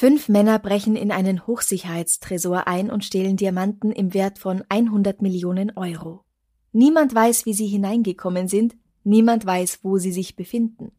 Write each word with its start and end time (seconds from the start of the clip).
Fünf 0.00 0.30
Männer 0.30 0.58
brechen 0.58 0.96
in 0.96 1.12
einen 1.12 1.46
Hochsicherheitstresor 1.46 2.66
ein 2.66 2.90
und 2.90 3.04
stehlen 3.04 3.36
Diamanten 3.36 3.92
im 3.92 4.14
Wert 4.14 4.38
von 4.38 4.64
100 4.70 5.20
Millionen 5.20 5.76
Euro. 5.76 6.24
Niemand 6.72 7.14
weiß, 7.14 7.44
wie 7.44 7.52
sie 7.52 7.66
hineingekommen 7.66 8.48
sind, 8.48 8.76
niemand 9.04 9.44
weiß, 9.44 9.80
wo 9.82 9.98
sie 9.98 10.10
sich 10.10 10.36
befinden. 10.36 10.92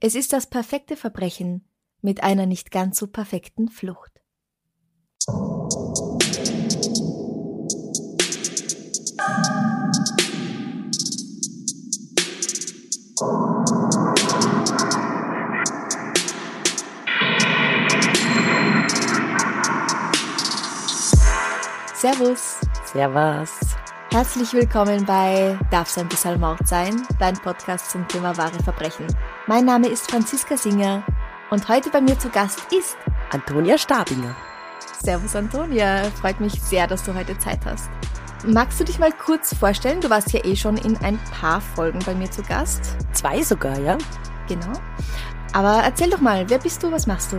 Es 0.00 0.16
ist 0.16 0.32
das 0.32 0.48
perfekte 0.48 0.96
Verbrechen 0.96 1.68
mit 2.02 2.24
einer 2.24 2.46
nicht 2.46 2.72
ganz 2.72 2.98
so 2.98 3.06
perfekten 3.06 3.68
Flucht. 3.68 4.10
Servus. 21.98 22.58
Servus. 22.84 23.50
Herzlich 24.12 24.52
willkommen 24.52 25.04
bei 25.04 25.58
Darf's 25.72 25.98
ein 25.98 26.08
bisschen 26.08 26.38
Mord 26.38 26.68
sein, 26.68 27.04
dein 27.18 27.34
Podcast 27.34 27.90
zum 27.90 28.06
Thema 28.06 28.36
wahre 28.36 28.62
Verbrechen. 28.62 29.04
Mein 29.48 29.64
Name 29.64 29.88
ist 29.88 30.08
Franziska 30.08 30.56
Singer 30.56 31.02
und 31.50 31.68
heute 31.68 31.90
bei 31.90 32.00
mir 32.00 32.16
zu 32.16 32.28
Gast 32.28 32.72
ist 32.72 32.96
Antonia 33.32 33.76
Stabinger. 33.76 34.36
Servus 35.02 35.34
Antonia, 35.34 36.04
freut 36.20 36.38
mich 36.38 36.62
sehr, 36.62 36.86
dass 36.86 37.02
du 37.02 37.12
heute 37.12 37.36
Zeit 37.36 37.66
hast. 37.66 37.90
Magst 38.46 38.78
du 38.78 38.84
dich 38.84 39.00
mal 39.00 39.10
kurz 39.10 39.52
vorstellen? 39.56 40.00
Du 40.00 40.08
warst 40.08 40.32
ja 40.32 40.44
eh 40.44 40.54
schon 40.54 40.76
in 40.76 40.96
ein 40.98 41.18
paar 41.32 41.60
Folgen 41.60 41.98
bei 42.06 42.14
mir 42.14 42.30
zu 42.30 42.44
Gast. 42.44 42.94
Zwei 43.12 43.42
sogar, 43.42 43.76
ja? 43.80 43.98
Genau. 44.46 44.72
Aber 45.52 45.82
erzähl 45.82 46.10
doch 46.10 46.20
mal, 46.20 46.48
wer 46.48 46.58
bist 46.58 46.80
du, 46.80 46.92
was 46.92 47.08
machst 47.08 47.32
du? 47.32 47.38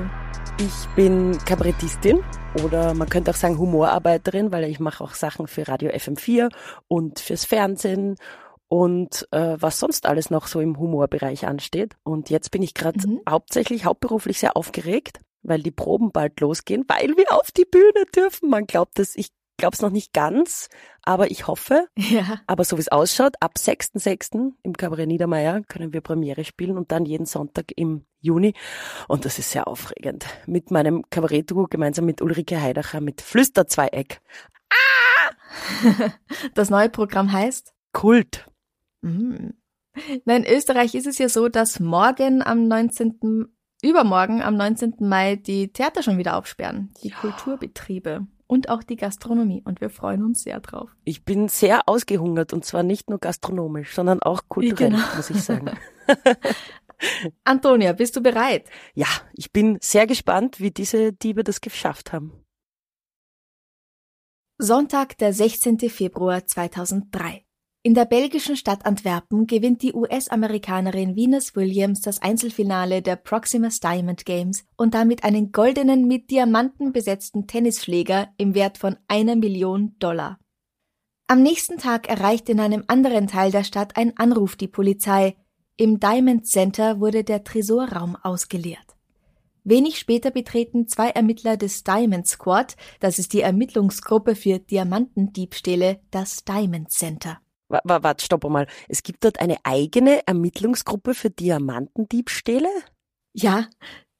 Ich 0.61 0.93
bin 0.93 1.37
Kabarettistin 1.45 2.19
oder 2.65 2.93
man 2.93 3.07
könnte 3.07 3.31
auch 3.31 3.35
sagen 3.35 3.57
Humorarbeiterin, 3.57 4.51
weil 4.51 4.65
ich 4.65 4.81
mache 4.81 5.01
auch 5.01 5.13
Sachen 5.13 5.47
für 5.47 5.65
Radio 5.69 5.89
FM4 5.89 6.51
und 6.89 7.19
fürs 7.21 7.45
Fernsehen 7.45 8.17
und 8.67 9.25
äh, 9.31 9.55
was 9.57 9.79
sonst 9.79 10.05
alles 10.05 10.29
noch 10.31 10.47
so 10.47 10.59
im 10.59 10.77
Humorbereich 10.77 11.47
ansteht. 11.47 11.95
Und 12.03 12.29
jetzt 12.29 12.51
bin 12.51 12.61
ich 12.61 12.73
gerade 12.73 13.07
mhm. 13.07 13.21
hauptsächlich 13.27 13.85
hauptberuflich 13.85 14.37
sehr 14.37 14.57
aufgeregt, 14.57 15.19
weil 15.43 15.63
die 15.63 15.71
Proben 15.71 16.11
bald 16.11 16.37
losgehen, 16.41 16.83
weil 16.89 17.15
wir 17.15 17.31
auf 17.31 17.53
die 17.53 17.65
Bühne 17.65 18.03
dürfen. 18.13 18.49
Man 18.49 18.67
glaubt 18.67 18.99
es, 18.99 19.15
ich 19.15 19.29
glaube 19.55 19.75
es 19.75 19.81
noch 19.81 19.91
nicht 19.91 20.11
ganz, 20.11 20.67
aber 21.03 21.31
ich 21.31 21.47
hoffe. 21.47 21.87
Ja. 21.95 22.41
Aber 22.47 22.65
so 22.65 22.75
wie 22.75 22.81
es 22.81 22.89
ausschaut, 22.89 23.35
ab 23.39 23.53
6.6. 23.57 24.51
im 24.61 24.73
Kabarett 24.73 25.07
Niedermeyer 25.07 25.61
können 25.69 25.93
wir 25.93 26.01
Premiere 26.01 26.43
spielen 26.43 26.77
und 26.77 26.91
dann 26.91 27.05
jeden 27.05 27.25
Sonntag 27.25 27.71
im 27.77 28.05
Juni. 28.21 28.53
Und 29.07 29.25
das 29.25 29.39
ist 29.39 29.51
sehr 29.51 29.67
aufregend. 29.67 30.25
Mit 30.45 30.71
meinem 30.71 31.03
Kabarettduo 31.09 31.67
gemeinsam 31.69 32.05
mit 32.05 32.21
Ulrike 32.21 32.61
Heidacher 32.61 33.01
mit 33.01 33.21
Flüsterzweieck. 33.21 34.21
Ah! 34.69 34.75
Das 36.53 36.69
neue 36.69 36.89
Programm 36.89 37.31
heißt? 37.31 37.73
Kult. 37.91 38.45
Mhm. 39.01 39.53
Na, 40.25 40.35
in 40.35 40.45
Österreich 40.45 40.95
ist 40.95 41.07
es 41.07 41.17
ja 41.17 41.29
so, 41.29 41.49
dass 41.49 41.79
morgen 41.79 42.43
am 42.43 42.67
19. 42.67 43.47
übermorgen 43.81 44.41
am 44.41 44.55
19. 44.55 44.95
Mai 44.99 45.35
die 45.35 45.71
Theater 45.71 46.03
schon 46.03 46.17
wieder 46.17 46.37
aufsperren, 46.37 46.93
die 47.03 47.09
ja. 47.09 47.15
Kulturbetriebe 47.17 48.27
und 48.47 48.69
auch 48.69 48.83
die 48.83 48.95
Gastronomie 48.95 49.61
und 49.63 49.79
wir 49.79 49.89
freuen 49.89 50.23
uns 50.23 50.43
sehr 50.43 50.59
drauf. 50.59 50.95
Ich 51.03 51.23
bin 51.23 51.47
sehr 51.49 51.87
ausgehungert 51.87 52.51
und 52.51 52.65
zwar 52.65 52.83
nicht 52.83 53.09
nur 53.09 53.19
gastronomisch, 53.19 53.93
sondern 53.93 54.21
auch 54.21 54.43
kulturell, 54.47 54.91
genau. 54.91 55.03
muss 55.15 55.29
ich 55.29 55.43
sagen. 55.43 55.71
Antonia, 57.43 57.93
bist 57.93 58.15
du 58.15 58.21
bereit? 58.21 58.69
Ja, 58.93 59.07
ich 59.33 59.51
bin 59.51 59.77
sehr 59.81 60.07
gespannt, 60.07 60.59
wie 60.59 60.71
diese 60.71 61.13
Diebe 61.13 61.43
das 61.43 61.61
geschafft 61.61 62.13
haben. 62.13 62.45
Sonntag, 64.57 65.17
der 65.17 65.33
16. 65.33 65.79
Februar 65.89 66.45
2003. 66.45 67.45
In 67.81 67.93
der 67.93 68.03
belgischen 68.03 68.57
Stadt 68.57 68.85
Antwerpen 68.85 69.47
gewinnt 69.47 69.81
die 69.83 69.93
US-Amerikanerin 69.93 71.15
Venus 71.15 71.55
Williams 71.55 72.01
das 72.01 72.21
Einzelfinale 72.21 73.01
der 73.01 73.15
Proximus 73.15 73.79
Diamond 73.79 74.25
Games 74.25 74.65
und 74.75 74.93
damit 74.93 75.23
einen 75.23 75.53
goldenen 75.53 76.05
mit 76.05 76.29
Diamanten 76.29 76.91
besetzten 76.91 77.47
Tennisschläger 77.47 78.33
im 78.35 78.53
Wert 78.53 78.77
von 78.77 78.97
einer 79.07 79.37
Million 79.37 79.95
Dollar. 79.99 80.39
Am 81.27 81.41
nächsten 81.41 81.77
Tag 81.77 82.09
erreicht 82.09 82.49
in 82.49 82.59
einem 82.59 82.83
anderen 82.87 83.27
Teil 83.27 83.51
der 83.51 83.63
Stadt 83.63 83.95
ein 83.95 84.17
Anruf 84.17 84.57
die 84.57 84.67
Polizei. 84.67 85.37
Im 85.81 85.97
Diamond 86.01 86.45
Center 86.45 86.99
wurde 86.99 87.23
der 87.23 87.45
Tresorraum 87.45 88.17
ausgeleert. 88.17 88.97
Wenig 89.63 89.97
später 89.97 90.29
betreten 90.29 90.89
zwei 90.89 91.07
Ermittler 91.11 91.55
des 91.55 91.85
Diamond 91.85 92.27
Squad, 92.27 92.75
das 92.99 93.17
ist 93.17 93.31
die 93.31 93.39
Ermittlungsgruppe 93.39 94.35
für 94.35 94.59
Diamantendiebstähle, 94.59 96.01
das 96.11 96.43
Diamond 96.43 96.91
Center. 96.91 97.39
Warte, 97.69 98.25
stopp 98.25 98.43
mal. 98.49 98.67
Es 98.89 99.03
gibt 99.03 99.23
dort 99.23 99.39
eine 99.39 99.55
eigene 99.63 100.27
Ermittlungsgruppe 100.27 101.13
für 101.13 101.29
Diamantendiebstähle? 101.29 102.67
Ja, 103.31 103.69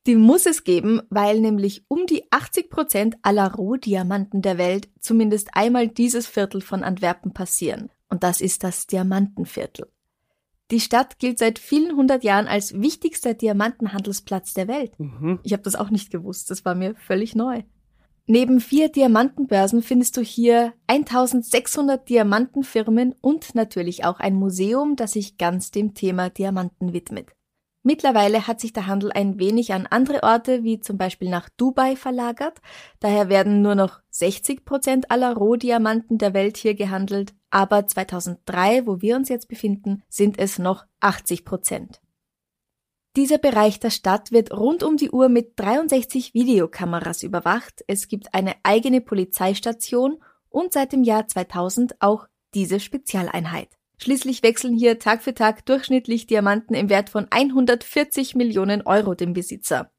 die 0.08 0.16
muss 0.16 0.46
es 0.46 0.64
geben, 0.64 1.02
weil 1.10 1.42
nämlich 1.42 1.84
um 1.90 2.06
die 2.06 2.24
80 2.32 2.70
Prozent 2.70 3.16
aller 3.22 3.54
Rohdiamanten 3.54 4.42
der 4.42 4.58
Welt 4.58 4.88
zumindest 5.02 5.50
einmal 5.52 5.90
dieses 5.90 6.26
Viertel 6.26 6.62
von 6.62 6.86
Antwerpen 6.86 7.34
passieren. 7.34 7.90
Und 8.08 8.24
das 8.24 8.40
ist 8.40 8.64
das 8.64 8.88
Diamantenviertel. 8.88 9.92
Die 10.72 10.80
Stadt 10.80 11.18
gilt 11.18 11.40
seit 11.40 11.58
vielen 11.58 11.96
hundert 11.96 12.24
Jahren 12.24 12.48
als 12.48 12.80
wichtigster 12.80 13.34
Diamantenhandelsplatz 13.34 14.54
der 14.54 14.68
Welt. 14.68 14.92
Mhm. 15.00 15.40
Ich 15.44 15.54
habe 15.54 15.64
das 15.64 15.76
auch 15.76 15.90
nicht 15.90 16.12
gewusst, 16.12 16.52
das 16.52 16.64
war 16.64 16.76
mir 16.76 16.96
völlig 16.96 17.36
neu. 17.36 17.64
Neben 18.28 18.60
vier 18.60 18.90
Diamantenbörsen 18.90 19.82
findest 19.82 20.16
du 20.16 20.22
hier 20.22 20.74
1600 20.86 22.08
Diamantenfirmen 22.08 23.16
und 23.22 23.56
natürlich 23.56 24.06
auch 24.06 24.20
ein 24.20 24.36
Museum, 24.36 24.96
das 24.96 25.14
sich 25.14 25.40
ganz 25.40 25.72
dem 25.72 25.96
Thema 25.96 26.30
Diamanten 26.30 26.94
widmet. 26.94 27.32
Mittlerweile 27.82 28.46
hat 28.46 28.60
sich 28.60 28.74
der 28.74 28.88
Handel 28.88 29.12
ein 29.14 29.40
wenig 29.40 29.72
an 29.72 29.88
andere 29.88 30.24
Orte 30.24 30.64
wie 30.64 30.82
zum 30.82 30.98
Beispiel 30.98 31.30
nach 31.30 31.48
Dubai 31.50 31.96
verlagert. 31.96 32.60
Daher 33.00 33.30
werden 33.30 33.62
nur 33.62 33.76
noch 33.76 34.02
60 34.10 34.66
Prozent 34.66 35.12
aller 35.12 35.34
Rohdiamanten 35.34 36.18
der 36.18 36.34
Welt 36.34 36.58
hier 36.58 36.76
gehandelt. 36.76 37.34
Aber 37.50 37.88
2003, 37.88 38.86
wo 38.86 39.02
wir 39.02 39.16
uns 39.16 39.30
jetzt 39.30 39.48
befinden, 39.48 40.04
sind 40.10 40.38
es 40.38 40.60
noch 40.60 40.86
80 41.00 41.46
Prozent. 41.46 42.02
Dieser 43.16 43.38
Bereich 43.38 43.80
der 43.80 43.90
Stadt 43.90 44.32
wird 44.32 44.52
rund 44.52 44.84
um 44.84 44.98
die 44.98 45.10
Uhr 45.10 45.30
mit 45.30 45.54
63 45.56 46.34
Videokameras 46.34 47.24
überwacht. 47.24 47.84
Es 47.88 48.08
gibt 48.08 48.34
eine 48.34 48.56
eigene 48.64 49.02
Polizeistation 49.02 50.22
und 50.50 50.74
seit 50.74 50.92
dem 50.92 51.04
Jahr 51.04 51.28
2000 51.28 52.02
auch 52.02 52.28
diese 52.54 52.80
Spezialeinheit. 52.80 53.79
Schließlich 54.02 54.44
wechseln 54.44 54.76
hier 54.76 54.98
Tag 54.98 55.22
für 55.22 55.34
Tag 55.34 55.66
durchschnittlich 55.66 56.26
Diamanten 56.26 56.74
im 56.74 56.90
Wert 56.90 57.10
von 57.10 57.28
140 57.30 58.34
Millionen 58.36 58.82
Euro 58.84 59.14
dem 59.14 59.34
Besitzer. 59.34 59.92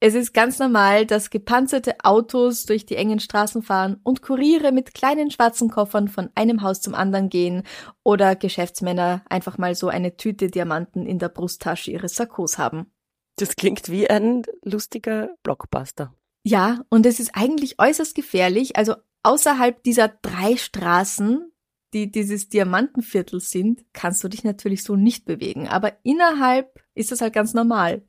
Es 0.00 0.14
ist 0.14 0.32
ganz 0.32 0.60
normal, 0.60 1.06
dass 1.06 1.28
gepanzerte 1.28 1.96
Autos 2.04 2.66
durch 2.66 2.86
die 2.86 2.94
engen 2.94 3.18
Straßen 3.18 3.64
fahren 3.64 4.00
und 4.04 4.22
Kuriere 4.22 4.70
mit 4.70 4.94
kleinen 4.94 5.32
schwarzen 5.32 5.70
Koffern 5.70 6.06
von 6.06 6.30
einem 6.36 6.62
Haus 6.62 6.80
zum 6.80 6.94
anderen 6.94 7.30
gehen 7.30 7.64
oder 8.04 8.36
Geschäftsmänner 8.36 9.24
einfach 9.28 9.58
mal 9.58 9.74
so 9.74 9.88
eine 9.88 10.16
Tüte 10.16 10.46
Diamanten 10.46 11.04
in 11.04 11.18
der 11.18 11.28
Brusttasche 11.28 11.90
ihres 11.90 12.14
Sakkos 12.14 12.58
haben. 12.58 12.92
Das 13.38 13.56
klingt 13.56 13.88
wie 13.88 14.08
ein 14.08 14.42
lustiger 14.62 15.30
Blockbuster. 15.42 16.14
Ja, 16.44 16.80
und 16.90 17.04
es 17.04 17.18
ist 17.18 17.32
eigentlich 17.34 17.80
äußerst 17.80 18.14
gefährlich. 18.14 18.76
Also 18.76 18.94
außerhalb 19.24 19.82
dieser 19.82 20.08
drei 20.08 20.56
Straßen, 20.56 21.50
die 21.92 22.10
dieses 22.10 22.48
Diamantenviertel 22.48 23.40
sind, 23.40 23.84
kannst 23.92 24.22
du 24.22 24.28
dich 24.28 24.44
natürlich 24.44 24.82
so 24.82 24.96
nicht 24.96 25.24
bewegen. 25.24 25.68
Aber 25.68 25.96
innerhalb 26.02 26.82
ist 26.94 27.12
das 27.12 27.20
halt 27.20 27.32
ganz 27.32 27.54
normal. 27.54 28.02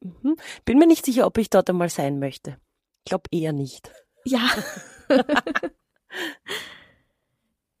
Mhm. 0.00 0.36
Bin 0.64 0.78
mir 0.78 0.86
nicht 0.86 1.04
sicher, 1.04 1.26
ob 1.26 1.38
ich 1.38 1.50
dort 1.50 1.68
einmal 1.70 1.88
sein 1.88 2.18
möchte. 2.18 2.58
Ich 3.04 3.10
glaube 3.10 3.28
eher 3.32 3.52
nicht. 3.52 3.92
Ja. 4.24 4.48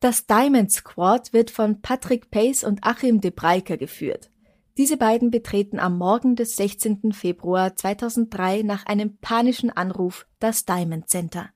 das 0.00 0.26
Diamond 0.26 0.72
Squad 0.72 1.32
wird 1.32 1.50
von 1.50 1.80
Patrick 1.80 2.30
Pace 2.30 2.64
und 2.64 2.84
Achim 2.84 3.20
de 3.20 3.30
Breiker 3.30 3.76
geführt. 3.76 4.30
Diese 4.76 4.96
beiden 4.96 5.30
betreten 5.30 5.78
am 5.78 5.96
Morgen 5.96 6.34
des 6.34 6.56
16. 6.56 7.12
Februar 7.12 7.76
2003 7.76 8.62
nach 8.62 8.86
einem 8.86 9.18
panischen 9.18 9.70
Anruf 9.70 10.26
das 10.40 10.64
Diamond 10.64 11.08
Center. 11.08 11.53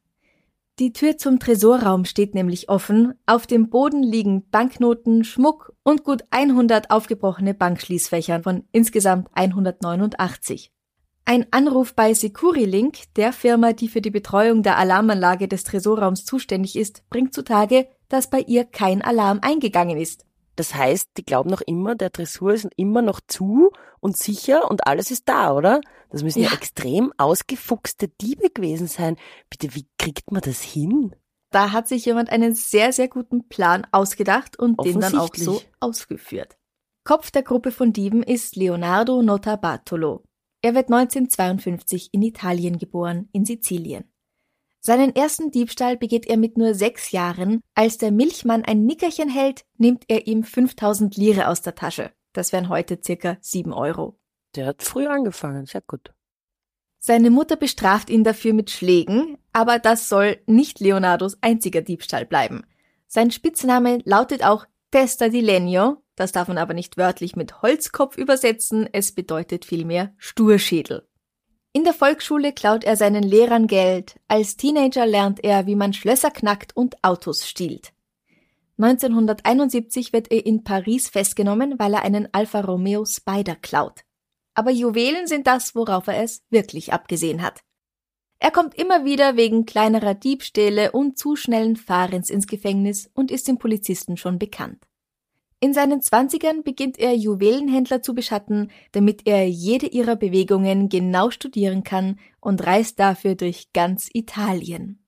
Die 0.78 0.92
Tür 0.92 1.18
zum 1.18 1.40
Tresorraum 1.40 2.04
steht 2.04 2.36
nämlich 2.36 2.68
offen, 2.68 3.14
auf 3.26 3.48
dem 3.48 3.68
Boden 3.68 4.04
liegen 4.04 4.48
Banknoten, 4.48 5.24
Schmuck 5.24 5.72
und 5.82 6.04
gut 6.04 6.22
100 6.30 6.92
aufgebrochene 6.92 7.52
Bankschließfächer 7.52 8.44
von 8.44 8.62
insgesamt 8.70 9.26
189. 9.32 10.70
Ein 11.24 11.46
Anruf 11.50 11.94
bei 11.94 12.14
SecuriLink, 12.14 13.12
der 13.16 13.32
Firma, 13.32 13.72
die 13.72 13.88
für 13.88 14.00
die 14.00 14.12
Betreuung 14.12 14.62
der 14.62 14.78
Alarmanlage 14.78 15.48
des 15.48 15.64
Tresorraums 15.64 16.24
zuständig 16.24 16.76
ist, 16.76 17.02
bringt 17.10 17.34
zutage, 17.34 17.88
dass 18.08 18.30
bei 18.30 18.38
ihr 18.38 18.64
kein 18.64 19.02
Alarm 19.02 19.40
eingegangen 19.42 19.98
ist. 19.98 20.27
Das 20.58 20.74
heißt, 20.74 21.10
die 21.16 21.24
glauben 21.24 21.50
noch 21.50 21.60
immer, 21.60 21.94
der 21.94 22.10
Dressur 22.10 22.52
ist 22.52 22.66
immer 22.74 23.00
noch 23.00 23.20
zu 23.28 23.70
und 24.00 24.16
sicher 24.16 24.68
und 24.68 24.88
alles 24.88 25.12
ist 25.12 25.28
da, 25.28 25.54
oder? 25.54 25.80
Das 26.10 26.24
müssen 26.24 26.42
ja, 26.42 26.48
ja 26.48 26.54
extrem 26.54 27.12
ausgefuchste 27.16 28.08
Diebe 28.08 28.50
gewesen 28.50 28.88
sein. 28.88 29.14
Bitte, 29.50 29.76
wie 29.76 29.86
kriegt 29.98 30.32
man 30.32 30.42
das 30.42 30.60
hin? 30.60 31.14
Da 31.52 31.70
hat 31.70 31.86
sich 31.86 32.04
jemand 32.06 32.30
einen 32.30 32.56
sehr, 32.56 32.92
sehr 32.92 33.06
guten 33.06 33.46
Plan 33.46 33.86
ausgedacht 33.92 34.58
und 34.58 34.84
den 34.84 34.98
dann 34.98 35.16
auch 35.16 35.32
so 35.32 35.62
ausgeführt. 35.78 36.58
Kopf 37.04 37.30
der 37.30 37.44
Gruppe 37.44 37.70
von 37.70 37.92
Dieben 37.92 38.24
ist 38.24 38.56
Leonardo 38.56 39.22
Notarbartolo. 39.22 40.24
Er 40.60 40.74
wird 40.74 40.90
1952 40.90 42.08
in 42.10 42.22
Italien 42.22 42.78
geboren, 42.78 43.28
in 43.30 43.44
Sizilien. 43.44 44.10
Seinen 44.80 45.14
ersten 45.14 45.50
Diebstahl 45.50 45.96
begeht 45.96 46.26
er 46.26 46.36
mit 46.36 46.56
nur 46.56 46.74
sechs 46.74 47.10
Jahren. 47.10 47.60
Als 47.74 47.98
der 47.98 48.12
Milchmann 48.12 48.64
ein 48.64 48.84
Nickerchen 48.84 49.28
hält, 49.28 49.64
nimmt 49.76 50.04
er 50.08 50.26
ihm 50.26 50.44
5000 50.44 51.16
Lire 51.16 51.48
aus 51.48 51.62
der 51.62 51.74
Tasche. 51.74 52.12
Das 52.32 52.52
wären 52.52 52.68
heute 52.68 52.98
circa 53.04 53.36
sieben 53.40 53.72
Euro. 53.72 54.18
Der 54.54 54.66
hat 54.66 54.82
früh 54.82 55.06
angefangen, 55.06 55.66
sehr 55.66 55.82
gut. 55.82 56.12
Seine 56.98 57.30
Mutter 57.30 57.56
bestraft 57.56 58.10
ihn 58.10 58.24
dafür 58.24 58.52
mit 58.52 58.70
Schlägen, 58.70 59.38
aber 59.52 59.78
das 59.78 60.08
soll 60.08 60.38
nicht 60.46 60.80
Leonardos 60.80 61.38
einziger 61.40 61.80
Diebstahl 61.80 62.26
bleiben. 62.26 62.64
Sein 63.06 63.30
Spitzname 63.30 64.00
lautet 64.04 64.44
auch 64.44 64.66
Testa 64.90 65.28
di 65.28 65.40
Legno, 65.40 66.02
das 66.16 66.32
darf 66.32 66.48
man 66.48 66.58
aber 66.58 66.74
nicht 66.74 66.96
wörtlich 66.96 67.36
mit 67.36 67.62
Holzkopf 67.62 68.16
übersetzen, 68.16 68.88
es 68.92 69.12
bedeutet 69.12 69.64
vielmehr 69.64 70.12
Sturschädel. 70.16 71.07
In 71.72 71.84
der 71.84 71.92
Volksschule 71.92 72.52
klaut 72.52 72.84
er 72.84 72.96
seinen 72.96 73.22
Lehrern 73.22 73.66
Geld. 73.66 74.18
Als 74.26 74.56
Teenager 74.56 75.06
lernt 75.06 75.44
er, 75.44 75.66
wie 75.66 75.76
man 75.76 75.92
Schlösser 75.92 76.30
knackt 76.30 76.74
und 76.76 76.96
Autos 77.04 77.46
stiehlt. 77.46 77.92
1971 78.78 80.12
wird 80.12 80.30
er 80.30 80.46
in 80.46 80.64
Paris 80.64 81.08
festgenommen, 81.08 81.78
weil 81.78 81.94
er 81.94 82.02
einen 82.02 82.28
Alfa 82.32 82.60
Romeo 82.60 83.04
Spider 83.04 83.56
klaut. 83.56 84.04
Aber 84.54 84.70
Juwelen 84.70 85.26
sind 85.26 85.46
das, 85.46 85.74
worauf 85.74 86.06
er 86.06 86.22
es 86.22 86.42
wirklich 86.48 86.92
abgesehen 86.92 87.42
hat. 87.42 87.60
Er 88.40 88.50
kommt 88.50 88.74
immer 88.74 89.04
wieder 89.04 89.36
wegen 89.36 89.66
kleinerer 89.66 90.14
Diebstähle 90.14 90.92
und 90.92 91.18
zu 91.18 91.36
schnellen 91.36 91.76
Fahrens 91.76 92.30
ins 92.30 92.46
Gefängnis 92.46 93.10
und 93.14 93.30
ist 93.30 93.48
dem 93.48 93.58
Polizisten 93.58 94.16
schon 94.16 94.38
bekannt. 94.38 94.87
In 95.60 95.74
seinen 95.74 96.00
Zwanzigern 96.02 96.62
beginnt 96.62 96.98
er 96.98 97.16
Juwelenhändler 97.16 98.00
zu 98.00 98.14
beschatten, 98.14 98.70
damit 98.92 99.26
er 99.26 99.48
jede 99.48 99.86
ihrer 99.86 100.14
Bewegungen 100.14 100.88
genau 100.88 101.30
studieren 101.30 101.82
kann 101.82 102.20
und 102.40 102.64
reist 102.64 103.00
dafür 103.00 103.34
durch 103.34 103.72
ganz 103.72 104.08
Italien. 104.12 105.04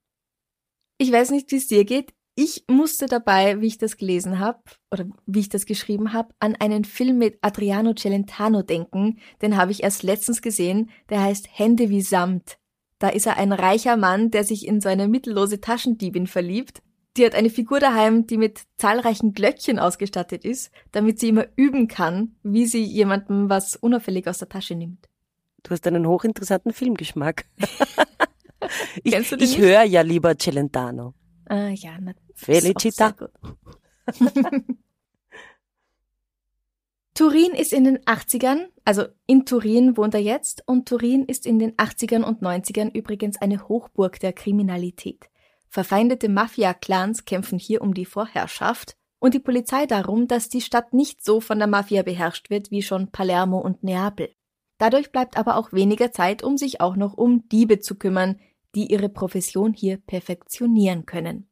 Ich 0.98 1.12
weiß 1.12 1.30
nicht, 1.30 1.52
wie 1.52 1.56
es 1.56 1.68
dir 1.68 1.84
geht. 1.84 2.12
Ich 2.34 2.64
musste 2.68 3.06
dabei, 3.06 3.60
wie 3.60 3.68
ich 3.68 3.78
das 3.78 3.96
gelesen 3.96 4.40
habe 4.40 4.60
oder 4.90 5.06
wie 5.26 5.40
ich 5.40 5.50
das 5.50 5.66
geschrieben 5.66 6.12
habe, 6.12 6.34
an 6.40 6.56
einen 6.56 6.84
Film 6.84 7.18
mit 7.18 7.38
Adriano 7.42 7.94
Celentano 7.94 8.62
denken. 8.62 9.18
Den 9.42 9.56
habe 9.56 9.70
ich 9.70 9.82
erst 9.84 10.02
letztens 10.02 10.42
gesehen. 10.42 10.90
Der 11.10 11.22
heißt 11.22 11.48
Hände 11.52 11.90
wie 11.90 12.02
Samt. 12.02 12.58
Da 12.98 13.08
ist 13.08 13.26
er 13.26 13.36
ein 13.36 13.52
reicher 13.52 13.96
Mann, 13.96 14.30
der 14.30 14.44
sich 14.44 14.66
in 14.66 14.80
seine 14.80 15.06
mittellose 15.06 15.60
Taschendiebin 15.60 16.26
verliebt 16.26 16.82
die 17.16 17.26
hat 17.26 17.34
eine 17.34 17.50
Figur 17.50 17.80
daheim, 17.80 18.26
die 18.26 18.36
mit 18.36 18.62
zahlreichen 18.76 19.32
Glöckchen 19.32 19.78
ausgestattet 19.78 20.44
ist, 20.44 20.70
damit 20.92 21.18
sie 21.18 21.30
immer 21.30 21.46
üben 21.56 21.88
kann, 21.88 22.36
wie 22.42 22.66
sie 22.66 22.84
jemandem 22.84 23.48
was 23.50 23.76
unauffällig 23.76 24.28
aus 24.28 24.38
der 24.38 24.48
Tasche 24.48 24.74
nimmt. 24.74 25.08
Du 25.62 25.70
hast 25.70 25.86
einen 25.86 26.06
hochinteressanten 26.06 26.72
Filmgeschmack. 26.72 27.46
ich 29.02 29.12
Kennst 29.12 29.32
du 29.32 29.36
den 29.36 29.44
ich 29.44 29.58
höre 29.58 29.82
ja 29.82 30.02
lieber 30.02 30.36
Celentano. 30.38 31.14
Ah 31.46 31.70
ja, 31.70 31.98
na, 32.00 32.12
Felicita. 32.34 33.14
Turin 37.14 37.52
ist 37.52 37.72
in 37.74 37.84
den 37.84 37.98
80ern, 37.98 38.68
also 38.84 39.04
in 39.26 39.44
Turin 39.44 39.96
wohnt 39.98 40.14
er 40.14 40.20
jetzt, 40.20 40.62
und 40.66 40.88
Turin 40.88 41.26
ist 41.26 41.44
in 41.44 41.58
den 41.58 41.72
80ern 41.76 42.22
und 42.22 42.40
90ern 42.40 42.94
übrigens 42.94 43.36
eine 43.42 43.68
Hochburg 43.68 44.20
der 44.20 44.32
Kriminalität. 44.32 45.28
Verfeindete 45.72 46.28
Mafia-Clans 46.28 47.24
kämpfen 47.24 47.58
hier 47.58 47.80
um 47.80 47.94
die 47.94 48.04
Vorherrschaft 48.04 48.96
und 49.20 49.34
die 49.34 49.38
Polizei 49.38 49.86
darum, 49.86 50.26
dass 50.26 50.48
die 50.48 50.62
Stadt 50.62 50.92
nicht 50.92 51.24
so 51.24 51.40
von 51.40 51.58
der 51.58 51.68
Mafia 51.68 52.02
beherrscht 52.02 52.50
wird 52.50 52.72
wie 52.72 52.82
schon 52.82 53.12
Palermo 53.12 53.58
und 53.58 53.84
Neapel. 53.84 54.34
Dadurch 54.78 55.12
bleibt 55.12 55.36
aber 55.36 55.56
auch 55.56 55.72
weniger 55.72 56.10
Zeit, 56.10 56.42
um 56.42 56.56
sich 56.56 56.80
auch 56.80 56.96
noch 56.96 57.14
um 57.14 57.48
Diebe 57.48 57.78
zu 57.78 57.94
kümmern, 57.94 58.40
die 58.74 58.90
ihre 58.90 59.08
Profession 59.08 59.72
hier 59.72 59.98
perfektionieren 59.98 61.06
können. 61.06 61.49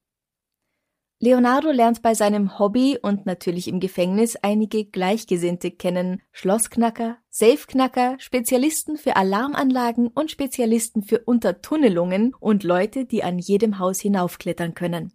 Leonardo 1.20 1.73
lernt 1.73 2.00
bei 2.00 2.15
seinem 2.15 2.61
Hobby 2.61 2.97
und 3.03 3.26
natürlich 3.26 3.67
im 3.67 3.81
Gefängnis 3.81 4.37
einige 4.37 4.85
Gleichgesinnte 4.85 5.73
kennen, 5.73 6.23
Schlossknacker, 6.31 7.19
Safeknacker, 7.29 8.15
Spezialisten 8.20 8.97
für 8.97 9.17
Alarmanlagen 9.17 10.06
und 10.06 10.31
Spezialisten 10.31 11.03
für 11.03 11.19
Untertunnelungen 11.19 12.35
und 12.38 12.62
Leute, 12.62 13.05
die 13.05 13.25
an 13.25 13.41
jedem 13.41 13.81
Haus 13.81 13.99
hinaufklettern 13.99 14.75
können. 14.75 15.12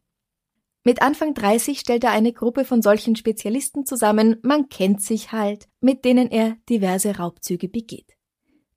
Mit 0.83 1.01
Anfang 1.01 1.33
30 1.33 1.79
stellt 1.79 2.03
er 2.03 2.11
eine 2.11 2.33
Gruppe 2.33 2.65
von 2.65 2.81
solchen 2.81 3.15
Spezialisten 3.15 3.85
zusammen, 3.85 4.35
man 4.41 4.67
kennt 4.67 5.01
sich 5.01 5.31
halt, 5.31 5.69
mit 5.79 6.03
denen 6.03 6.29
er 6.29 6.57
diverse 6.67 7.15
Raubzüge 7.15 7.69
begeht. 7.69 8.17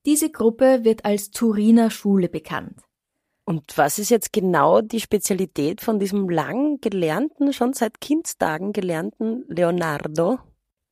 Diese 0.05 0.31
Gruppe 0.31 0.84
wird 0.84 1.05
als 1.05 1.32
Turiner 1.32 1.90
Schule 1.90 2.29
bekannt. 2.29 2.85
Und 3.48 3.78
was 3.78 4.00
ist 4.00 4.10
jetzt 4.10 4.32
genau 4.32 4.81
die 4.81 4.98
Spezialität 4.98 5.81
von 5.81 6.00
diesem 6.00 6.28
lang 6.28 6.81
gelernten, 6.81 7.52
schon 7.52 7.75
seit 7.75 8.00
Kindstagen 8.00 8.72
gelernten 8.72 9.44
Leonardo? 9.46 10.40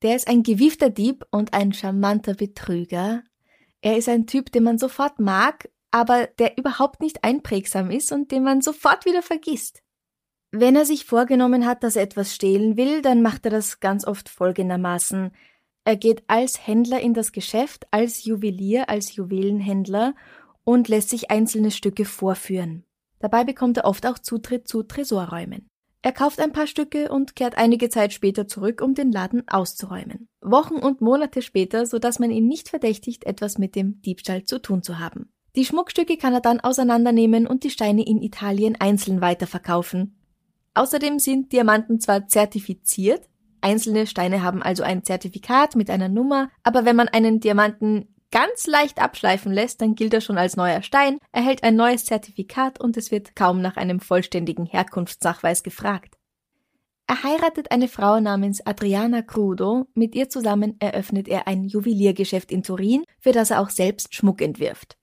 Der 0.03 0.15
ist 0.15 0.29
ein 0.29 0.45
gewiefter 0.45 0.89
Dieb 0.89 1.27
und 1.33 1.53
ein 1.53 1.73
charmanter 1.73 2.35
Betrüger. 2.35 3.25
Er 3.81 3.97
ist 3.97 4.09
ein 4.09 4.29
Typ, 4.29 4.53
den 4.53 4.62
man 4.62 4.79
sofort 4.79 5.19
mag, 5.19 5.69
aber 5.91 6.29
der 6.39 6.56
überhaupt 6.56 7.01
nicht 7.01 7.25
einprägsam 7.25 7.91
ist 7.91 8.13
und 8.13 8.31
den 8.31 8.44
man 8.44 8.61
sofort 8.61 9.05
wieder 9.05 9.23
vergisst. 9.23 9.82
Wenn 10.53 10.77
er 10.77 10.84
sich 10.84 11.06
vorgenommen 11.06 11.67
hat, 11.67 11.82
dass 11.82 11.96
er 11.96 12.03
etwas 12.03 12.32
stehlen 12.32 12.77
will, 12.77 13.03
dann 13.03 13.20
macht 13.20 13.44
er 13.46 13.51
das 13.51 13.81
ganz 13.81 14.06
oft 14.06 14.29
folgendermaßen. 14.29 15.32
Er 15.84 15.96
geht 15.96 16.23
als 16.29 16.65
Händler 16.65 17.01
in 17.01 17.15
das 17.15 17.32
Geschäft, 17.32 17.89
als 17.91 18.25
Juwelier, 18.25 18.89
als 18.89 19.17
Juwelenhändler 19.17 20.15
und 20.65 20.89
lässt 20.89 21.11
sich 21.11 21.31
einzelne 21.31 21.71
Stücke 21.71 22.05
vorführen. 22.05 22.85
Dabei 23.19 23.44
bekommt 23.44 23.79
er 23.79 23.85
oft 23.85 24.06
auch 24.06 24.19
Zutritt 24.19 24.69
zu 24.69 24.83
Tresorräumen. 24.83 25.69
Er 26.03 26.13
kauft 26.13 26.39
ein 26.39 26.53
paar 26.53 26.67
Stücke 26.67 27.11
und 27.11 27.35
kehrt 27.35 27.56
einige 27.56 27.89
Zeit 27.89 28.13
später 28.13 28.47
zurück, 28.47 28.83
um 28.83 28.94
den 28.94 29.11
Laden 29.11 29.49
auszuräumen. 29.49 30.29
Wochen 30.43 30.75
und 30.75 31.01
Monate 31.01 31.41
später, 31.41 31.87
so 31.87 31.99
dass 31.99 32.19
man 32.19 32.31
ihn 32.31 32.47
nicht 32.47 32.69
verdächtigt, 32.69 33.25
etwas 33.25 33.56
mit 33.56 33.75
dem 33.75 34.03
Diebstahl 34.03 34.44
zu 34.44 34.59
tun 34.59 34.83
zu 34.83 34.99
haben. 34.99 35.33
Die 35.56 35.65
Schmuckstücke 35.65 36.19
kann 36.19 36.35
er 36.35 36.43
dann 36.43 36.61
auseinandernehmen 36.61 37.47
und 37.47 37.65
die 37.65 37.71
Steine 37.71 38.05
in 38.05 38.21
Italien 38.21 38.77
einzeln 38.79 39.23
weiterverkaufen. 39.23 40.19
Außerdem 40.75 41.19
sind 41.19 41.53
Diamanten 41.53 42.01
zwar 42.01 42.27
zertifiziert, 42.27 43.29
einzelne 43.63 44.06
Steine 44.06 44.43
haben 44.43 44.63
also 44.63 44.83
ein 44.83 45.05
Zertifikat 45.05 45.75
mit 45.75 45.89
einer 45.89 46.11
Nummer, 46.11 46.51
aber 46.63 46.85
wenn 46.85 46.97
man 46.97 47.09
einen 47.09 47.41
Diamanten 47.41 48.14
ganz 48.34 48.67
leicht 48.67 49.00
abschleifen 49.00 49.53
lässt, 49.53 49.81
dann 49.81 49.94
gilt 49.94 50.12
er 50.12 50.20
schon 50.20 50.38
als 50.38 50.56
neuer 50.56 50.82
Stein, 50.82 51.19
erhält 51.31 51.62
ein 51.62 51.76
neues 51.76 52.05
Zertifikat 52.05 52.81
und 52.81 52.96
es 52.96 53.12
wird 53.12 53.36
kaum 53.36 53.62
nach 53.62 53.76
einem 53.76 54.00
vollständigen 54.00 54.67
Herkunftsnachweis 54.67 55.62
gefragt. 55.62 56.17
Er 57.06 57.22
heiratet 57.22 57.70
eine 57.70 57.86
Frau 57.86 58.19
namens 58.19 58.67
Adriana 58.67 59.22
Crudo, 59.22 59.86
mit 59.94 60.17
ihr 60.17 60.31
zusammen 60.31 60.74
eröffnet 60.81 61.29
er 61.29 61.46
ein 61.46 61.62
Juweliergeschäft 61.62 62.50
in 62.50 62.64
Turin, 62.64 63.05
für 63.20 63.31
das 63.31 63.50
er 63.50 63.60
auch 63.60 63.70
selbst 63.70 64.12
Schmuck 64.17 64.43
entwirft. 64.43 64.96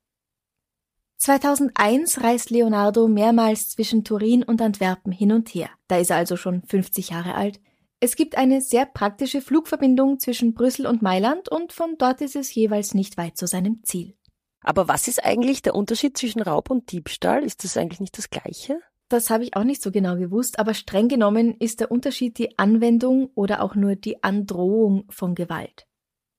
2001 1.16 2.24
reist 2.24 2.50
Leonardo 2.50 3.08
mehrmals 3.08 3.70
zwischen 3.70 4.04
Turin 4.04 4.44
und 4.44 4.62
Antwerpen 4.62 5.14
hin 5.14 5.32
und 5.32 5.48
her. 5.50 5.70
Da 5.88 6.00
ist 6.00 6.10
er 6.10 6.18
also 6.18 6.36
schon 6.36 6.64
50 6.64 7.12
Jahre 7.12 7.36
alt. 7.36 7.62
Es 8.04 8.16
gibt 8.16 8.36
eine 8.36 8.62
sehr 8.62 8.88
praktische 8.88 9.42
Flugverbindung 9.42 10.18
zwischen 10.18 10.56
Brüssel 10.56 10.88
und 10.88 11.04
Mailand 11.04 11.50
und 11.50 11.72
von 11.72 11.98
dort 12.00 12.22
ist 12.22 12.36
es 12.36 12.54
jeweils 12.54 12.96
nicht 12.96 13.16
weit 13.16 13.38
zu 13.38 13.46
seinem 13.46 13.84
Ziel. 13.84 14.18
Aber 14.64 14.88
was 14.88 15.08
ist 15.08 15.24
eigentlich 15.24 15.62
der 15.62 15.76
Unterschied 15.76 16.18
zwischen 16.18 16.42
Raub 16.42 16.72
und 16.72 16.92
Diebstahl? 16.92 17.44
Ist 17.44 17.64
das 17.64 17.78
eigentlich 17.78 18.00
nicht 18.00 18.18
das 18.18 18.32
gleiche? 18.32 18.80
Das 19.08 19.30
habe 19.30 19.44
ich 19.44 19.56
auch 19.56 19.64
nicht 19.64 19.84
so 19.84 19.92
genau 19.92 20.16
gewusst, 20.16 20.58
aber 20.58 20.74
streng 20.74 21.10
genommen 21.10 21.56
ist 21.60 21.80
der 21.80 21.92
Unterschied 21.92 22.40
die 22.40 22.58
Anwendung 22.58 23.30
oder 23.36 23.62
auch 23.62 23.76
nur 23.76 23.96
die 23.96 24.24
Androhung 24.24 25.06
von 25.10 25.36
Gewalt. 25.36 25.86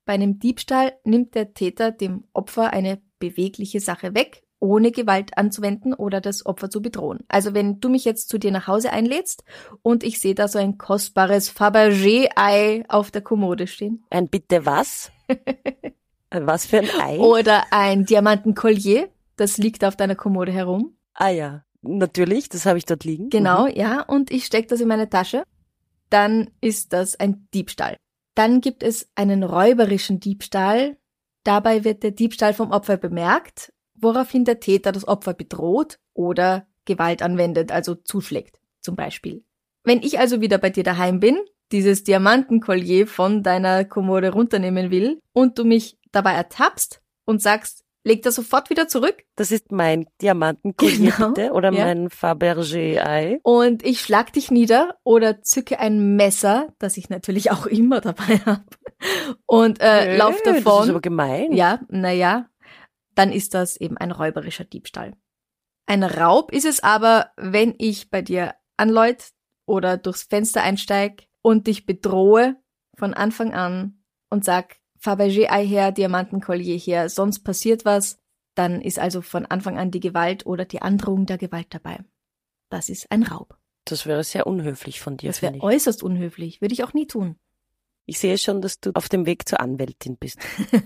Bei 0.05 0.15
einem 0.15 0.41
Diebstahl 0.41 0.95
nimmt 1.05 1.37
der 1.37 1.55
Täter 1.55 1.93
dem 1.93 2.25
Opfer 2.33 2.73
eine 2.73 3.01
bewegliche 3.21 3.79
Sache 3.79 4.17
weg, 4.17 4.43
ohne 4.63 4.93
Gewalt 4.93 5.37
anzuwenden 5.37 5.93
oder 5.93 6.21
das 6.21 6.47
Opfer 6.47 6.71
zu 6.71 6.81
bedrohen. 6.81 7.19
Also 7.29 7.53
wenn 7.53 7.81
du 7.81 7.89
mich 7.89 8.05
jetzt 8.05 8.29
zu 8.29 8.39
dir 8.39 8.53
nach 8.53 8.69
Hause 8.69 8.93
einlädst 8.93 9.43
und 9.83 10.05
ich 10.05 10.21
sehe 10.21 10.37
da 10.37 10.47
so 10.47 10.59
ein 10.59 10.79
kostbares 10.79 11.51
Fabergé-Ei 11.51 12.85
auf 12.89 13.11
der 13.11 13.23
Kommode 13.23 13.67
stehen. 13.67 14.05
Ein 14.11 14.29
bitte 14.29 14.65
was? 14.65 15.11
was 16.31 16.65
für 16.65 16.79
ein 16.79 16.89
Ei? 17.01 17.19
Oder 17.19 17.65
ein 17.73 18.07
Diamantenkollier, 18.07 19.09
das 19.37 19.59
liegt 19.59 19.85
auf 19.85 19.97
deiner 19.97 20.15
Kommode 20.15 20.53
herum. 20.53 20.97
Ah 21.15 21.31
ja, 21.31 21.65
natürlich, 21.83 22.49
das 22.49 22.65
habe 22.65 22.79
ich 22.79 22.87
dort 22.87 23.05
liegen. 23.05 23.31
Genau, 23.31 23.67
mhm. 23.67 23.73
ja, 23.75 24.03
und 24.03 24.31
ich 24.31 24.47
stecke 24.47 24.69
das 24.69 24.81
in 24.81 24.89
meine 24.89 25.11
Tasche. 25.11 25.43
Dann 26.09 26.51
ist 26.61 26.93
das 26.93 27.19
ein 27.19 27.49
Diebstahl. 27.53 27.97
Dann 28.37 28.61
gibt 28.61 28.85
es 28.85 29.11
einen 29.17 29.43
räuberischen 29.43 30.21
Diebstahl. 30.21 30.97
Dabei 31.43 31.83
wird 31.83 32.05
der 32.05 32.13
Diebstahl 32.13 32.55
vom 32.55 32.71
Opfer 32.71 32.97
bemerkt, 32.97 33.73
woraufhin 34.03 34.45
der 34.45 34.61
Täter 34.61 34.93
das 34.93 35.07
Opfer 35.07 35.35
bedroht 35.35 35.99
oder 36.15 36.67
Gewalt 36.85 37.23
anwendet, 37.23 37.73
also 37.73 37.95
zuschlägt, 37.95 38.59
zum 38.81 38.97
Beispiel. 38.97 39.45
Wenn 39.85 40.03
ich 40.03 40.19
also 40.19 40.41
wieder 40.41 40.59
bei 40.59 40.71
dir 40.71 40.85
daheim 40.85 41.21
bin, 41.21 41.39
dieses 41.73 42.05
Diamantenkollier 42.05 43.07
von 43.07 43.43
deiner 43.43 43.85
Kommode 43.85 44.33
runternehmen 44.33 44.91
will 44.91 45.21
und 45.33 45.59
du 45.59 45.65
mich 45.65 45.99
dabei 46.13 46.33
ertappst 46.33 47.01
und 47.25 47.41
sagst, 47.41 47.85
leg 48.05 48.23
das 48.23 48.35
sofort 48.35 48.69
wieder 48.71 48.89
zurück. 48.89 49.25
Das 49.37 49.51
ist 49.51 49.73
mein 49.73 50.07
Diamantenkollier 50.21 51.13
genau, 51.13 51.29
bitte 51.31 51.53
oder 51.53 51.73
ja. 51.73 51.87
mein 51.87 52.09
Fabergé-Ei. 52.09 53.41
Und 53.43 53.85
ich 53.85 54.01
schlag 54.01 54.33
dich 54.33 54.51
nieder 54.51 54.97
oder 55.05 55.43
zücke 55.43 55.79
ein 55.79 56.17
Messer, 56.17 56.69
das 56.79 56.97
ich 56.97 57.09
natürlich 57.09 57.51
auch 57.51 57.67
immer 57.67 58.01
dabei 58.01 58.39
habe 58.45 58.65
und 59.47 59.81
äh, 59.81 60.13
Nö, 60.13 60.17
lauf 60.19 60.43
davon. 60.43 60.63
Das 60.65 60.85
ist 60.85 60.91
aber 60.91 61.01
gemein. 61.01 61.53
Ja, 61.53 61.81
naja, 61.89 62.47
dann 63.15 63.33
ist 63.33 63.55
das 63.55 63.77
eben 63.77 63.97
ein 63.97 64.11
räuberischer 64.11 64.65
Diebstahl. 64.65 65.15
Ein 65.87 66.05
Raub 66.05 66.53
ist 66.53 66.65
es 66.65 66.83
aber, 66.83 67.31
wenn 67.37 67.75
ich 67.79 68.11
bei 68.11 68.23
dir 68.23 68.55
anläut 68.77 69.33
oder 69.67 69.97
durchs 69.97 70.23
Fenster 70.23 70.63
einsteig 70.63 71.27
und 71.43 71.67
dich 71.67 71.87
bedrohe 71.87 72.57
von 72.95 73.15
Anfang 73.15 73.53
an 73.53 74.03
und 74.31 74.45
sag, 74.45 74.77
Fabergé-Ei 74.99 75.67
her, 75.67 75.91
Diamantenkollier 75.91 76.79
her, 76.79 77.09
sonst 77.09 77.41
passiert 77.41 77.85
was, 77.85 78.19
dann 78.55 78.81
ist 78.81 78.99
also 78.99 79.21
von 79.23 79.47
Anfang 79.47 79.79
an 79.79 79.91
die 79.91 80.01
Gewalt 80.01 80.47
oder 80.47 80.65
die 80.65 80.83
Androhung 80.83 81.27
der 81.27 81.39
Gewalt 81.39 81.69
dabei. 81.71 82.05
Das 82.69 82.89
ist 82.89 83.11
ein 83.11 83.25
Raub. 83.25 83.59
Das 83.85 84.07
wäre 84.07 84.23
sehr 84.23 84.47
unhöflich 84.47 85.01
von 85.01 85.17
dir. 85.17 85.29
Das 85.29 85.43
wäre 85.43 85.61
äußerst 85.61 86.03
unhöflich, 86.03 86.61
würde 86.61 86.75
ich 86.75 86.85
auch 86.85 86.95
nie 86.95 87.07
tun. 87.07 87.37
Ich 88.07 88.19
sehe 88.19 88.39
schon, 88.39 88.61
dass 88.61 88.81
du 88.81 88.93
auf 88.95 89.09
dem 89.09 89.27
Weg 89.27 89.49
zur 89.49 89.61
Anwältin 89.61 90.17
bist. 90.17 90.39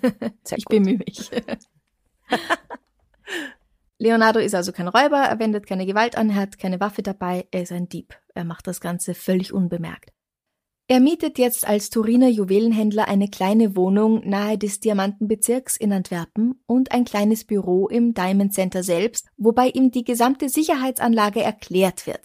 Ich 0.57 0.65
bemühe 0.65 0.99
mich. 0.99 1.31
Leonardo 3.99 4.41
ist 4.41 4.55
also 4.55 4.73
kein 4.73 4.89
Räuber, 4.89 5.19
er 5.19 5.39
wendet 5.39 5.67
keine 5.67 5.87
Gewalt 5.87 6.17
an, 6.17 6.31
er 6.31 6.37
hat 6.37 6.59
keine 6.59 6.81
Waffe 6.81 7.03
dabei, 7.03 7.47
er 7.51 7.63
ist 7.63 7.73
ein 7.73 7.89
Dieb. 7.89 8.15
Er 8.35 8.45
macht 8.45 8.67
das 8.67 8.81
Ganze 8.81 9.15
völlig 9.15 9.53
unbemerkt. 9.53 10.13
Er 10.89 11.01
mietet 11.01 11.39
jetzt 11.39 11.67
als 11.67 11.91
Turiner 11.91 12.29
Juwelenhändler 12.29 13.09
eine 13.09 13.29
kleine 13.29 13.75
Wohnung 13.75 14.29
nahe 14.29 14.57
des 14.57 14.79
Diamantenbezirks 14.79 15.77
in 15.77 15.93
Antwerpen 15.93 16.63
und 16.67 16.93
ein 16.93 17.05
kleines 17.05 17.45
Büro 17.45 17.89
im 17.89 18.15
Diamond 18.15 18.55
Center 18.55 18.85
selbst, 18.85 19.27
wobei 19.37 19.69
ihm 19.69 19.91
die 19.91 20.05
gesamte 20.05 20.49
Sicherheitsanlage 20.49 21.43
erklärt 21.43 22.07
wird. 22.07 22.21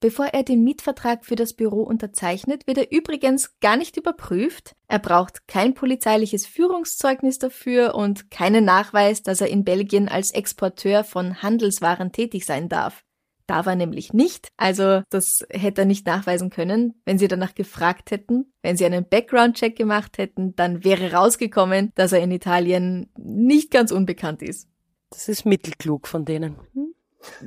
Bevor 0.00 0.26
er 0.26 0.44
den 0.44 0.62
Mietvertrag 0.62 1.24
für 1.24 1.34
das 1.34 1.54
Büro 1.54 1.82
unterzeichnet, 1.82 2.68
wird 2.68 2.78
er 2.78 2.92
übrigens 2.92 3.58
gar 3.58 3.76
nicht 3.76 3.96
überprüft. 3.96 4.76
Er 4.86 5.00
braucht 5.00 5.48
kein 5.48 5.74
polizeiliches 5.74 6.46
Führungszeugnis 6.46 7.38
dafür 7.38 7.96
und 7.96 8.30
keinen 8.30 8.64
Nachweis, 8.64 9.24
dass 9.24 9.40
er 9.40 9.48
in 9.48 9.64
Belgien 9.64 10.08
als 10.08 10.30
Exporteur 10.30 11.02
von 11.02 11.42
Handelswaren 11.42 12.12
tätig 12.12 12.46
sein 12.46 12.68
darf. 12.68 13.02
Darf 13.48 13.66
er 13.66 13.76
nämlich 13.76 14.12
nicht. 14.12 14.52
Also 14.56 15.02
das 15.10 15.44
hätte 15.50 15.80
er 15.80 15.86
nicht 15.86 16.06
nachweisen 16.06 16.50
können. 16.50 17.00
Wenn 17.04 17.18
sie 17.18 17.28
danach 17.28 17.54
gefragt 17.54 18.12
hätten, 18.12 18.52
wenn 18.62 18.76
sie 18.76 18.84
einen 18.84 19.08
Background-Check 19.08 19.74
gemacht 19.74 20.18
hätten, 20.18 20.54
dann 20.54 20.84
wäre 20.84 21.12
rausgekommen, 21.12 21.90
dass 21.96 22.12
er 22.12 22.20
in 22.20 22.30
Italien 22.30 23.10
nicht 23.16 23.72
ganz 23.72 23.90
unbekannt 23.90 24.42
ist. 24.42 24.68
Das 25.10 25.28
ist 25.28 25.44
mittelklug 25.46 26.06
von 26.06 26.24
denen. 26.24 26.56
Hm? 26.74 26.94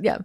Ja. 0.02 0.18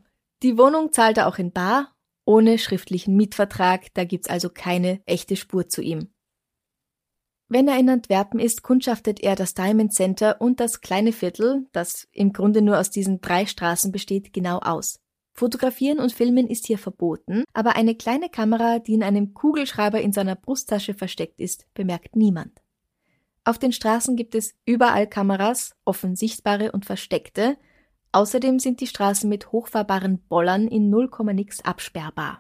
Die 0.44 0.58
Wohnung 0.58 0.92
zahlt 0.92 1.18
er 1.18 1.28
auch 1.28 1.38
in 1.38 1.52
Bar, 1.52 1.96
ohne 2.28 2.58
schriftlichen 2.58 3.16
Mietvertrag, 3.16 3.94
da 3.94 4.04
gibt's 4.04 4.30
also 4.30 4.50
keine 4.50 5.02
echte 5.06 5.36
Spur 5.36 5.68
zu 5.70 5.82
ihm. 5.82 6.10
Wenn 7.50 7.68
er 7.68 7.80
in 7.80 7.90
Antwerpen 7.90 8.40
ist, 8.40 8.62
kundschaftet 8.62 9.22
er 9.22 9.36
das 9.36 9.54
Diamond 9.54 9.94
Center 9.94 10.42
und 10.42 10.60
das 10.60 10.82
kleine 10.82 11.14
Viertel, 11.14 11.66
das 11.72 12.08
im 12.12 12.34
Grunde 12.34 12.62
nur 12.62 12.78
aus 12.78 12.90
diesen 12.90 13.22
drei 13.22 13.46
Straßen 13.46 13.94
besteht, 13.94 14.34
genau 14.34 14.60
aus. 14.60 15.00
Fotografieren 15.34 16.00
und 16.00 16.12
Filmen 16.12 16.48
ist 16.48 16.68
hier 16.68 16.78
verboten, 16.78 17.44
aber 17.54 17.76
eine 17.76 17.96
kleine 17.96 18.28
Kamera, 18.28 18.80
die 18.80 18.96
in 18.96 19.04
einem 19.04 19.34
Kugelschreiber 19.34 20.02
in 20.02 20.12
seiner 20.12 20.36
Brusttasche 20.36 20.94
versteckt 20.94 21.40
ist, 21.40 21.68
bemerkt 21.74 22.16
niemand. 22.16 22.60
Auf 23.46 23.58
den 23.58 23.72
Straßen 23.72 24.18
gibt 24.18 24.36
es 24.36 24.56
überall 24.66 25.08
Kameras, 25.08 25.74
offen 25.86 26.18
sichtbare 26.18 26.74
und 26.74 26.86
versteckte. 26.86 27.56
Außerdem 28.12 28.60
sind 28.60 28.82
die 28.82 28.88
Straßen 28.88 29.30
mit 29.30 29.52
hochfahrbaren 29.52 30.20
Bollern 30.28 30.68
in 30.68 30.90
0, 30.90 31.10
nix 31.34 31.64
absperrbar. 31.64 32.40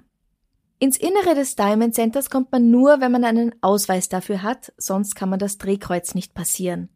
Ins 0.79 0.97
Innere 0.97 1.33
des 1.33 1.55
Diamond 1.55 1.95
Centers 1.95 2.29
kommt 2.29 2.51
man 2.51 2.69
nur, 2.69 3.01
wenn 3.01 3.12
man 3.12 3.24
einen 3.24 3.55
Ausweis 3.62 4.09
dafür 4.09 4.43
hat, 4.43 4.74
sonst 4.77 5.15
kann 5.15 5.29
man 5.29 5.39
das 5.39 5.57
Drehkreuz 5.57 6.13
nicht 6.13 6.36
passieren. 6.36 6.89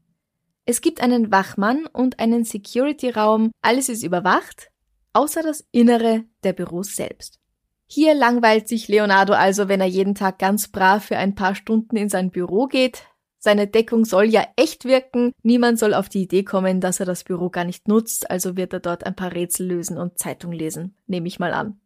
Es 0.65 0.81
gibt 0.81 1.01
einen 1.01 1.31
Wachmann 1.31 1.87
und 1.87 2.19
einen 2.19 2.43
Security-Raum, 2.43 3.51
alles 3.61 3.89
ist 3.89 4.03
überwacht, 4.03 4.69
außer 5.13 5.41
das 5.41 5.65
Innere 5.71 6.23
der 6.43 6.53
Büros 6.53 6.95
selbst. 6.95 7.39
Hier 7.87 8.13
langweilt 8.13 8.69
sich 8.69 8.87
Leonardo 8.87 9.33
also, 9.33 9.67
wenn 9.67 9.81
er 9.81 9.87
jeden 9.87 10.15
Tag 10.15 10.39
ganz 10.39 10.69
brav 10.69 11.03
für 11.03 11.17
ein 11.17 11.35
paar 11.35 11.55
Stunden 11.55 11.97
in 11.97 12.07
sein 12.07 12.31
Büro 12.31 12.67
geht. 12.67 13.03
Seine 13.43 13.65
Deckung 13.65 14.05
soll 14.05 14.25
ja 14.25 14.45
echt 14.55 14.85
wirken, 14.85 15.33
niemand 15.41 15.79
soll 15.79 15.95
auf 15.95 16.09
die 16.09 16.21
Idee 16.21 16.43
kommen, 16.43 16.79
dass 16.79 16.99
er 16.99 17.07
das 17.07 17.23
Büro 17.23 17.49
gar 17.49 17.63
nicht 17.63 17.87
nutzt, 17.87 18.29
also 18.29 18.55
wird 18.55 18.71
er 18.71 18.81
dort 18.81 19.03
ein 19.03 19.15
paar 19.15 19.33
Rätsel 19.33 19.65
lösen 19.65 19.97
und 19.97 20.19
Zeitung 20.19 20.51
lesen, 20.51 20.95
nehme 21.07 21.27
ich 21.27 21.39
mal 21.39 21.51
an. 21.51 21.81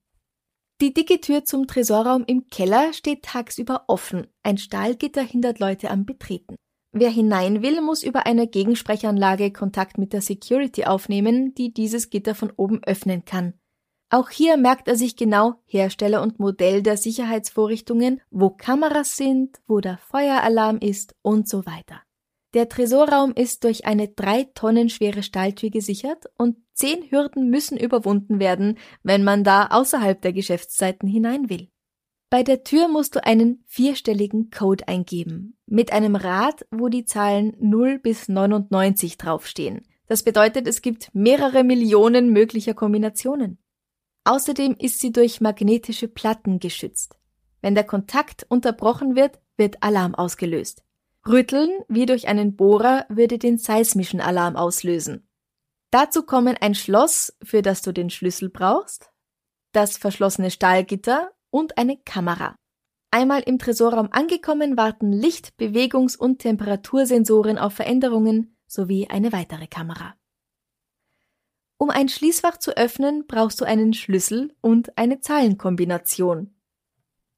Die 0.81 0.93
dicke 0.93 1.21
Tür 1.21 1.45
zum 1.45 1.65
Tresorraum 1.65 2.25
im 2.27 2.47
Keller 2.49 2.91
steht 2.91 3.23
tagsüber 3.23 3.85
offen, 3.87 4.27
ein 4.43 4.57
Stahlgitter 4.57 5.21
hindert 5.21 5.59
Leute 5.59 5.89
am 5.89 6.05
Betreten. 6.05 6.57
Wer 6.91 7.09
hinein 7.09 7.61
will, 7.61 7.79
muss 7.79 8.03
über 8.03 8.25
eine 8.25 8.47
Gegensprechanlage 8.47 9.51
Kontakt 9.51 9.97
mit 9.97 10.11
der 10.11 10.21
Security 10.21 10.83
aufnehmen, 10.83 11.55
die 11.55 11.73
dieses 11.73 12.09
Gitter 12.09 12.35
von 12.35 12.51
oben 12.57 12.83
öffnen 12.83 13.23
kann. 13.23 13.53
Auch 14.09 14.29
hier 14.29 14.57
merkt 14.57 14.87
er 14.87 14.95
sich 14.95 15.15
genau 15.15 15.55
Hersteller 15.65 16.21
und 16.21 16.39
Modell 16.39 16.83
der 16.83 16.97
Sicherheitsvorrichtungen, 16.97 18.21
wo 18.29 18.51
Kameras 18.51 19.15
sind, 19.17 19.57
wo 19.67 19.79
der 19.79 19.97
Feueralarm 19.97 20.77
ist 20.77 21.15
und 21.21 21.49
so 21.49 21.65
weiter. 21.65 22.01
Der 22.53 22.69
Tresorraum 22.69 23.33
ist 23.33 23.65
durch 23.65 23.85
eine 23.85 24.07
drei 24.07 24.43
Tonnen 24.53 24.89
schwere 24.89 25.23
Stahltür 25.23 25.71
gesichert 25.71 26.25
und 26.37 26.55
zehn 26.73 27.11
Hürden 27.11 27.49
müssen 27.49 27.77
überwunden 27.77 28.39
werden, 28.39 28.77
wenn 29.03 29.23
man 29.25 29.43
da 29.43 29.67
außerhalb 29.71 30.21
der 30.21 30.31
Geschäftszeiten 30.31 31.09
hinein 31.09 31.49
will. 31.49 31.69
Bei 32.29 32.43
der 32.43 32.63
Tür 32.63 32.87
musst 32.87 33.15
du 33.15 33.23
einen 33.25 33.63
vierstelligen 33.67 34.51
Code 34.51 34.87
eingeben, 34.87 35.57
mit 35.65 35.91
einem 35.91 36.15
Rad, 36.15 36.65
wo 36.71 36.87
die 36.87 37.05
Zahlen 37.05 37.55
0 37.59 37.99
bis 37.99 38.29
99 38.29 39.17
draufstehen. 39.17 39.81
Das 40.07 40.23
bedeutet, 40.23 40.67
es 40.67 40.81
gibt 40.81 41.09
mehrere 41.13 41.63
Millionen 41.63 42.31
möglicher 42.31 42.73
Kombinationen. 42.73 43.57
Außerdem 44.25 44.75
ist 44.77 44.99
sie 44.99 45.11
durch 45.11 45.39
magnetische 45.39 46.07
Platten 46.07 46.59
geschützt. 46.59 47.15
Wenn 47.61 47.75
der 47.75 47.83
Kontakt 47.83 48.45
unterbrochen 48.49 49.15
wird, 49.15 49.39
wird 49.55 49.81
Alarm 49.81 50.15
ausgelöst. 50.15 50.83
Rütteln 51.27 51.69
wie 51.87 52.05
durch 52.05 52.27
einen 52.27 52.55
Bohrer 52.55 53.05
würde 53.09 53.39
den 53.39 53.57
seismischen 53.57 54.21
Alarm 54.21 54.55
auslösen. 54.55 55.27
Dazu 55.91 56.23
kommen 56.23 56.57
ein 56.59 56.75
Schloss, 56.75 57.37
für 57.41 57.61
das 57.61 57.81
du 57.81 57.91
den 57.91 58.09
Schlüssel 58.09 58.49
brauchst, 58.49 59.09
das 59.71 59.97
verschlossene 59.97 60.51
Stahlgitter 60.51 61.31
und 61.51 61.77
eine 61.77 61.97
Kamera. 61.97 62.55
Einmal 63.11 63.41
im 63.41 63.59
Tresorraum 63.59 64.09
angekommen 64.11 64.75
warten 64.75 65.11
Licht-, 65.11 65.55
Bewegungs- 65.57 66.17
und 66.17 66.39
Temperatursensoren 66.39 67.57
auf 67.57 67.73
Veränderungen 67.73 68.57
sowie 68.67 69.07
eine 69.07 69.31
weitere 69.31 69.67
Kamera. 69.67 70.15
Um 71.77 71.89
ein 71.89 72.07
Schließfach 72.07 72.57
zu 72.57 72.77
öffnen, 72.77 73.25
brauchst 73.27 73.59
du 73.59 73.65
einen 73.65 73.93
Schlüssel 73.93 74.53
und 74.61 74.97
eine 74.97 75.19
Zahlenkombination. 75.19 76.55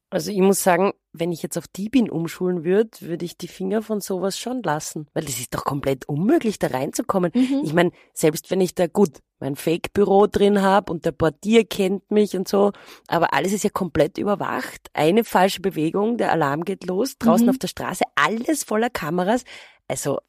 Also 0.10 0.32
ich 0.32 0.40
muss 0.40 0.64
sagen, 0.64 0.94
wenn 1.12 1.34
ich 1.34 1.44
jetzt 1.44 1.58
auf 1.58 1.68
Diebin 1.68 2.10
umschulen 2.10 2.64
würde, 2.64 2.92
würde 3.02 3.26
ich 3.26 3.38
die 3.38 3.50
Finger 3.50 3.82
von 3.82 4.00
sowas 4.00 4.40
schon 4.40 4.64
lassen. 4.64 5.08
Weil 5.14 5.26
das 5.26 5.40
ist 5.40 5.54
doch 5.54 5.66
komplett 5.66 6.08
unmöglich, 6.08 6.60
da 6.60 6.68
reinzukommen. 6.68 7.32
Mhm. 7.34 7.62
Ich 7.64 7.74
meine, 7.74 7.92
selbst 8.14 8.50
wenn 8.50 8.62
ich 8.62 8.74
da 8.74 8.88
gut 8.88 9.20
mein 9.40 9.56
Fake-Büro 9.56 10.28
drin 10.28 10.62
habe 10.62 10.92
und 10.92 11.06
der 11.06 11.12
Portier 11.12 11.66
kennt 11.66 12.10
mich 12.10 12.36
und 12.38 12.48
so, 12.48 12.72
aber 13.08 13.34
alles 13.34 13.54
ist 13.54 13.64
ja 13.64 13.70
komplett 13.70 14.18
überwacht. 14.18 14.88
Eine 14.94 15.24
falsche 15.24 15.62
Bewegung, 15.62 16.18
der 16.18 16.32
Alarm 16.32 16.64
geht 16.64 16.86
los, 16.86 17.18
draußen 17.20 17.46
mhm. 17.46 17.52
auf 17.52 17.58
der 17.58 17.68
Straße, 17.68 18.04
alles 18.16 18.64
voller 18.64 18.90
Kameras. 18.90 19.44
Also 19.88 20.20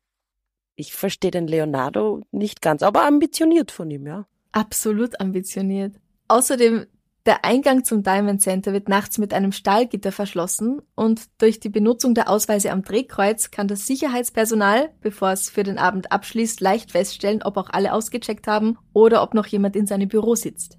ich 0.78 0.94
verstehe 0.94 1.32
den 1.32 1.48
Leonardo 1.48 2.22
nicht 2.30 2.62
ganz, 2.62 2.82
aber 2.82 3.04
ambitioniert 3.04 3.72
von 3.72 3.90
ihm, 3.90 4.06
ja. 4.06 4.26
Absolut 4.52 5.20
ambitioniert. 5.20 5.96
Außerdem 6.28 6.86
der 7.26 7.44
Eingang 7.44 7.84
zum 7.84 8.02
Diamond 8.04 8.40
Center 8.40 8.72
wird 8.72 8.88
nachts 8.88 9.18
mit 9.18 9.34
einem 9.34 9.50
Stahlgitter 9.52 10.12
verschlossen 10.12 10.80
und 10.94 11.22
durch 11.38 11.58
die 11.58 11.68
Benutzung 11.68 12.14
der 12.14 12.30
Ausweise 12.30 12.70
am 12.70 12.82
Drehkreuz 12.82 13.50
kann 13.50 13.66
das 13.66 13.86
Sicherheitspersonal, 13.86 14.90
bevor 15.00 15.32
es 15.32 15.50
für 15.50 15.64
den 15.64 15.78
Abend 15.78 16.12
abschließt, 16.12 16.60
leicht 16.60 16.92
feststellen, 16.92 17.42
ob 17.42 17.56
auch 17.56 17.70
alle 17.70 17.92
ausgecheckt 17.92 18.46
haben 18.46 18.78
oder 18.92 19.22
ob 19.22 19.34
noch 19.34 19.46
jemand 19.46 19.74
in 19.74 19.86
seinem 19.86 20.08
Büro 20.08 20.36
sitzt. 20.36 20.78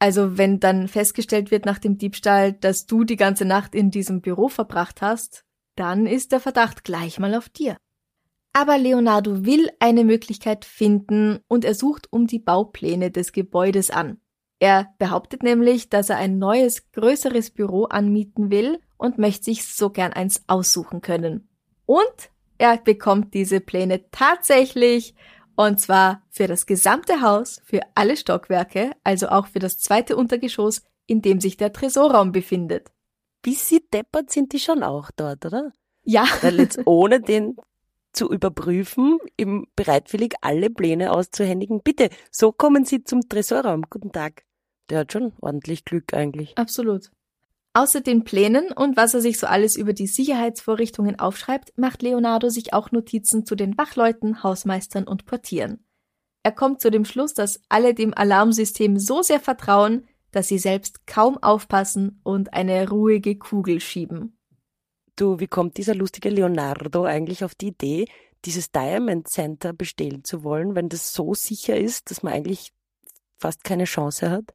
Also 0.00 0.36
wenn 0.36 0.58
dann 0.58 0.88
festgestellt 0.88 1.52
wird 1.52 1.66
nach 1.66 1.78
dem 1.78 1.98
Diebstahl, 1.98 2.52
dass 2.52 2.86
du 2.86 3.04
die 3.04 3.16
ganze 3.16 3.44
Nacht 3.44 3.74
in 3.74 3.90
diesem 3.90 4.22
Büro 4.22 4.48
verbracht 4.48 5.00
hast, 5.00 5.44
dann 5.76 6.06
ist 6.06 6.32
der 6.32 6.40
Verdacht 6.40 6.84
gleich 6.84 7.20
mal 7.20 7.34
auf 7.34 7.48
dir. 7.48 7.76
Aber 8.52 8.78
Leonardo 8.78 9.44
will 9.44 9.70
eine 9.78 10.04
Möglichkeit 10.04 10.64
finden 10.64 11.40
und 11.46 11.64
er 11.64 11.74
sucht 11.74 12.08
um 12.10 12.26
die 12.26 12.40
Baupläne 12.40 13.10
des 13.10 13.32
Gebäudes 13.32 13.90
an. 13.90 14.20
Er 14.58 14.92
behauptet 14.98 15.42
nämlich, 15.42 15.88
dass 15.88 16.10
er 16.10 16.16
ein 16.16 16.38
neues, 16.38 16.90
größeres 16.92 17.50
Büro 17.50 17.84
anmieten 17.84 18.50
will 18.50 18.80
und 18.98 19.18
möchte 19.18 19.44
sich 19.44 19.64
so 19.66 19.90
gern 19.90 20.12
eins 20.12 20.42
aussuchen 20.48 21.00
können. 21.00 21.48
Und 21.86 22.30
er 22.58 22.76
bekommt 22.76 23.32
diese 23.32 23.60
Pläne 23.60 24.10
tatsächlich 24.10 25.14
und 25.56 25.78
zwar 25.80 26.22
für 26.30 26.46
das 26.46 26.66
gesamte 26.66 27.20
Haus, 27.20 27.60
für 27.64 27.80
alle 27.94 28.16
Stockwerke, 28.16 28.92
also 29.04 29.28
auch 29.28 29.46
für 29.46 29.58
das 29.58 29.78
zweite 29.78 30.16
Untergeschoss, 30.16 30.82
in 31.06 31.22
dem 31.22 31.40
sich 31.40 31.56
der 31.56 31.72
Tresorraum 31.72 32.32
befindet. 32.32 32.90
Bisschen 33.42 33.80
deppert 33.92 34.30
sind 34.30 34.52
die 34.52 34.58
schon 34.58 34.82
auch 34.82 35.10
dort, 35.10 35.44
oder? 35.46 35.72
Ja. 36.02 36.24
Weil 36.42 36.60
jetzt 36.60 36.80
ohne 36.86 37.20
den 37.20 37.56
zu 38.12 38.30
überprüfen, 38.30 39.18
ihm 39.36 39.66
bereitwillig 39.76 40.34
alle 40.40 40.70
Pläne 40.70 41.12
auszuhändigen. 41.12 41.82
Bitte, 41.82 42.10
so 42.30 42.52
kommen 42.52 42.84
Sie 42.84 43.04
zum 43.04 43.28
Tresorraum. 43.28 43.82
Guten 43.88 44.12
Tag. 44.12 44.44
Der 44.88 45.00
hat 45.00 45.12
schon 45.12 45.32
ordentlich 45.40 45.84
Glück 45.84 46.14
eigentlich. 46.14 46.56
Absolut. 46.56 47.10
Außer 47.72 48.00
den 48.00 48.24
Plänen 48.24 48.72
und 48.72 48.96
was 48.96 49.14
er 49.14 49.20
sich 49.20 49.38
so 49.38 49.46
alles 49.46 49.76
über 49.76 49.92
die 49.92 50.08
Sicherheitsvorrichtungen 50.08 51.20
aufschreibt, 51.20 51.72
macht 51.78 52.02
Leonardo 52.02 52.48
sich 52.48 52.72
auch 52.74 52.90
Notizen 52.90 53.46
zu 53.46 53.54
den 53.54 53.78
Wachleuten, 53.78 54.42
Hausmeistern 54.42 55.04
und 55.04 55.24
Portieren. 55.24 55.84
Er 56.42 56.52
kommt 56.52 56.80
zu 56.80 56.90
dem 56.90 57.04
Schluss, 57.04 57.32
dass 57.34 57.60
alle 57.68 57.94
dem 57.94 58.12
Alarmsystem 58.12 58.98
so 58.98 59.22
sehr 59.22 59.38
vertrauen, 59.38 60.08
dass 60.32 60.48
sie 60.48 60.58
selbst 60.58 61.06
kaum 61.06 61.38
aufpassen 61.38 62.20
und 62.24 62.54
eine 62.54 62.88
ruhige 62.88 63.36
Kugel 63.36 63.80
schieben. 63.80 64.39
Du, 65.16 65.40
wie 65.40 65.46
kommt 65.46 65.76
dieser 65.76 65.94
lustige 65.94 66.30
Leonardo 66.30 67.04
eigentlich 67.04 67.44
auf 67.44 67.54
die 67.54 67.68
Idee, 67.68 68.06
dieses 68.44 68.70
Diamond 68.70 69.28
Center 69.28 69.72
bestehlen 69.72 70.24
zu 70.24 70.44
wollen, 70.44 70.74
wenn 70.74 70.88
das 70.88 71.12
so 71.12 71.34
sicher 71.34 71.76
ist, 71.76 72.10
dass 72.10 72.22
man 72.22 72.32
eigentlich 72.32 72.72
fast 73.38 73.64
keine 73.64 73.84
Chance 73.84 74.30
hat? 74.30 74.54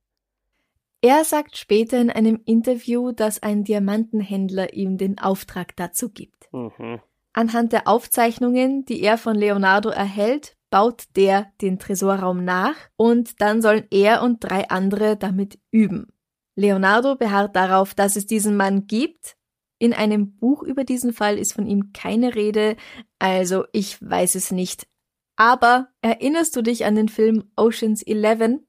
Er 1.02 1.24
sagt 1.24 1.58
später 1.58 2.02
in 2.02 2.10
einem 2.10 2.42
Interview, 2.46 3.12
dass 3.12 3.44
ein 3.44 3.64
Diamantenhändler 3.64 4.74
ihm 4.74 4.98
den 4.98 5.20
Auftrag 5.20 5.76
dazu 5.76 6.10
gibt. 6.10 6.52
Mhm. 6.52 7.00
Anhand 7.32 7.74
der 7.74 7.88
Aufzeichnungen, 7.88 8.86
die 8.86 9.02
er 9.02 9.18
von 9.18 9.36
Leonardo 9.36 9.90
erhält, 9.90 10.56
baut 10.72 11.04
der 11.16 11.52
den 11.62 11.80
Tresorraum 11.80 12.44
nach 12.44 12.76
und 12.96 13.40
dann 13.42 13.62
sollen 13.62 13.86
er 13.92 14.24
und 14.24 14.44
drei 14.44 14.70
andere 14.70 15.16
damit 15.16 15.60
üben. 15.70 16.08
Leonardo 16.56 17.16
beharrt 17.16 17.56
darauf, 17.56 17.94
dass 17.94 18.16
es 18.16 18.26
diesen 18.26 18.56
Mann 18.58 18.88
gibt. 18.88 19.36
In 19.77 19.94
einem 19.94 20.38
Buch 20.38 20.63
über 20.63 20.84
diesen 20.84 21.13
Fall 21.13 21.38
ist 21.38 21.53
von 21.53 21.67
ihm 21.67 21.91
keine 21.94 22.36
Rede, 22.36 22.77
also 23.20 23.65
ich 23.74 24.01
weiß 24.01 24.36
es 24.36 24.51
nicht. 24.51 24.88
Aber 25.36 25.89
erinnerst 26.01 26.55
du 26.55 26.62
dich 26.62 26.86
an 26.86 26.96
den 26.96 27.10
Film 27.10 27.51
Oceans 27.58 28.01
11? 28.03 28.62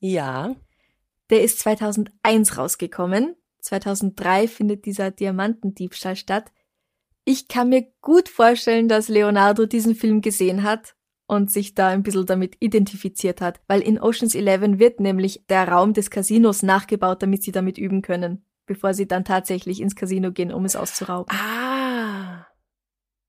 Ja. 0.00 0.56
Der 1.30 1.42
ist 1.42 1.58
2001 1.60 2.56
rausgekommen. 2.56 3.36
2003 3.60 4.48
findet 4.48 4.86
dieser 4.86 5.10
Diamantendiebstahl 5.10 6.16
statt. 6.16 6.50
Ich 7.24 7.48
kann 7.48 7.68
mir 7.68 7.86
gut 8.00 8.28
vorstellen, 8.28 8.88
dass 8.88 9.08
Leonardo 9.08 9.66
diesen 9.66 9.94
Film 9.94 10.22
gesehen 10.22 10.62
hat 10.62 10.96
und 11.26 11.50
sich 11.50 11.74
da 11.74 11.88
ein 11.88 12.02
bisschen 12.02 12.26
damit 12.26 12.56
identifiziert 12.60 13.40
hat, 13.40 13.60
weil 13.68 13.80
in 13.80 14.00
Oceans 14.00 14.34
11 14.34 14.78
wird 14.78 15.00
nämlich 15.00 15.46
der 15.48 15.68
Raum 15.68 15.92
des 15.92 16.10
Casinos 16.10 16.62
nachgebaut, 16.62 17.22
damit 17.22 17.42
sie 17.42 17.52
damit 17.52 17.78
üben 17.78 18.02
können, 18.02 18.44
bevor 18.66 18.94
sie 18.94 19.06
dann 19.06 19.24
tatsächlich 19.24 19.80
ins 19.80 19.96
Casino 19.96 20.32
gehen, 20.32 20.52
um 20.52 20.64
es 20.64 20.76
auszurauben. 20.76 21.34
Ah. 21.36 22.46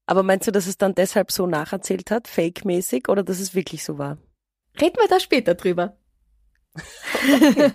Aber 0.06 0.24
meinst 0.24 0.48
du, 0.48 0.52
dass 0.52 0.68
es 0.68 0.78
dann 0.78 0.96
deshalb 0.96 1.32
so 1.32 1.48
nacherzählt 1.48 2.12
hat, 2.12 2.28
fake-mäßig, 2.28 3.08
oder 3.10 3.24
dass 3.24 3.40
es 3.40 3.56
wirklich 3.56 3.84
so 3.84 3.98
war? 3.98 4.18
Reden 4.80 4.98
wir 4.98 5.08
da 5.08 5.20
später 5.20 5.56
drüber. 5.56 5.98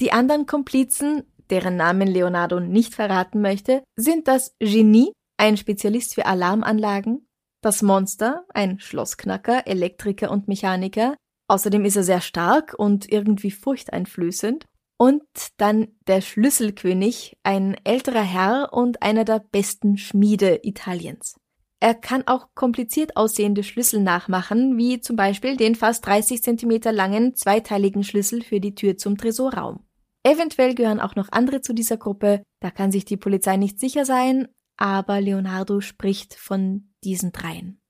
Die 0.00 0.12
anderen 0.12 0.46
Komplizen, 0.46 1.24
deren 1.50 1.76
Namen 1.76 2.08
Leonardo 2.08 2.58
nicht 2.58 2.94
verraten 2.94 3.40
möchte, 3.40 3.84
sind 3.96 4.26
das 4.26 4.56
Genie, 4.58 5.12
ein 5.36 5.56
Spezialist 5.56 6.14
für 6.14 6.26
Alarmanlagen, 6.26 7.28
das 7.60 7.82
Monster, 7.82 8.44
ein 8.52 8.80
Schlossknacker, 8.80 9.66
Elektriker 9.66 10.30
und 10.30 10.48
Mechaniker, 10.48 11.16
außerdem 11.48 11.84
ist 11.84 11.96
er 11.96 12.02
sehr 12.02 12.20
stark 12.20 12.74
und 12.76 13.10
irgendwie 13.12 13.50
furchteinflößend, 13.50 14.64
und 15.02 15.24
dann 15.56 15.88
der 16.06 16.20
Schlüsselkönig, 16.20 17.36
ein 17.42 17.74
älterer 17.82 18.22
Herr 18.22 18.68
und 18.72 19.02
einer 19.02 19.24
der 19.24 19.40
besten 19.40 19.98
Schmiede 19.98 20.60
Italiens. 20.62 21.40
Er 21.80 21.94
kann 21.94 22.22
auch 22.28 22.54
kompliziert 22.54 23.16
aussehende 23.16 23.64
Schlüssel 23.64 24.00
nachmachen, 24.00 24.78
wie 24.78 25.00
zum 25.00 25.16
Beispiel 25.16 25.56
den 25.56 25.74
fast 25.74 26.06
30 26.06 26.40
cm 26.40 26.94
langen 26.94 27.34
zweiteiligen 27.34 28.04
Schlüssel 28.04 28.42
für 28.42 28.60
die 28.60 28.76
Tür 28.76 28.96
zum 28.96 29.18
Tresorraum. 29.18 29.84
Eventuell 30.22 30.76
gehören 30.76 31.00
auch 31.00 31.16
noch 31.16 31.32
andere 31.32 31.62
zu 31.62 31.72
dieser 31.72 31.96
Gruppe, 31.96 32.44
da 32.60 32.70
kann 32.70 32.92
sich 32.92 33.04
die 33.04 33.16
Polizei 33.16 33.56
nicht 33.56 33.80
sicher 33.80 34.04
sein, 34.04 34.46
aber 34.76 35.20
Leonardo 35.20 35.80
spricht 35.80 36.34
von 36.34 36.92
diesen 37.02 37.32
dreien. 37.32 37.81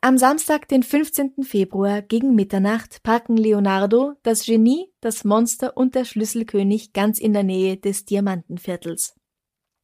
Am 0.00 0.16
Samstag, 0.16 0.68
den 0.68 0.84
15. 0.84 1.42
Februar 1.42 2.02
gegen 2.02 2.36
Mitternacht 2.36 3.02
parken 3.02 3.36
Leonardo, 3.36 4.14
das 4.22 4.46
Genie, 4.46 4.92
das 5.00 5.24
Monster 5.24 5.76
und 5.76 5.96
der 5.96 6.04
Schlüsselkönig 6.04 6.92
ganz 6.92 7.18
in 7.18 7.32
der 7.32 7.42
Nähe 7.42 7.76
des 7.78 8.04
Diamantenviertels. 8.04 9.16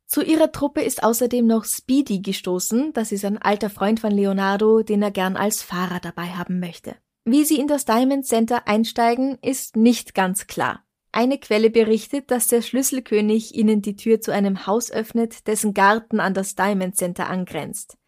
Zu 0.07 0.23
ihrer 0.23 0.53
Truppe 0.53 0.83
ist 0.83 1.03
außerdem 1.03 1.45
noch 1.49 1.65
Speedy 1.65 2.21
gestoßen, 2.21 2.93
das 2.93 3.11
ist 3.11 3.25
ein 3.25 3.39
alter 3.39 3.71
Freund 3.71 3.99
von 3.99 4.13
Leonardo, 4.13 4.83
den 4.83 5.03
er 5.03 5.11
gern 5.11 5.37
als 5.37 5.63
Fahrer 5.63 5.99
dabei 5.99 6.27
haben 6.27 6.61
möchte. 6.61 6.95
Wie 7.25 7.45
sie 7.45 7.59
in 7.59 7.67
das 7.67 7.85
Diamond 7.85 8.25
Center 8.25 8.69
einsteigen, 8.69 9.39
ist 9.43 9.75
nicht 9.75 10.15
ganz 10.15 10.47
klar. 10.47 10.85
Eine 11.11 11.39
Quelle 11.39 11.71
berichtet, 11.71 12.31
dass 12.31 12.47
der 12.47 12.63
Schlüsselkönig 12.63 13.57
ihnen 13.57 13.83
die 13.83 13.97
Tür 13.97 14.21
zu 14.21 14.31
einem 14.31 14.69
Haus 14.69 14.93
öffnet, 14.93 15.49
dessen 15.49 15.75
Garten 15.75 16.21
an 16.21 16.35
das 16.35 16.55
Diamond 16.55 16.97
Center 16.97 17.29
angrenzt. 17.29 17.99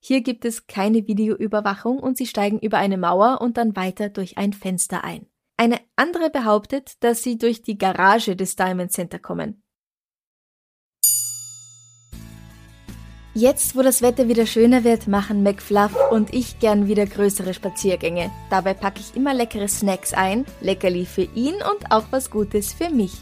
Hier 0.00 0.20
gibt 0.20 0.44
es 0.44 0.66
keine 0.66 1.06
Videoüberwachung 1.06 1.98
und 1.98 2.16
sie 2.16 2.26
steigen 2.26 2.58
über 2.58 2.78
eine 2.78 2.96
Mauer 2.96 3.40
und 3.40 3.56
dann 3.56 3.76
weiter 3.76 4.08
durch 4.08 4.38
ein 4.38 4.52
Fenster 4.52 5.04
ein. 5.04 5.26
Eine 5.56 5.80
andere 5.96 6.30
behauptet, 6.30 7.02
dass 7.02 7.22
sie 7.22 7.38
durch 7.38 7.62
die 7.62 7.78
Garage 7.78 8.36
des 8.36 8.56
Diamond 8.56 8.92
Center 8.92 9.18
kommen. 9.18 9.62
Jetzt, 13.38 13.76
wo 13.76 13.82
das 13.82 14.00
Wetter 14.00 14.28
wieder 14.28 14.46
schöner 14.46 14.82
wird, 14.82 15.08
machen 15.08 15.42
McFluff 15.42 15.94
und 16.10 16.32
ich 16.32 16.58
gern 16.58 16.88
wieder 16.88 17.04
größere 17.04 17.52
Spaziergänge. 17.52 18.30
Dabei 18.48 18.72
packe 18.72 19.00
ich 19.00 19.14
immer 19.14 19.34
leckere 19.34 19.68
Snacks 19.68 20.14
ein, 20.14 20.46
Leckerli 20.62 21.04
für 21.04 21.28
ihn 21.34 21.56
und 21.56 21.90
auch 21.90 22.04
was 22.10 22.30
Gutes 22.30 22.72
für 22.72 22.88
mich. 22.88 23.12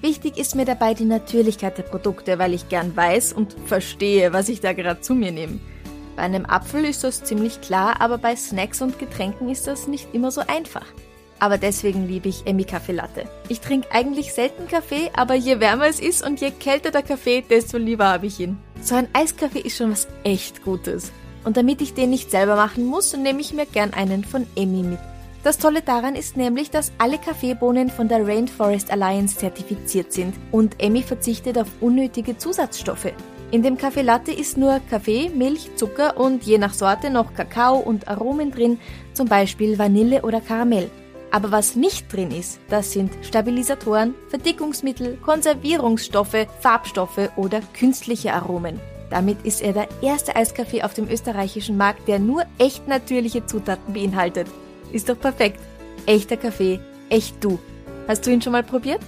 Wichtig 0.00 0.36
ist 0.36 0.56
mir 0.56 0.64
dabei 0.64 0.94
die 0.94 1.04
Natürlichkeit 1.04 1.78
der 1.78 1.84
Produkte, 1.84 2.40
weil 2.40 2.54
ich 2.54 2.68
gern 2.68 2.96
weiß 2.96 3.32
und 3.32 3.54
verstehe, 3.66 4.32
was 4.32 4.48
ich 4.48 4.60
da 4.60 4.72
gerade 4.72 5.00
zu 5.00 5.14
mir 5.14 5.30
nehme. 5.30 5.60
Bei 6.16 6.22
einem 6.22 6.46
Apfel 6.46 6.84
ist 6.84 7.04
das 7.04 7.24
ziemlich 7.24 7.60
klar, 7.60 8.00
aber 8.00 8.18
bei 8.18 8.36
Snacks 8.36 8.82
und 8.82 8.98
Getränken 8.98 9.48
ist 9.48 9.66
das 9.66 9.88
nicht 9.88 10.14
immer 10.14 10.30
so 10.30 10.42
einfach 10.46 10.86
aber 11.42 11.58
deswegen 11.58 12.06
liebe 12.06 12.28
ich 12.28 12.46
Emmy 12.46 12.62
Kaffee 12.62 12.92
Latte. 12.92 13.24
Ich 13.48 13.58
trinke 13.58 13.90
eigentlich 13.90 14.32
selten 14.32 14.68
Kaffee, 14.68 15.10
aber 15.12 15.34
je 15.34 15.58
wärmer 15.58 15.88
es 15.88 15.98
ist 15.98 16.24
und 16.24 16.40
je 16.40 16.52
kälter 16.52 16.92
der 16.92 17.02
Kaffee, 17.02 17.42
desto 17.42 17.78
lieber 17.78 18.06
habe 18.06 18.26
ich 18.26 18.38
ihn. 18.38 18.58
So 18.80 18.94
ein 18.94 19.08
Eiskaffee 19.12 19.58
ist 19.58 19.76
schon 19.76 19.90
was 19.90 20.06
echt 20.22 20.62
Gutes. 20.62 21.10
Und 21.42 21.56
damit 21.56 21.82
ich 21.82 21.94
den 21.94 22.10
nicht 22.10 22.30
selber 22.30 22.54
machen 22.54 22.84
muss, 22.84 23.16
nehme 23.16 23.40
ich 23.40 23.52
mir 23.52 23.66
gern 23.66 23.92
einen 23.92 24.22
von 24.22 24.46
Emmy 24.54 24.84
mit. 24.84 25.00
Das 25.42 25.58
Tolle 25.58 25.82
daran 25.82 26.14
ist 26.14 26.36
nämlich, 26.36 26.70
dass 26.70 26.92
alle 26.98 27.18
Kaffeebohnen 27.18 27.90
von 27.90 28.06
der 28.06 28.24
Rainforest 28.24 28.92
Alliance 28.92 29.36
zertifiziert 29.36 30.12
sind 30.12 30.36
und 30.52 30.80
Emmy 30.80 31.02
verzichtet 31.02 31.58
auf 31.58 31.66
unnötige 31.80 32.38
Zusatzstoffe. 32.38 33.12
In 33.52 33.62
dem 33.62 33.76
Kaffee 33.76 34.00
Latte 34.00 34.32
ist 34.32 34.56
nur 34.56 34.80
Kaffee, 34.88 35.28
Milch, 35.28 35.76
Zucker 35.76 36.16
und 36.16 36.42
je 36.44 36.56
nach 36.56 36.72
Sorte 36.72 37.10
noch 37.10 37.34
Kakao 37.34 37.76
und 37.76 38.08
Aromen 38.08 38.50
drin, 38.50 38.80
zum 39.12 39.28
Beispiel 39.28 39.78
Vanille 39.78 40.22
oder 40.22 40.40
Karamell. 40.40 40.90
Aber 41.30 41.50
was 41.50 41.76
nicht 41.76 42.10
drin 42.10 42.30
ist, 42.30 42.60
das 42.70 42.92
sind 42.92 43.12
Stabilisatoren, 43.20 44.14
Verdickungsmittel, 44.30 45.18
Konservierungsstoffe, 45.18 46.46
Farbstoffe 46.60 47.28
oder 47.36 47.60
künstliche 47.78 48.32
Aromen. 48.32 48.80
Damit 49.10 49.44
ist 49.44 49.60
er 49.60 49.74
der 49.74 49.88
erste 50.00 50.34
Eiskaffee 50.34 50.82
auf 50.82 50.94
dem 50.94 51.10
österreichischen 51.10 51.76
Markt, 51.76 52.08
der 52.08 52.20
nur 52.20 52.44
echt 52.56 52.88
natürliche 52.88 53.44
Zutaten 53.44 53.92
beinhaltet. 53.92 54.46
Ist 54.92 55.10
doch 55.10 55.20
perfekt. 55.20 55.60
Echter 56.06 56.38
Kaffee, 56.38 56.80
echt 57.10 57.44
du. 57.44 57.58
Hast 58.08 58.26
du 58.26 58.30
ihn 58.30 58.40
schon 58.40 58.52
mal 58.52 58.62
probiert? 58.62 59.00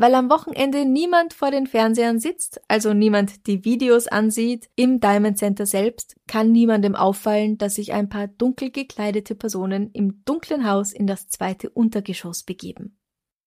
Weil 0.00 0.14
am 0.14 0.30
Wochenende 0.30 0.86
niemand 0.86 1.34
vor 1.34 1.50
den 1.50 1.66
Fernsehern 1.66 2.20
sitzt, 2.20 2.62
also 2.68 2.94
niemand 2.94 3.46
die 3.46 3.66
Videos 3.66 4.06
ansieht, 4.06 4.70
im 4.74 4.98
Diamond 4.98 5.36
Center 5.36 5.66
selbst 5.66 6.16
kann 6.26 6.52
niemandem 6.52 6.94
auffallen, 6.94 7.58
dass 7.58 7.74
sich 7.74 7.92
ein 7.92 8.08
paar 8.08 8.26
dunkel 8.26 8.70
gekleidete 8.70 9.34
Personen 9.34 9.90
im 9.92 10.24
dunklen 10.24 10.66
Haus 10.66 10.94
in 10.94 11.06
das 11.06 11.28
zweite 11.28 11.68
Untergeschoss 11.68 12.44
begeben. 12.44 12.98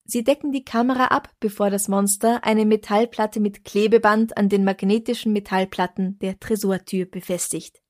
Sie 0.05 0.23
decken 0.23 0.51
die 0.51 0.63
Kamera 0.63 1.05
ab, 1.05 1.31
bevor 1.39 1.71
das 1.71 1.87
Monster 1.87 2.43
eine 2.43 2.67
Metallplatte 2.67 3.39
mit 3.39 3.65
Klebeband 3.65 4.37
an 4.37 4.47
den 4.47 4.63
magnetischen 4.63 5.33
Metallplatten 5.33 6.19
der 6.19 6.39
Tresortür 6.39 7.07
befestigt. 7.07 7.81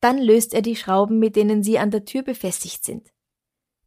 Dann 0.00 0.18
löst 0.18 0.54
er 0.54 0.62
die 0.62 0.76
Schrauben, 0.76 1.18
mit 1.18 1.34
denen 1.34 1.64
sie 1.64 1.80
an 1.80 1.90
der 1.90 2.04
Tür 2.04 2.22
befestigt 2.22 2.84
sind. 2.84 3.08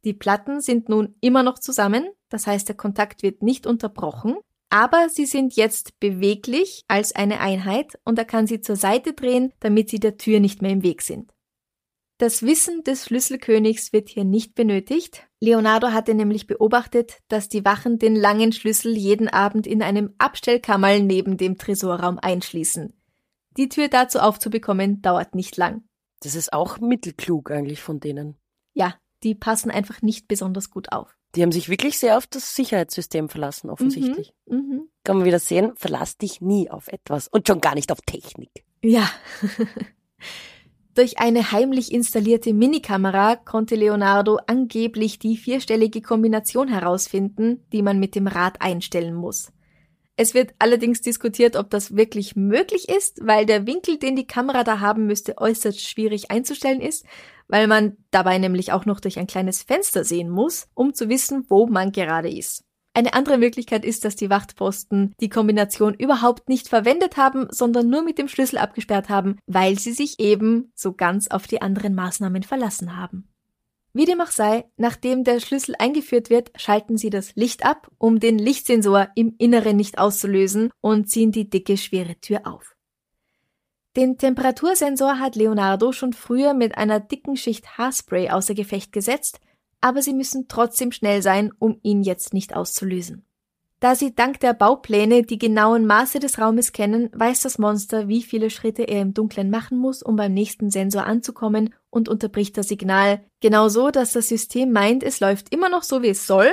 Die 0.04 0.12
Platten 0.12 0.60
sind 0.60 0.90
nun 0.90 1.14
immer 1.22 1.42
noch 1.42 1.58
zusammen, 1.58 2.10
das 2.28 2.46
heißt 2.46 2.68
der 2.68 2.76
Kontakt 2.76 3.22
wird 3.22 3.42
nicht 3.42 3.66
unterbrochen, 3.66 4.36
aber 4.68 5.08
sie 5.08 5.26
sind 5.26 5.54
jetzt 5.54 5.98
beweglich 6.00 6.82
als 6.88 7.14
eine 7.14 7.40
Einheit 7.40 7.98
und 8.04 8.18
er 8.18 8.24
kann 8.24 8.46
sie 8.46 8.60
zur 8.60 8.76
Seite 8.76 9.12
drehen, 9.12 9.52
damit 9.60 9.90
sie 9.90 10.00
der 10.00 10.16
Tür 10.16 10.40
nicht 10.40 10.62
mehr 10.62 10.72
im 10.72 10.82
Weg 10.82 11.02
sind. 11.02 11.32
Das 12.18 12.42
Wissen 12.42 12.82
des 12.82 13.04
Schlüsselkönigs 13.04 13.92
wird 13.92 14.08
hier 14.08 14.24
nicht 14.24 14.54
benötigt. 14.54 15.26
Leonardo 15.38 15.88
hatte 15.88 16.14
nämlich 16.14 16.46
beobachtet, 16.46 17.18
dass 17.28 17.50
die 17.50 17.64
Wachen 17.64 17.98
den 17.98 18.16
langen 18.16 18.52
Schlüssel 18.52 18.96
jeden 18.96 19.28
Abend 19.28 19.66
in 19.66 19.82
einem 19.82 20.14
Abstellkammerl 20.16 21.02
neben 21.02 21.36
dem 21.36 21.58
Tresorraum 21.58 22.18
einschließen. 22.18 22.94
Die 23.58 23.68
Tür 23.68 23.88
dazu 23.88 24.20
aufzubekommen 24.20 25.02
dauert 25.02 25.34
nicht 25.34 25.58
lang. 25.58 25.84
Das 26.20 26.34
ist 26.34 26.54
auch 26.54 26.78
mittelklug 26.80 27.50
eigentlich 27.50 27.82
von 27.82 28.00
denen. 28.00 28.38
Ja, 28.72 28.94
die 29.22 29.34
passen 29.34 29.70
einfach 29.70 30.00
nicht 30.00 30.26
besonders 30.26 30.70
gut 30.70 30.92
auf. 30.92 31.16
Die 31.36 31.42
haben 31.42 31.52
sich 31.52 31.68
wirklich 31.68 31.98
sehr 31.98 32.16
auf 32.16 32.26
das 32.26 32.56
Sicherheitssystem 32.56 33.28
verlassen, 33.28 33.68
offensichtlich. 33.68 34.32
Mhm, 34.46 34.56
mh. 34.56 34.82
Kann 35.04 35.18
man 35.18 35.26
wieder 35.26 35.38
sehen, 35.38 35.72
verlass 35.76 36.16
dich 36.16 36.40
nie 36.40 36.70
auf 36.70 36.88
etwas 36.88 37.28
und 37.28 37.46
schon 37.46 37.60
gar 37.60 37.74
nicht 37.74 37.92
auf 37.92 38.00
Technik. 38.00 38.50
Ja. 38.82 39.08
Durch 40.94 41.18
eine 41.18 41.52
heimlich 41.52 41.92
installierte 41.92 42.54
Minikamera 42.54 43.36
konnte 43.36 43.74
Leonardo 43.74 44.38
angeblich 44.46 45.18
die 45.18 45.36
vierstellige 45.36 46.00
Kombination 46.00 46.68
herausfinden, 46.68 47.66
die 47.70 47.82
man 47.82 48.00
mit 48.00 48.14
dem 48.14 48.26
Rad 48.26 48.62
einstellen 48.62 49.14
muss. 49.14 49.52
Es 50.16 50.32
wird 50.32 50.54
allerdings 50.58 51.02
diskutiert, 51.02 51.56
ob 51.56 51.68
das 51.68 51.94
wirklich 51.94 52.34
möglich 52.34 52.88
ist, 52.88 53.20
weil 53.22 53.44
der 53.44 53.66
Winkel, 53.66 53.98
den 53.98 54.16
die 54.16 54.26
Kamera 54.26 54.64
da 54.64 54.80
haben 54.80 55.04
müsste, 55.04 55.36
äußerst 55.36 55.86
schwierig 55.86 56.30
einzustellen 56.30 56.80
ist, 56.80 57.04
weil 57.48 57.66
man 57.66 57.96
dabei 58.10 58.38
nämlich 58.38 58.72
auch 58.72 58.86
noch 58.86 59.00
durch 59.00 59.18
ein 59.18 59.26
kleines 59.26 59.62
Fenster 59.62 60.04
sehen 60.04 60.30
muss, 60.30 60.68
um 60.74 60.94
zu 60.94 61.08
wissen, 61.08 61.44
wo 61.48 61.66
man 61.66 61.92
gerade 61.92 62.30
ist. 62.30 62.64
Eine 62.96 63.12
andere 63.12 63.36
Möglichkeit 63.36 63.84
ist, 63.84 64.06
dass 64.06 64.16
die 64.16 64.30
Wachtposten 64.30 65.12
die 65.20 65.28
Kombination 65.28 65.92
überhaupt 65.92 66.48
nicht 66.48 66.68
verwendet 66.68 67.18
haben, 67.18 67.46
sondern 67.50 67.90
nur 67.90 68.02
mit 68.02 68.16
dem 68.16 68.26
Schlüssel 68.26 68.56
abgesperrt 68.56 69.10
haben, 69.10 69.36
weil 69.46 69.78
sie 69.78 69.92
sich 69.92 70.18
eben 70.18 70.72
so 70.74 70.94
ganz 70.94 71.28
auf 71.28 71.46
die 71.46 71.60
anderen 71.60 71.94
Maßnahmen 71.94 72.42
verlassen 72.42 72.96
haben. 72.96 73.28
Wie 73.92 74.06
dem 74.06 74.20
auch 74.20 74.30
sei, 74.30 74.64
nachdem 74.76 75.24
der 75.24 75.40
Schlüssel 75.40 75.74
eingeführt 75.78 76.30
wird, 76.30 76.52
schalten 76.56 76.96
sie 76.96 77.10
das 77.10 77.34
Licht 77.34 77.66
ab, 77.66 77.90
um 77.98 78.20
den 78.20 78.38
Lichtsensor 78.38 79.08
im 79.14 79.34
Inneren 79.38 79.76
nicht 79.76 79.98
auszulösen 79.98 80.70
und 80.80 81.10
ziehen 81.10 81.32
die 81.32 81.50
dicke, 81.50 81.76
schwere 81.76 82.16
Tür 82.20 82.46
auf. 82.46 82.75
Den 83.96 84.18
Temperatursensor 84.18 85.18
hat 85.18 85.36
Leonardo 85.36 85.90
schon 85.90 86.12
früher 86.12 86.52
mit 86.52 86.76
einer 86.76 87.00
dicken 87.00 87.34
Schicht 87.34 87.78
Haarspray 87.78 88.28
außer 88.28 88.52
Gefecht 88.52 88.92
gesetzt, 88.92 89.40
aber 89.80 90.02
sie 90.02 90.12
müssen 90.12 90.48
trotzdem 90.48 90.92
schnell 90.92 91.22
sein, 91.22 91.50
um 91.58 91.78
ihn 91.82 92.02
jetzt 92.02 92.34
nicht 92.34 92.54
auszulösen. 92.54 93.24
Da 93.80 93.94
sie 93.94 94.14
dank 94.14 94.40
der 94.40 94.52
Baupläne 94.52 95.22
die 95.22 95.38
genauen 95.38 95.86
Maße 95.86 96.18
des 96.18 96.38
Raumes 96.38 96.72
kennen, 96.72 97.10
weiß 97.14 97.40
das 97.40 97.58
Monster, 97.58 98.06
wie 98.06 98.22
viele 98.22 98.50
Schritte 98.50 98.82
er 98.82 99.00
im 99.00 99.14
Dunkeln 99.14 99.48
machen 99.48 99.78
muss, 99.78 100.02
um 100.02 100.16
beim 100.16 100.34
nächsten 100.34 100.70
Sensor 100.70 101.04
anzukommen 101.04 101.74
und 101.88 102.08
unterbricht 102.08 102.58
das 102.58 102.68
Signal, 102.68 103.24
genauso, 103.40 103.90
dass 103.90 104.12
das 104.12 104.28
System 104.28 104.72
meint, 104.72 105.04
es 105.04 105.20
läuft 105.20 105.54
immer 105.54 105.70
noch 105.70 105.82
so, 105.82 106.02
wie 106.02 106.08
es 106.08 106.26
soll, 106.26 106.48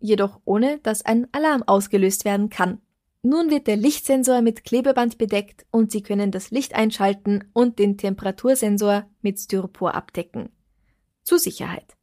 jedoch 0.00 0.40
ohne, 0.44 0.78
dass 0.78 1.04
ein 1.04 1.28
Alarm 1.32 1.62
ausgelöst 1.64 2.24
werden 2.24 2.50
kann. 2.50 2.80
Nun 3.22 3.50
wird 3.50 3.66
der 3.66 3.76
Lichtsensor 3.76 4.40
mit 4.40 4.64
Klebeband 4.64 5.18
bedeckt 5.18 5.66
und 5.70 5.92
Sie 5.92 6.02
können 6.02 6.30
das 6.30 6.50
Licht 6.50 6.74
einschalten 6.74 7.44
und 7.52 7.78
den 7.78 7.98
Temperatursensor 7.98 9.10
mit 9.20 9.38
Styropor 9.38 9.94
abdecken. 9.94 10.48
Zur 11.22 11.38
Sicherheit. 11.38 11.96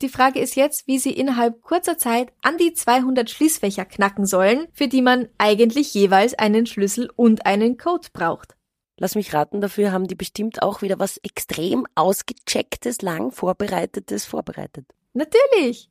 Die 0.00 0.08
Frage 0.08 0.40
ist 0.40 0.56
jetzt, 0.56 0.86
wie 0.86 0.98
Sie 0.98 1.12
innerhalb 1.12 1.60
kurzer 1.62 1.98
Zeit 1.98 2.32
an 2.42 2.56
die 2.56 2.72
200 2.72 3.28
Schließfächer 3.28 3.84
knacken 3.84 4.24
sollen, 4.24 4.66
für 4.72 4.88
die 4.88 5.02
man 5.02 5.28
eigentlich 5.36 5.92
jeweils 5.92 6.34
einen 6.34 6.66
Schlüssel 6.66 7.10
und 7.16 7.44
einen 7.44 7.76
Code 7.76 8.08
braucht. 8.12 8.56
Lass 8.96 9.14
mich 9.16 9.34
raten, 9.34 9.60
dafür 9.60 9.92
haben 9.92 10.06
die 10.06 10.14
bestimmt 10.14 10.62
auch 10.62 10.80
wieder 10.80 10.98
was 10.98 11.18
extrem 11.18 11.86
ausgechecktes, 11.94 13.02
lang 13.02 13.30
vorbereitetes 13.30 14.24
vorbereitet. 14.24 14.86
Natürlich! 15.12 15.90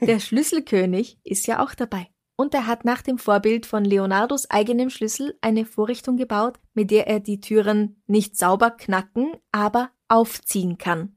Der 0.00 0.18
Schlüsselkönig 0.18 1.18
ist 1.24 1.46
ja 1.46 1.62
auch 1.64 1.74
dabei. 1.74 2.08
Und 2.36 2.52
er 2.52 2.66
hat 2.66 2.84
nach 2.84 3.02
dem 3.02 3.18
Vorbild 3.18 3.66
von 3.66 3.84
Leonardos 3.84 4.50
eigenem 4.50 4.90
Schlüssel 4.90 5.38
eine 5.40 5.64
Vorrichtung 5.64 6.16
gebaut, 6.16 6.58
mit 6.74 6.90
der 6.90 7.06
er 7.06 7.20
die 7.20 7.40
Türen 7.40 8.02
nicht 8.06 8.36
sauber 8.36 8.70
knacken, 8.70 9.32
aber 9.52 9.90
aufziehen 10.08 10.76
kann. 10.76 11.16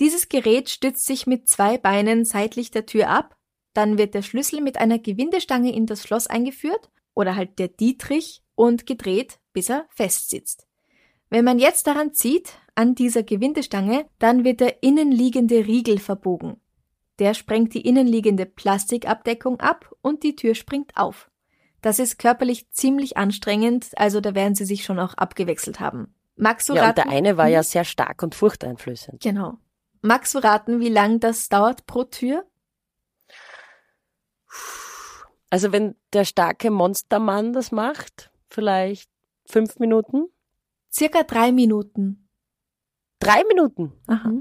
Dieses 0.00 0.28
Gerät 0.28 0.70
stützt 0.70 1.06
sich 1.06 1.26
mit 1.26 1.48
zwei 1.48 1.78
Beinen 1.78 2.24
seitlich 2.24 2.70
der 2.70 2.86
Tür 2.86 3.08
ab, 3.08 3.36
dann 3.74 3.98
wird 3.98 4.14
der 4.14 4.22
Schlüssel 4.22 4.60
mit 4.60 4.78
einer 4.78 4.98
Gewindestange 4.98 5.74
in 5.74 5.86
das 5.86 6.02
Schloss 6.02 6.26
eingeführt 6.28 6.90
oder 7.14 7.36
halt 7.36 7.58
der 7.58 7.68
Dietrich 7.68 8.42
und 8.54 8.86
gedreht, 8.86 9.40
bis 9.52 9.68
er 9.68 9.86
festsitzt. 9.90 10.66
Wenn 11.30 11.44
man 11.44 11.58
jetzt 11.58 11.86
daran 11.86 12.12
zieht, 12.12 12.52
an 12.76 12.94
dieser 12.94 13.22
Gewindestange, 13.22 14.06
dann 14.18 14.44
wird 14.44 14.60
der 14.60 14.82
innenliegende 14.82 15.66
Riegel 15.66 15.98
verbogen. 15.98 16.60
Der 17.18 17.34
sprengt 17.34 17.74
die 17.74 17.86
innenliegende 17.86 18.46
Plastikabdeckung 18.46 19.60
ab 19.60 19.94
und 20.00 20.22
die 20.22 20.36
Tür 20.36 20.54
springt 20.54 20.96
auf. 20.96 21.30
Das 21.80 21.98
ist 21.98 22.18
körperlich 22.18 22.70
ziemlich 22.70 23.16
anstrengend, 23.16 23.90
also 23.96 24.20
da 24.20 24.34
werden 24.34 24.54
sie 24.54 24.64
sich 24.64 24.84
schon 24.84 24.98
auch 24.98 25.14
abgewechselt 25.14 25.80
haben. 25.80 26.14
Magst 26.36 26.68
du 26.68 26.74
ja, 26.74 26.86
raten? 26.86 27.00
Und 27.00 27.06
der 27.06 27.16
eine 27.16 27.36
war 27.36 27.46
ja 27.46 27.62
sehr 27.62 27.84
stark 27.84 28.22
und 28.22 28.34
furchteinflößend. 28.34 29.22
Genau. 29.22 29.58
Magst 30.00 30.34
du 30.34 30.38
raten, 30.38 30.80
wie 30.80 30.88
lang 30.88 31.20
das 31.20 31.48
dauert 31.48 31.86
pro 31.86 32.04
Tür? 32.04 32.46
Also 35.50 35.72
wenn 35.72 35.94
der 36.12 36.24
starke 36.24 36.70
Monstermann 36.70 37.52
das 37.52 37.70
macht, 37.70 38.30
vielleicht 38.48 39.10
fünf 39.46 39.78
Minuten? 39.78 40.26
Circa 40.90 41.22
drei 41.22 41.52
Minuten. 41.52 42.28
Drei 43.20 43.44
Minuten? 43.44 43.92
Aha. 44.06 44.32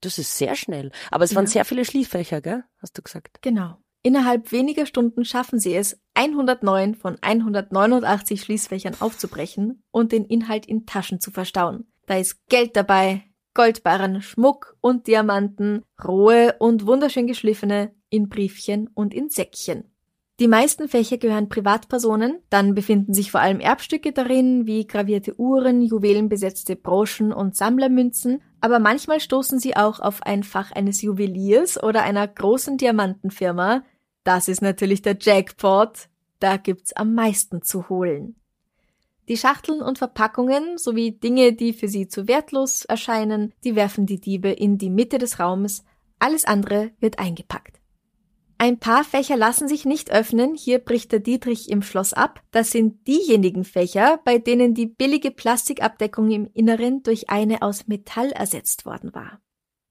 Das 0.00 0.18
ist 0.18 0.36
sehr 0.36 0.54
schnell. 0.54 0.90
Aber 1.10 1.24
es 1.24 1.30
ja. 1.30 1.36
waren 1.36 1.46
sehr 1.46 1.64
viele 1.64 1.84
Schließfächer, 1.84 2.40
gell? 2.40 2.64
Hast 2.78 2.96
du 2.96 3.02
gesagt? 3.02 3.38
Genau. 3.42 3.76
Innerhalb 4.02 4.50
weniger 4.50 4.86
Stunden 4.86 5.24
schaffen 5.26 5.58
sie 5.58 5.74
es, 5.74 6.00
109 6.14 6.94
von 6.94 7.18
189 7.20 8.40
Schließfächern 8.40 8.96
aufzubrechen 9.00 9.82
und 9.90 10.12
den 10.12 10.24
Inhalt 10.24 10.64
in 10.64 10.86
Taschen 10.86 11.20
zu 11.20 11.30
verstauen. 11.30 11.84
Da 12.06 12.16
ist 12.16 12.38
Geld 12.48 12.76
dabei, 12.76 13.24
Goldbarren, 13.52 14.22
Schmuck 14.22 14.76
und 14.80 15.06
Diamanten, 15.06 15.82
rohe 16.02 16.56
und 16.58 16.86
wunderschön 16.86 17.26
geschliffene, 17.26 17.94
in 18.08 18.28
Briefchen 18.28 18.88
und 18.94 19.12
in 19.12 19.28
Säckchen. 19.28 19.84
Die 20.40 20.48
meisten 20.48 20.88
Fächer 20.88 21.18
gehören 21.18 21.50
Privatpersonen, 21.50 22.40
dann 22.48 22.74
befinden 22.74 23.12
sich 23.12 23.30
vor 23.30 23.40
allem 23.40 23.60
Erbstücke 23.60 24.12
darin, 24.12 24.66
wie 24.66 24.86
gravierte 24.86 25.38
Uhren, 25.38 25.82
juwelenbesetzte 25.82 26.76
Broschen 26.76 27.30
und 27.34 27.54
Sammlermünzen, 27.54 28.40
aber 28.60 28.78
manchmal 28.78 29.20
stoßen 29.20 29.58
sie 29.58 29.76
auch 29.76 30.00
auf 30.00 30.22
ein 30.22 30.42
Fach 30.42 30.72
eines 30.72 31.02
Juweliers 31.02 31.82
oder 31.82 32.02
einer 32.02 32.26
großen 32.26 32.76
Diamantenfirma. 32.76 33.82
Das 34.24 34.48
ist 34.48 34.62
natürlich 34.62 35.02
der 35.02 35.16
Jackpot, 35.18 36.08
da 36.40 36.56
gibt's 36.56 36.92
am 36.92 37.14
meisten 37.14 37.62
zu 37.62 37.88
holen. 37.88 38.36
Die 39.28 39.36
Schachteln 39.36 39.80
und 39.80 39.98
Verpackungen 39.98 40.76
sowie 40.76 41.12
Dinge, 41.12 41.52
die 41.52 41.72
für 41.72 41.88
sie 41.88 42.08
zu 42.08 42.26
wertlos 42.26 42.84
erscheinen, 42.84 43.52
die 43.62 43.76
werfen 43.76 44.04
die 44.06 44.20
Diebe 44.20 44.50
in 44.50 44.76
die 44.76 44.90
Mitte 44.90 45.18
des 45.18 45.38
Raumes, 45.38 45.84
alles 46.18 46.44
andere 46.44 46.90
wird 46.98 47.18
eingepackt. 47.18 47.79
Ein 48.62 48.78
paar 48.78 49.04
Fächer 49.04 49.38
lassen 49.38 49.68
sich 49.68 49.86
nicht 49.86 50.10
öffnen, 50.10 50.54
hier 50.54 50.80
bricht 50.80 51.12
der 51.12 51.20
Dietrich 51.20 51.70
im 51.70 51.80
Schloss 51.80 52.12
ab. 52.12 52.42
Das 52.50 52.70
sind 52.70 53.06
diejenigen 53.06 53.64
Fächer, 53.64 54.20
bei 54.22 54.36
denen 54.36 54.74
die 54.74 54.84
billige 54.84 55.30
Plastikabdeckung 55.30 56.30
im 56.30 56.50
Inneren 56.52 57.02
durch 57.02 57.30
eine 57.30 57.62
aus 57.62 57.86
Metall 57.86 58.32
ersetzt 58.32 58.84
worden 58.84 59.14
war. 59.14 59.40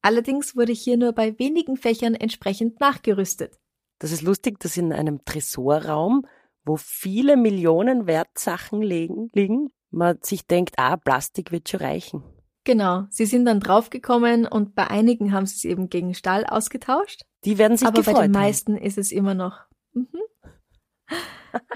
Allerdings 0.04 0.56
wurde 0.56 0.72
hier 0.72 0.98
nur 0.98 1.14
bei 1.14 1.40
wenigen 1.40 1.78
Fächern 1.78 2.14
entsprechend 2.14 2.80
nachgerüstet. 2.80 3.58
Das 3.98 4.12
ist 4.12 4.22
lustig, 4.22 4.60
dass 4.60 4.78
in 4.78 4.94
einem 4.94 5.26
Tresorraum, 5.26 6.28
wo 6.64 6.78
viele 6.78 7.38
Millionen 7.38 8.06
Wertsachen 8.06 8.84
liegen, 8.84 9.72
man 9.90 10.20
sich 10.22 10.46
denkt, 10.46 10.76
ah, 10.78 10.96
Plastik 10.96 11.52
wird 11.52 11.70
schon 11.70 11.80
reichen. 11.80 12.24
Genau, 12.70 13.08
sie 13.10 13.26
sind 13.26 13.46
dann 13.46 13.60
draufgekommen 13.60 14.46
und 14.46 14.76
bei 14.76 14.86
einigen 14.86 15.34
haben 15.34 15.48
sie 15.48 15.56
es 15.56 15.66
eben 15.66 15.90
gegen 15.90 16.14
Stahl 16.14 16.46
ausgetauscht. 16.46 17.24
Die 17.44 17.58
werden 17.58 17.76
sich 17.76 17.88
Aber 17.88 17.98
gefreut 17.98 18.14
bei 18.14 18.22
den 18.28 18.36
haben. 18.36 18.44
meisten 18.44 18.78
ist 18.78 19.00
es 19.00 19.12
immer 19.12 19.34
noch. 19.34 19.62
Mhm. 19.94 20.08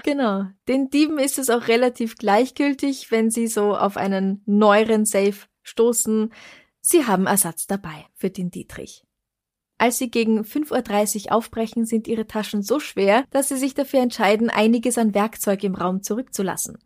genau. 0.04 0.44
Den 0.68 0.90
Dieben 0.90 1.18
ist 1.18 1.40
es 1.40 1.50
auch 1.50 1.66
relativ 1.66 2.14
gleichgültig, 2.14 3.10
wenn 3.10 3.28
sie 3.32 3.48
so 3.48 3.76
auf 3.76 3.96
einen 3.96 4.44
neueren 4.46 5.04
Safe 5.04 5.34
stoßen. 5.64 6.32
Sie 6.80 7.04
haben 7.04 7.26
Ersatz 7.26 7.66
dabei 7.66 8.06
für 8.14 8.30
den 8.30 8.52
Dietrich. 8.52 9.04
Als 9.78 9.98
sie 9.98 10.12
gegen 10.12 10.42
5.30 10.42 11.24
Uhr 11.24 11.32
aufbrechen, 11.32 11.86
sind 11.86 12.06
ihre 12.06 12.28
Taschen 12.28 12.62
so 12.62 12.78
schwer, 12.78 13.24
dass 13.30 13.48
sie 13.48 13.56
sich 13.56 13.74
dafür 13.74 13.98
entscheiden, 13.98 14.48
einiges 14.48 14.96
an 14.96 15.12
Werkzeug 15.12 15.64
im 15.64 15.74
Raum 15.74 16.04
zurückzulassen. 16.04 16.78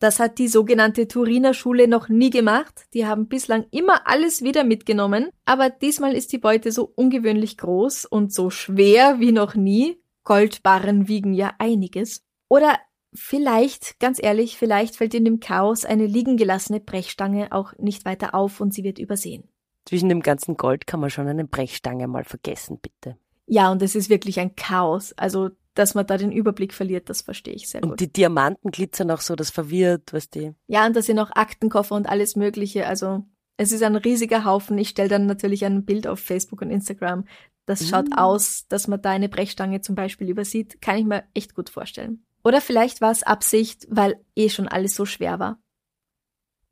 Das 0.00 0.18
hat 0.18 0.38
die 0.38 0.48
sogenannte 0.48 1.08
Turiner 1.08 1.52
Schule 1.52 1.86
noch 1.86 2.08
nie 2.08 2.30
gemacht. 2.30 2.86
Die 2.94 3.06
haben 3.06 3.28
bislang 3.28 3.66
immer 3.70 4.08
alles 4.08 4.42
wieder 4.42 4.64
mitgenommen, 4.64 5.28
aber 5.44 5.68
diesmal 5.68 6.14
ist 6.14 6.32
die 6.32 6.38
Beute 6.38 6.72
so 6.72 6.90
ungewöhnlich 6.96 7.58
groß 7.58 8.06
und 8.06 8.32
so 8.32 8.48
schwer 8.48 9.20
wie 9.20 9.30
noch 9.30 9.54
nie. 9.54 10.02
Goldbarren 10.24 11.06
wiegen 11.06 11.34
ja 11.34 11.52
einiges. 11.58 12.22
Oder 12.48 12.78
vielleicht, 13.12 14.00
ganz 14.00 14.22
ehrlich, 14.22 14.56
vielleicht 14.56 14.96
fällt 14.96 15.12
in 15.12 15.26
dem 15.26 15.38
Chaos 15.38 15.84
eine 15.84 16.06
liegen 16.06 16.38
gelassene 16.38 16.80
Brechstange 16.80 17.52
auch 17.52 17.74
nicht 17.76 18.06
weiter 18.06 18.34
auf 18.34 18.60
und 18.62 18.72
sie 18.72 18.84
wird 18.84 18.98
übersehen. 18.98 19.50
Zwischen 19.84 20.08
dem 20.08 20.22
ganzen 20.22 20.56
Gold 20.56 20.86
kann 20.86 21.00
man 21.00 21.10
schon 21.10 21.28
eine 21.28 21.44
Brechstange 21.44 22.08
mal 22.08 22.24
vergessen, 22.24 22.78
bitte. 22.80 23.18
Ja, 23.46 23.70
und 23.70 23.82
es 23.82 23.94
ist 23.94 24.08
wirklich 24.08 24.40
ein 24.40 24.54
Chaos. 24.54 25.12
Also, 25.14 25.50
dass 25.74 25.94
man 25.94 26.06
da 26.06 26.16
den 26.16 26.32
Überblick 26.32 26.74
verliert, 26.74 27.08
das 27.08 27.22
verstehe 27.22 27.54
ich 27.54 27.68
sehr 27.68 27.82
Und 27.82 27.90
gut. 27.90 28.00
die 28.00 28.12
Diamanten 28.12 28.70
glitzern 28.70 29.10
auch 29.10 29.20
so, 29.20 29.36
das 29.36 29.50
verwirrt, 29.50 30.12
was 30.12 30.28
die. 30.30 30.52
Ja, 30.66 30.86
und 30.86 30.96
da 30.96 31.02
sind 31.02 31.18
auch 31.18 31.30
Aktenkoffer 31.32 31.94
und 31.94 32.08
alles 32.08 32.36
Mögliche. 32.36 32.86
Also 32.86 33.24
es 33.56 33.72
ist 33.72 33.82
ein 33.82 33.96
riesiger 33.96 34.44
Haufen. 34.44 34.78
Ich 34.78 34.88
stelle 34.90 35.08
dann 35.08 35.26
natürlich 35.26 35.64
ein 35.64 35.84
Bild 35.84 36.06
auf 36.06 36.18
Facebook 36.20 36.62
und 36.62 36.70
Instagram. 36.70 37.24
Das 37.66 37.88
schaut 37.88 38.08
Mm. 38.10 38.14
aus, 38.14 38.66
dass 38.68 38.88
man 38.88 39.00
da 39.00 39.10
eine 39.10 39.28
Brechstange 39.28 39.80
zum 39.80 39.94
Beispiel 39.94 40.28
übersieht. 40.28 40.80
Kann 40.82 40.96
ich 40.96 41.04
mir 41.04 41.24
echt 41.34 41.54
gut 41.54 41.70
vorstellen. 41.70 42.24
Oder 42.42 42.60
vielleicht 42.60 43.00
war 43.00 43.12
es 43.12 43.22
Absicht, 43.22 43.86
weil 43.90 44.18
eh 44.34 44.48
schon 44.48 44.66
alles 44.66 44.94
so 44.94 45.04
schwer 45.04 45.38
war. 45.38 45.60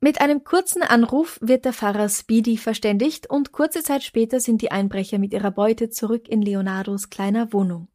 Mit 0.01 0.21
einem 0.21 0.45
kurzen 0.45 0.83
Anruf 0.83 1.39
wird 1.43 1.65
der 1.65 1.73
Pfarrer 1.73 2.09
Speedy 2.09 2.57
verständigt 2.57 3.29
und 3.29 3.53
kurze 3.53 3.83
Zeit 3.83 4.03
später 4.05 4.39
sind 4.41 4.63
die 4.63 4.71
Einbrecher 4.71 5.19
mit 5.19 5.33
ihrer 5.33 5.51
Beute 5.51 5.91
zurück 5.91 6.29
in 6.29 6.41
Leonardos 6.41 7.11
kleiner 7.11 7.53
Wohnung. 7.53 7.89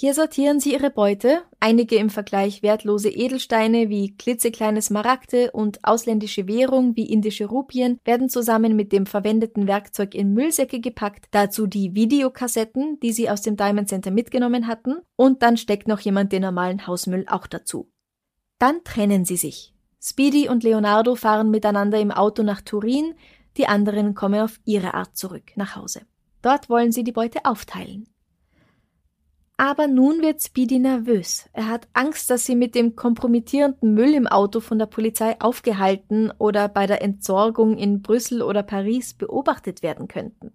Hier 0.00 0.14
sortieren 0.14 0.60
sie 0.60 0.72
ihre 0.72 0.88
Beute, 0.88 1.42
einige 1.60 1.96
im 1.96 2.08
Vergleich 2.08 2.62
wertlose 2.62 3.10
Edelsteine 3.10 3.90
wie 3.90 4.16
klitzekleine 4.16 4.80
Smaragde 4.80 5.50
und 5.50 5.84
ausländische 5.84 6.48
Währung 6.48 6.96
wie 6.96 7.12
indische 7.12 7.44
Rupien 7.44 8.00
werden 8.06 8.30
zusammen 8.30 8.76
mit 8.76 8.92
dem 8.92 9.04
verwendeten 9.04 9.66
Werkzeug 9.66 10.14
in 10.14 10.32
Müllsäcke 10.32 10.80
gepackt, 10.80 11.26
dazu 11.32 11.66
die 11.66 11.94
Videokassetten, 11.94 12.98
die 13.00 13.12
sie 13.12 13.28
aus 13.28 13.42
dem 13.42 13.58
Diamond 13.58 13.90
Center 13.90 14.10
mitgenommen 14.10 14.68
hatten, 14.68 15.02
und 15.16 15.42
dann 15.42 15.58
steckt 15.58 15.86
noch 15.86 16.00
jemand 16.00 16.32
den 16.32 16.44
normalen 16.44 16.86
Hausmüll 16.86 17.26
auch 17.28 17.46
dazu. 17.46 17.92
Dann 18.58 18.82
trennen 18.84 19.26
sie 19.26 19.36
sich. 19.36 19.74
Speedy 20.00 20.48
und 20.48 20.62
Leonardo 20.64 21.14
fahren 21.14 21.50
miteinander 21.50 22.00
im 22.00 22.10
Auto 22.10 22.42
nach 22.42 22.62
Turin, 22.62 23.12
die 23.58 23.66
anderen 23.66 24.14
kommen 24.14 24.40
auf 24.40 24.60
ihre 24.64 24.94
Art 24.94 25.18
zurück 25.18 25.52
nach 25.56 25.76
Hause. 25.76 26.06
Dort 26.40 26.70
wollen 26.70 26.90
sie 26.90 27.04
die 27.04 27.12
Beute 27.12 27.40
aufteilen. 27.44 28.08
Aber 29.60 29.88
nun 29.88 30.22
wird 30.22 30.40
Speedy 30.40 30.78
nervös. 30.78 31.50
Er 31.52 31.68
hat 31.68 31.86
Angst, 31.92 32.30
dass 32.30 32.46
sie 32.46 32.56
mit 32.56 32.74
dem 32.74 32.96
kompromittierenden 32.96 33.92
Müll 33.92 34.14
im 34.14 34.26
Auto 34.26 34.60
von 34.60 34.78
der 34.78 34.86
Polizei 34.86 35.38
aufgehalten 35.38 36.32
oder 36.38 36.66
bei 36.66 36.86
der 36.86 37.02
Entsorgung 37.02 37.76
in 37.76 38.00
Brüssel 38.00 38.40
oder 38.40 38.62
Paris 38.62 39.12
beobachtet 39.12 39.82
werden 39.82 40.08
könnten. 40.08 40.54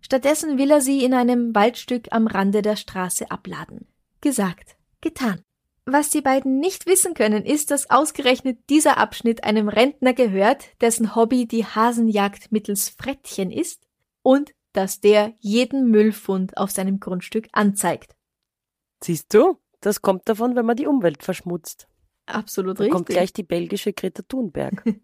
Stattdessen 0.00 0.58
will 0.58 0.72
er 0.72 0.80
sie 0.80 1.04
in 1.04 1.14
einem 1.14 1.54
Waldstück 1.54 2.08
am 2.10 2.26
Rande 2.26 2.60
der 2.60 2.74
Straße 2.74 3.30
abladen. 3.30 3.86
Gesagt, 4.20 4.74
getan. 5.00 5.44
Was 5.86 6.10
die 6.10 6.20
beiden 6.20 6.58
nicht 6.58 6.86
wissen 6.86 7.14
können, 7.14 7.44
ist, 7.44 7.70
dass 7.70 7.88
ausgerechnet 7.88 8.58
dieser 8.68 8.98
Abschnitt 8.98 9.44
einem 9.44 9.68
Rentner 9.68 10.12
gehört, 10.12 10.64
dessen 10.80 11.14
Hobby 11.14 11.46
die 11.46 11.66
Hasenjagd 11.66 12.50
mittels 12.50 12.88
Frettchen 12.88 13.52
ist 13.52 13.86
und 14.24 14.50
dass 14.72 15.00
der 15.00 15.34
jeden 15.38 15.88
Müllfund 15.88 16.56
auf 16.56 16.72
seinem 16.72 16.98
Grundstück 16.98 17.46
anzeigt. 17.52 18.16
Siehst 19.02 19.32
du? 19.34 19.58
Das 19.80 20.02
kommt 20.02 20.28
davon, 20.28 20.56
wenn 20.56 20.66
man 20.66 20.76
die 20.76 20.86
Umwelt 20.86 21.22
verschmutzt. 21.22 21.88
Absolut 22.26 22.78
Da 22.78 22.84
richtig. 22.84 22.94
kommt 22.94 23.08
gleich 23.08 23.32
die 23.32 23.42
belgische 23.42 23.92
Greta 23.92 24.22
Thunberg. 24.22 24.84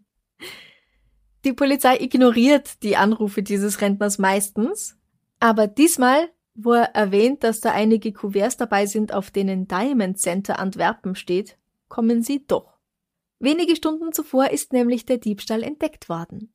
Die 1.45 1.53
Polizei 1.53 1.97
ignoriert 1.99 2.83
die 2.83 2.97
Anrufe 2.97 3.41
dieses 3.41 3.79
Rentners 3.79 4.17
meistens, 4.17 4.97
aber 5.39 5.67
diesmal, 5.67 6.29
wo 6.55 6.73
er 6.73 6.95
erwähnt, 6.95 7.43
dass 7.43 7.61
da 7.61 7.71
einige 7.71 8.11
Kuverts 8.11 8.57
dabei 8.57 8.85
sind, 8.85 9.13
auf 9.13 9.31
denen 9.31 9.67
Diamond 9.67 10.19
Center 10.19 10.59
Antwerpen 10.59 11.15
steht, 11.15 11.57
kommen 11.87 12.21
sie 12.21 12.45
doch. 12.45 12.77
Wenige 13.39 13.75
Stunden 13.75 14.11
zuvor 14.11 14.49
ist 14.49 14.73
nämlich 14.73 15.05
der 15.05 15.19
Diebstahl 15.19 15.63
entdeckt 15.63 16.09
worden. 16.09 16.51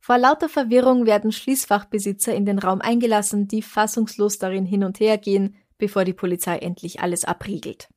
Vor 0.00 0.16
lauter 0.16 0.48
Verwirrung 0.48 1.04
werden 1.04 1.30
Schließfachbesitzer 1.30 2.34
in 2.34 2.46
den 2.46 2.58
Raum 2.58 2.80
eingelassen, 2.80 3.48
die 3.48 3.60
fassungslos 3.62 4.38
darin 4.38 4.64
hin 4.64 4.82
und 4.82 4.98
her 4.98 5.18
gehen, 5.18 5.54
bevor 5.80 6.04
die 6.04 6.12
Polizei 6.12 6.58
endlich 6.58 7.00
alles 7.00 7.24
abriegelt. 7.24 7.88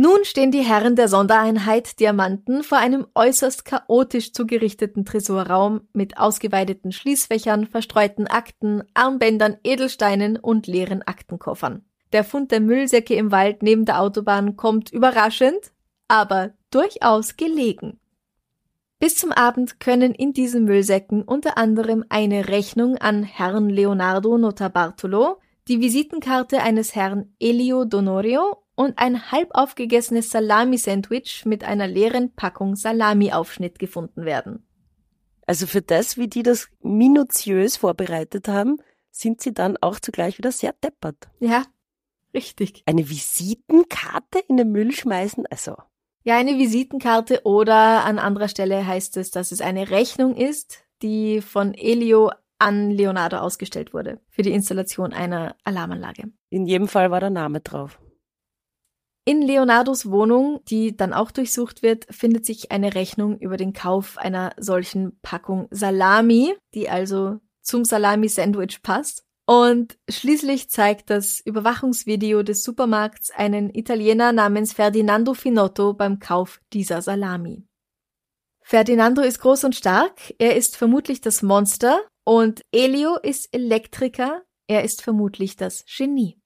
Nun 0.00 0.24
stehen 0.24 0.52
die 0.52 0.62
Herren 0.62 0.94
der 0.94 1.08
Sondereinheit 1.08 1.98
Diamanten 1.98 2.62
vor 2.62 2.78
einem 2.78 3.06
äußerst 3.16 3.64
chaotisch 3.64 4.32
zugerichteten 4.32 5.04
Tresorraum 5.04 5.88
mit 5.92 6.18
ausgeweideten 6.18 6.92
Schließfächern, 6.92 7.66
verstreuten 7.66 8.28
Akten, 8.28 8.84
Armbändern, 8.94 9.56
Edelsteinen 9.64 10.36
und 10.36 10.68
leeren 10.68 11.02
Aktenkoffern. 11.02 11.84
Der 12.12 12.22
Fund 12.22 12.52
der 12.52 12.60
Müllsäcke 12.60 13.14
im 13.14 13.32
Wald 13.32 13.62
neben 13.64 13.84
der 13.84 14.00
Autobahn 14.00 14.56
kommt 14.56 14.92
überraschend, 14.92 15.72
aber 16.06 16.52
durchaus 16.70 17.36
gelegen. 17.36 17.98
Bis 19.00 19.16
zum 19.16 19.32
Abend 19.32 19.80
können 19.80 20.12
in 20.12 20.32
diesen 20.32 20.64
Müllsäcken 20.64 21.22
unter 21.22 21.58
anderem 21.58 22.04
eine 22.08 22.48
Rechnung 22.48 22.96
an 22.96 23.24
Herrn 23.24 23.68
Leonardo 23.68 24.38
Notarbartolo, 24.38 25.38
die 25.68 25.80
Visitenkarte 25.80 26.62
eines 26.62 26.94
Herrn 26.94 27.34
Elio 27.38 27.84
Donorio 27.84 28.64
und 28.74 28.98
ein 28.98 29.30
halb 29.30 29.50
aufgegessenes 29.52 30.30
Salami-Sandwich 30.30 31.44
mit 31.44 31.62
einer 31.62 31.86
leeren 31.86 32.32
Packung 32.34 32.74
Salami-Aufschnitt 32.74 33.78
gefunden 33.78 34.24
werden. 34.24 34.66
Also 35.46 35.66
für 35.66 35.82
das, 35.82 36.16
wie 36.16 36.28
die 36.28 36.42
das 36.42 36.68
minutiös 36.80 37.76
vorbereitet 37.76 38.48
haben, 38.48 38.78
sind 39.10 39.40
sie 39.40 39.52
dann 39.52 39.76
auch 39.78 39.98
zugleich 39.98 40.38
wieder 40.38 40.52
sehr 40.52 40.72
deppert. 40.72 41.28
Ja, 41.40 41.64
richtig. 42.32 42.82
Eine 42.86 43.08
Visitenkarte 43.08 44.38
in 44.48 44.56
den 44.56 44.70
Müll 44.70 44.92
schmeißen, 44.92 45.46
also 45.46 45.76
Ja, 46.22 46.36
eine 46.36 46.58
Visitenkarte 46.58 47.42
oder 47.44 48.04
an 48.04 48.18
anderer 48.18 48.48
Stelle 48.48 48.86
heißt 48.86 49.16
es, 49.16 49.30
dass 49.30 49.52
es 49.52 49.60
eine 49.60 49.90
Rechnung 49.90 50.36
ist, 50.36 50.84
die 51.02 51.40
von 51.40 51.74
Elio 51.74 52.30
an 52.58 52.90
Leonardo 52.90 53.38
ausgestellt 53.38 53.94
wurde 53.94 54.20
für 54.28 54.42
die 54.42 54.52
Installation 54.52 55.12
einer 55.12 55.56
Alarmanlage. 55.64 56.32
in 56.50 56.66
jedem 56.66 56.88
Fall 56.88 57.10
war 57.10 57.20
der 57.20 57.30
Name 57.30 57.60
drauf. 57.60 58.00
In 59.28 59.42
Leonardos 59.42 60.10
Wohnung, 60.10 60.60
die 60.68 60.96
dann 60.96 61.12
auch 61.12 61.30
durchsucht 61.30 61.82
wird, 61.82 62.06
findet 62.08 62.46
sich 62.46 62.72
eine 62.72 62.94
Rechnung 62.94 63.38
über 63.38 63.58
den 63.58 63.74
Kauf 63.74 64.16
einer 64.16 64.54
solchen 64.56 65.20
Packung 65.20 65.68
Salami, 65.70 66.54
die 66.72 66.88
also 66.88 67.38
zum 67.60 67.84
Salami-Sandwich 67.84 68.80
passt. 68.82 69.26
Und 69.44 69.98
schließlich 70.08 70.70
zeigt 70.70 71.10
das 71.10 71.40
Überwachungsvideo 71.40 72.42
des 72.42 72.62
Supermarkts 72.62 73.30
einen 73.30 73.68
Italiener 73.74 74.32
namens 74.32 74.72
Ferdinando 74.72 75.34
Finotto 75.34 75.92
beim 75.92 76.20
Kauf 76.20 76.60
dieser 76.72 77.02
Salami. 77.02 77.66
Ferdinando 78.62 79.20
ist 79.22 79.40
groß 79.40 79.64
und 79.64 79.74
stark, 79.74 80.34
er 80.38 80.56
ist 80.56 80.76
vermutlich 80.76 81.20
das 81.20 81.42
Monster 81.42 82.00
und 82.28 82.60
Elio 82.72 83.16
ist 83.16 83.48
Elektriker, 83.54 84.42
er 84.66 84.84
ist 84.84 85.00
vermutlich 85.00 85.56
das 85.56 85.86
Genie. 85.86 86.38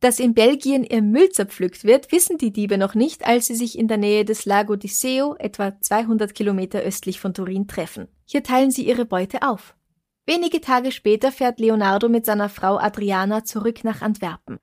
Dass 0.00 0.18
in 0.18 0.32
Belgien 0.32 0.82
ihr 0.82 1.02
Müll 1.02 1.28
zerpflückt 1.28 1.84
wird, 1.84 2.10
wissen 2.10 2.38
die 2.38 2.54
Diebe 2.54 2.78
noch 2.78 2.94
nicht, 2.94 3.26
als 3.26 3.48
sie 3.48 3.54
sich 3.54 3.78
in 3.78 3.86
der 3.86 3.98
Nähe 3.98 4.24
des 4.24 4.46
Lago 4.46 4.76
di 4.76 4.88
Seo, 4.88 5.36
etwa 5.38 5.78
200 5.78 6.34
Kilometer 6.34 6.80
östlich 6.80 7.20
von 7.20 7.34
Turin, 7.34 7.68
treffen. 7.68 8.08
Hier 8.24 8.42
teilen 8.42 8.70
sie 8.70 8.88
ihre 8.88 9.04
Beute 9.04 9.42
auf. 9.42 9.76
Wenige 10.24 10.62
Tage 10.62 10.90
später 10.90 11.32
fährt 11.32 11.60
Leonardo 11.60 12.08
mit 12.08 12.24
seiner 12.24 12.48
Frau 12.48 12.78
Adriana 12.78 13.44
zurück 13.44 13.84
nach 13.84 14.00
Antwerpen. 14.00 14.58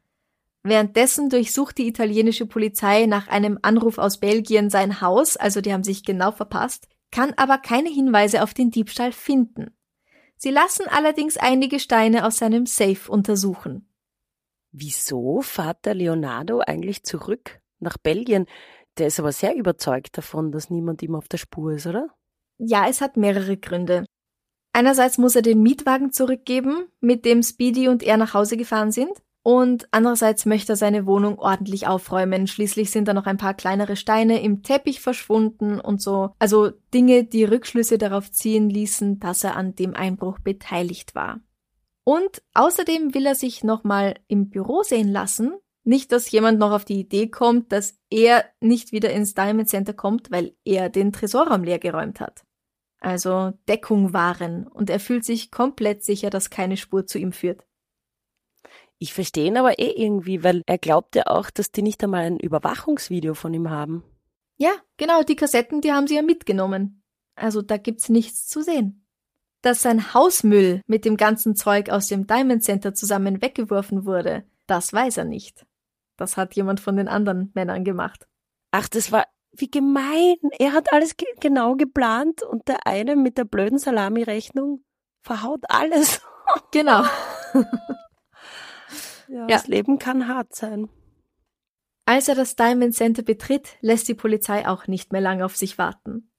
Währenddessen 0.63 1.29
durchsucht 1.29 1.77
die 1.77 1.87
italienische 1.87 2.47
Polizei 2.47 3.05
nach 3.05 3.27
einem 3.27 3.59
Anruf 3.61 3.99
aus 3.99 4.19
Belgien 4.19 4.71
sein 4.71 5.01
Haus, 5.01 5.37
also 5.37 5.61
die 5.61 5.71
haben 5.71 5.83
sich 5.83 6.03
genau 6.03 6.31
verpasst, 6.31 6.87
kann 7.11 7.31
aber 7.37 7.59
keine 7.59 7.89
Hinweise 7.89 8.41
auf 8.41 8.55
den 8.55 8.71
Diebstahl 8.71 9.11
finden. 9.11 9.75
Sie 10.43 10.49
lassen 10.49 10.87
allerdings 10.87 11.37
einige 11.37 11.79
Steine 11.79 12.25
aus 12.25 12.37
seinem 12.37 12.65
Safe 12.65 13.11
untersuchen. 13.11 13.87
Wieso 14.71 15.41
fährt 15.41 15.85
der 15.85 15.93
Leonardo 15.93 16.61
eigentlich 16.65 17.03
zurück 17.03 17.61
nach 17.77 17.99
Belgien? 17.99 18.47
Der 18.97 19.05
ist 19.05 19.19
aber 19.19 19.33
sehr 19.33 19.55
überzeugt 19.55 20.17
davon, 20.17 20.51
dass 20.51 20.71
niemand 20.71 21.03
ihm 21.03 21.13
auf 21.13 21.27
der 21.27 21.37
Spur 21.37 21.73
ist, 21.73 21.85
oder? 21.85 22.07
Ja, 22.57 22.87
es 22.89 23.01
hat 23.01 23.17
mehrere 23.17 23.55
Gründe. 23.55 24.03
Einerseits 24.73 25.19
muss 25.19 25.35
er 25.35 25.43
den 25.43 25.61
Mietwagen 25.61 26.11
zurückgeben, 26.11 26.87
mit 27.01 27.23
dem 27.23 27.43
Speedy 27.43 27.87
und 27.87 28.01
er 28.01 28.17
nach 28.17 28.33
Hause 28.33 28.57
gefahren 28.57 28.91
sind. 28.91 29.11
Und 29.43 29.87
andererseits 29.89 30.45
möchte 30.45 30.73
er 30.73 30.75
seine 30.75 31.07
Wohnung 31.07 31.39
ordentlich 31.39 31.87
aufräumen. 31.87 32.45
Schließlich 32.45 32.91
sind 32.91 33.07
da 33.07 33.13
noch 33.13 33.25
ein 33.25 33.37
paar 33.37 33.55
kleinere 33.55 33.95
Steine 33.95 34.41
im 34.41 34.61
Teppich 34.61 35.01
verschwunden 35.01 35.79
und 35.79 36.01
so. 36.01 36.29
Also 36.37 36.69
Dinge, 36.93 37.23
die 37.23 37.43
Rückschlüsse 37.43 37.97
darauf 37.97 38.31
ziehen 38.31 38.69
ließen, 38.69 39.19
dass 39.19 39.43
er 39.43 39.55
an 39.55 39.73
dem 39.73 39.95
Einbruch 39.95 40.37
beteiligt 40.39 41.15
war. 41.15 41.39
Und 42.03 42.43
außerdem 42.53 43.13
will 43.15 43.25
er 43.25 43.35
sich 43.35 43.63
nochmal 43.63 44.15
im 44.27 44.49
Büro 44.49 44.83
sehen 44.83 45.09
lassen. 45.09 45.53
Nicht, 45.83 46.11
dass 46.11 46.29
jemand 46.29 46.59
noch 46.59 46.71
auf 46.71 46.85
die 46.85 46.99
Idee 46.99 47.27
kommt, 47.27 47.71
dass 47.71 47.97
er 48.11 48.45
nicht 48.59 48.91
wieder 48.91 49.11
ins 49.11 49.33
Diamond 49.33 49.69
Center 49.69 49.93
kommt, 49.93 50.29
weil 50.29 50.55
er 50.63 50.89
den 50.89 51.11
Tresorraum 51.11 51.63
leergeräumt 51.63 52.19
hat. 52.19 52.43
Also 52.99 53.53
Deckung 53.67 54.13
wahren 54.13 54.67
und 54.67 54.91
er 54.91 54.99
fühlt 54.99 55.25
sich 55.25 55.49
komplett 55.49 56.03
sicher, 56.03 56.29
dass 56.29 56.51
keine 56.51 56.77
Spur 56.77 57.07
zu 57.07 57.17
ihm 57.17 57.31
führt. 57.31 57.65
Ich 59.01 59.15
verstehe 59.15 59.47
ihn 59.47 59.57
aber 59.57 59.79
eh 59.79 59.93
irgendwie, 59.97 60.43
weil 60.43 60.61
er 60.67 60.77
glaubt 60.77 61.15
ja 61.15 61.25
auch, 61.25 61.49
dass 61.49 61.71
die 61.71 61.81
nicht 61.81 62.03
einmal 62.03 62.21
ein 62.21 62.39
Überwachungsvideo 62.39 63.33
von 63.33 63.51
ihm 63.51 63.71
haben. 63.71 64.03
Ja, 64.57 64.73
genau, 64.97 65.23
die 65.23 65.35
Kassetten, 65.35 65.81
die 65.81 65.91
haben 65.91 66.05
sie 66.05 66.17
ja 66.17 66.21
mitgenommen. 66.21 67.01
Also 67.35 67.63
da 67.63 67.77
gibt's 67.77 68.09
nichts 68.09 68.45
zu 68.45 68.61
sehen. 68.61 69.07
Dass 69.63 69.81
sein 69.81 70.13
Hausmüll 70.13 70.81
mit 70.85 71.03
dem 71.03 71.17
ganzen 71.17 71.55
Zeug 71.55 71.89
aus 71.89 72.09
dem 72.09 72.27
Diamond 72.27 72.63
Center 72.63 72.93
zusammen 72.93 73.41
weggeworfen 73.41 74.05
wurde, 74.05 74.43
das 74.67 74.93
weiß 74.93 75.17
er 75.17 75.25
nicht. 75.25 75.65
Das 76.15 76.37
hat 76.37 76.53
jemand 76.53 76.79
von 76.79 76.95
den 76.95 77.07
anderen 77.07 77.49
Männern 77.55 77.83
gemacht. 77.83 78.27
Ach, 78.69 78.87
das 78.87 79.11
war 79.11 79.25
wie 79.51 79.71
gemein. 79.71 80.37
Er 80.59 80.73
hat 80.73 80.93
alles 80.93 81.17
ge 81.17 81.27
genau 81.39 81.75
geplant 81.75 82.43
und 82.43 82.67
der 82.67 82.85
eine 82.85 83.15
mit 83.15 83.39
der 83.39 83.45
blöden 83.45 83.79
Salami-Rechnung 83.79 84.83
verhaut 85.23 85.63
alles. 85.69 86.21
Genau. 86.71 87.03
Ja, 89.31 89.41
ja. 89.41 89.47
Das 89.47 89.67
Leben 89.67 89.97
kann 89.97 90.27
hart 90.27 90.53
sein. 90.53 90.89
Als 92.05 92.27
er 92.27 92.35
das 92.35 92.57
Diamond 92.57 92.93
Center 92.93 93.23
betritt, 93.23 93.77
lässt 93.79 94.09
die 94.09 94.13
Polizei 94.13 94.67
auch 94.67 94.87
nicht 94.87 95.13
mehr 95.13 95.21
lange 95.21 95.45
auf 95.45 95.55
sich 95.55 95.77
warten. 95.77 96.29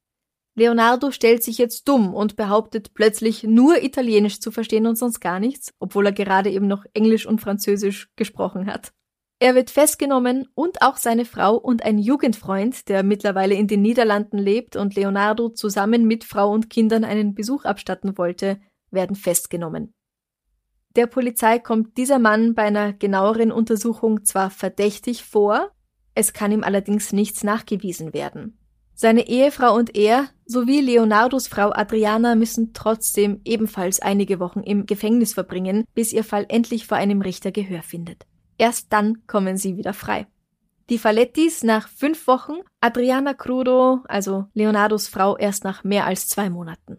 Leonardo 0.55 1.11
stellt 1.11 1.43
sich 1.43 1.57
jetzt 1.57 1.89
dumm 1.89 2.13
und 2.13 2.37
behauptet 2.37 2.93
plötzlich 2.93 3.45
nur 3.45 3.83
Italienisch 3.83 4.41
zu 4.41 4.51
verstehen 4.51 4.87
und 4.87 4.97
sonst 4.97 5.21
gar 5.21 5.41
nichts, 5.41 5.73
obwohl 5.79 6.05
er 6.05 6.13
gerade 6.13 6.51
eben 6.51 6.67
noch 6.67 6.85
Englisch 6.93 7.25
und 7.25 7.41
Französisch 7.41 8.11
gesprochen 8.17 8.67
hat. 8.67 8.93
Er 9.39 9.55
wird 9.55 9.71
festgenommen 9.71 10.47
und 10.55 10.83
auch 10.83 10.99
seine 10.99 11.25
Frau 11.25 11.57
und 11.57 11.83
ein 11.83 11.99
Jugendfreund, 11.99 12.89
der 12.91 13.03
mittlerweile 13.03 13.55
in 13.55 13.67
den 13.67 13.81
Niederlanden 13.81 14.37
lebt 14.37 14.77
und 14.77 14.95
Leonardo 14.95 15.49
zusammen 15.49 16.07
mit 16.07 16.25
Frau 16.25 16.53
und 16.53 16.69
Kindern 16.69 17.05
einen 17.05 17.35
Besuch 17.35 17.65
abstatten 17.65 18.19
wollte, 18.19 18.61
werden 18.91 19.17
festgenommen. 19.17 19.95
Der 20.97 21.07
Polizei 21.07 21.59
kommt 21.59 21.97
dieser 21.97 22.19
Mann 22.19 22.55
bei 22.55 22.63
einer 22.63 22.93
genaueren 22.93 23.51
Untersuchung 23.51 24.25
zwar 24.25 24.51
verdächtig 24.51 25.25
vor, 25.25 25.71
es 26.15 26.33
kann 26.35 26.53
ihm 26.53 26.63
allerdings 26.63 27.13
nichts 27.13 27.43
nachgewiesen 27.43 28.13
werden. 28.13 28.59
Seine 28.95 29.27
Ehefrau 29.27 29.75
und 29.75 29.97
er 29.97 30.29
sowie 30.45 30.81
Leonardos 30.81 31.49
Frau 31.49 31.71
Adriana 31.73 32.35
müssen 32.35 32.75
trotzdem 32.75 33.41
ebenfalls 33.45 34.01
einige 34.01 34.39
Wochen 34.39 34.61
im 34.61 34.85
Gefängnis 34.85 35.33
verbringen, 35.33 35.85
bis 35.95 36.13
ihr 36.13 36.25
Fall 36.25 36.45
endlich 36.49 36.87
vor 36.87 36.99
einem 36.99 37.23
Richter 37.23 37.53
Gehör 37.53 37.83
findet. 37.83 38.27
Erst 38.59 38.93
dann 38.93 39.27
kommen 39.27 39.57
sie 39.57 39.79
wieder 39.79 39.95
frei. 39.95 40.27
Die 40.91 40.99
Fallettis 40.99 41.63
nach 41.63 41.89
fünf 41.89 42.27
Wochen, 42.27 42.57
Adriana 42.81 43.33
Crudo, 43.33 44.01
also 44.05 44.47
Leonardos 44.53 45.09
Frau, 45.09 45.39
erst 45.39 45.65
nach 45.65 45.85
mehr 45.85 46.07
als 46.07 46.29
zwei 46.29 46.51
Monaten. 46.51 46.99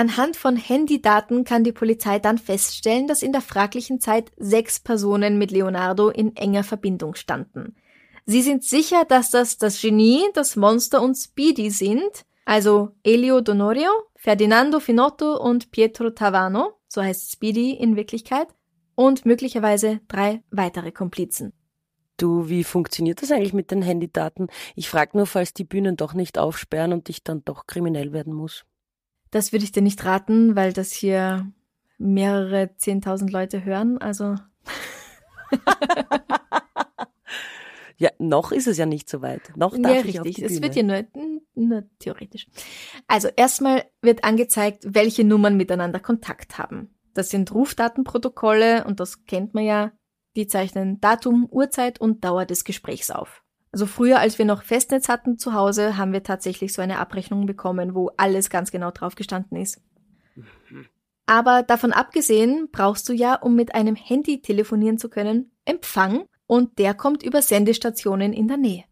Anhand 0.00 0.38
von 0.38 0.56
Handydaten 0.56 1.44
kann 1.44 1.62
die 1.62 1.72
Polizei 1.72 2.18
dann 2.18 2.38
feststellen, 2.38 3.06
dass 3.06 3.22
in 3.22 3.32
der 3.32 3.42
fraglichen 3.42 4.00
Zeit 4.00 4.32
sechs 4.38 4.80
Personen 4.80 5.36
mit 5.36 5.50
Leonardo 5.50 6.08
in 6.08 6.34
enger 6.36 6.64
Verbindung 6.64 7.16
standen. 7.16 7.76
Sie 8.24 8.40
sind 8.40 8.64
sicher, 8.64 9.04
dass 9.04 9.30
das 9.30 9.58
das 9.58 9.78
Genie, 9.78 10.22
das 10.32 10.56
Monster 10.56 11.02
und 11.02 11.16
Speedy 11.16 11.68
sind, 11.68 12.24
also 12.46 12.92
Elio 13.02 13.42
Donorio, 13.42 13.90
Ferdinando 14.16 14.80
Finotto 14.80 15.36
und 15.36 15.70
Pietro 15.70 16.08
Tavano, 16.08 16.78
so 16.88 17.02
heißt 17.02 17.32
Speedy 17.32 17.72
in 17.72 17.94
Wirklichkeit, 17.94 18.48
und 18.94 19.26
möglicherweise 19.26 20.00
drei 20.08 20.42
weitere 20.50 20.92
Komplizen. 20.92 21.52
Du, 22.16 22.48
wie 22.48 22.64
funktioniert 22.64 23.20
das 23.20 23.32
eigentlich 23.32 23.52
mit 23.52 23.70
den 23.70 23.82
Handydaten? 23.82 24.46
Ich 24.76 24.88
frage 24.88 25.18
nur, 25.18 25.26
falls 25.26 25.52
die 25.52 25.64
Bühnen 25.64 25.96
doch 25.96 26.14
nicht 26.14 26.38
aufsperren 26.38 26.94
und 26.94 27.10
ich 27.10 27.22
dann 27.22 27.44
doch 27.44 27.66
kriminell 27.66 28.14
werden 28.14 28.32
muss. 28.32 28.64
Das 29.30 29.52
würde 29.52 29.64
ich 29.64 29.72
dir 29.72 29.82
nicht 29.82 30.04
raten, 30.04 30.56
weil 30.56 30.72
das 30.72 30.92
hier 30.92 31.50
mehrere 31.98 32.74
zehntausend 32.76 33.30
Leute 33.32 33.64
hören. 33.64 33.98
Also. 33.98 34.36
ja, 37.96 38.10
noch 38.18 38.50
ist 38.52 38.66
es 38.66 38.78
ja 38.78 38.86
nicht 38.86 39.08
so 39.08 39.22
weit. 39.22 39.52
Noch 39.56 39.76
darf 39.76 39.92
ja, 39.92 40.00
ich 40.00 40.24
richtig. 40.24 40.44
Es 40.44 40.62
wird 40.62 40.74
ja 40.74 40.82
nur, 40.82 41.04
nur 41.54 41.84
theoretisch. 41.98 42.46
Also 43.06 43.28
erstmal 43.36 43.84
wird 44.02 44.24
angezeigt, 44.24 44.84
welche 44.86 45.24
Nummern 45.24 45.56
miteinander 45.56 46.00
Kontakt 46.00 46.58
haben. 46.58 46.94
Das 47.14 47.30
sind 47.30 47.52
Rufdatenprotokolle 47.52 48.84
und 48.84 49.00
das 49.00 49.24
kennt 49.26 49.54
man 49.54 49.64
ja. 49.64 49.92
Die 50.36 50.46
zeichnen 50.46 51.00
Datum, 51.00 51.48
Uhrzeit 51.50 52.00
und 52.00 52.24
Dauer 52.24 52.46
des 52.46 52.64
Gesprächs 52.64 53.10
auf. 53.10 53.42
Also 53.72 53.86
früher, 53.86 54.18
als 54.18 54.38
wir 54.38 54.44
noch 54.44 54.62
Festnetz 54.62 55.08
hatten 55.08 55.38
zu 55.38 55.54
Hause, 55.54 55.96
haben 55.96 56.12
wir 56.12 56.22
tatsächlich 56.22 56.72
so 56.72 56.82
eine 56.82 56.98
Abrechnung 56.98 57.46
bekommen, 57.46 57.94
wo 57.94 58.10
alles 58.16 58.50
ganz 58.50 58.70
genau 58.70 58.90
drauf 58.90 59.14
gestanden 59.14 59.56
ist. 59.56 59.80
Aber 61.26 61.62
davon 61.62 61.92
abgesehen 61.92 62.68
brauchst 62.72 63.08
du 63.08 63.12
ja, 63.12 63.34
um 63.34 63.54
mit 63.54 63.74
einem 63.74 63.94
Handy 63.94 64.42
telefonieren 64.42 64.98
zu 64.98 65.08
können, 65.08 65.52
Empfang 65.64 66.24
und 66.46 66.80
der 66.80 66.94
kommt 66.94 67.22
über 67.22 67.42
Sendestationen 67.42 68.32
in 68.32 68.48
der 68.48 68.56
Nähe. 68.56 68.84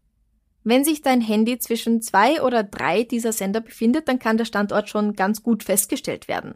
Wenn 0.63 0.85
sich 0.85 1.01
dein 1.01 1.19
Handy 1.19 1.57
zwischen 1.59 2.01
zwei 2.01 2.41
oder 2.41 2.63
drei 2.63 3.03
dieser 3.03 3.33
Sender 3.33 3.59
befindet, 3.59 4.07
dann 4.07 4.19
kann 4.19 4.37
der 4.37 4.45
Standort 4.45 4.87
schon 4.87 5.13
ganz 5.13 5.43
gut 5.43 5.63
festgestellt 5.63 6.29
werden. 6.29 6.55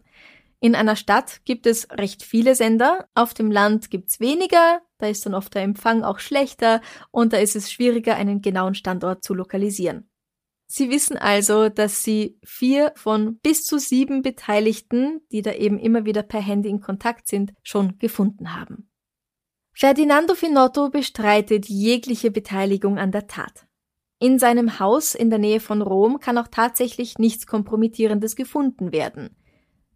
In 0.64 0.74
einer 0.74 0.96
Stadt 0.96 1.44
gibt 1.44 1.66
es 1.66 1.90
recht 1.90 2.22
viele 2.22 2.54
Sender, 2.54 3.06
auf 3.14 3.34
dem 3.34 3.50
Land 3.50 3.90
gibt's 3.90 4.18
weniger, 4.18 4.80
da 4.96 5.08
ist 5.08 5.26
dann 5.26 5.34
oft 5.34 5.54
der 5.54 5.60
Empfang 5.60 6.02
auch 6.02 6.20
schlechter 6.20 6.80
und 7.10 7.34
da 7.34 7.36
ist 7.36 7.54
es 7.54 7.70
schwieriger, 7.70 8.16
einen 8.16 8.40
genauen 8.40 8.74
Standort 8.74 9.22
zu 9.22 9.34
lokalisieren. 9.34 10.08
Sie 10.66 10.88
wissen 10.88 11.18
also, 11.18 11.68
dass 11.68 12.02
Sie 12.02 12.38
vier 12.42 12.94
von 12.96 13.36
bis 13.40 13.66
zu 13.66 13.78
sieben 13.78 14.22
Beteiligten, 14.22 15.20
die 15.30 15.42
da 15.42 15.52
eben 15.52 15.78
immer 15.78 16.06
wieder 16.06 16.22
per 16.22 16.40
Handy 16.40 16.70
in 16.70 16.80
Kontakt 16.80 17.28
sind, 17.28 17.52
schon 17.62 17.98
gefunden 17.98 18.56
haben. 18.56 18.90
Ferdinando 19.74 20.34
Finotto 20.34 20.88
bestreitet 20.88 21.68
jegliche 21.68 22.30
Beteiligung 22.30 22.96
an 22.96 23.12
der 23.12 23.26
Tat. 23.26 23.66
In 24.18 24.38
seinem 24.38 24.78
Haus 24.78 25.14
in 25.14 25.28
der 25.28 25.38
Nähe 25.38 25.60
von 25.60 25.82
Rom 25.82 26.20
kann 26.20 26.38
auch 26.38 26.48
tatsächlich 26.48 27.18
nichts 27.18 27.46
Kompromittierendes 27.46 28.34
gefunden 28.34 28.92
werden. 28.92 29.36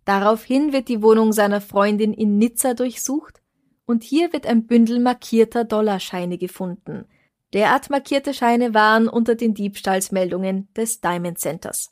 Daraufhin 0.09 0.73
wird 0.73 0.89
die 0.89 1.03
Wohnung 1.03 1.35
seiner 1.35 1.61
Freundin 1.61 2.15
in 2.15 2.39
Nizza 2.39 2.73
durchsucht 2.73 3.43
und 3.85 4.03
hier 4.03 4.33
wird 4.33 4.47
ein 4.47 4.67
Bündel 4.67 5.01
markierter 5.01 5.65
Dollarscheine 5.65 6.39
gefunden. 6.39 7.05
Derart 7.53 7.91
markierte 7.91 8.33
Scheine 8.33 8.73
waren 8.73 9.07
unter 9.07 9.35
den 9.35 9.53
Diebstahlsmeldungen 9.53 10.73
des 10.75 11.03
Diamond 11.03 11.39
Centers. 11.39 11.91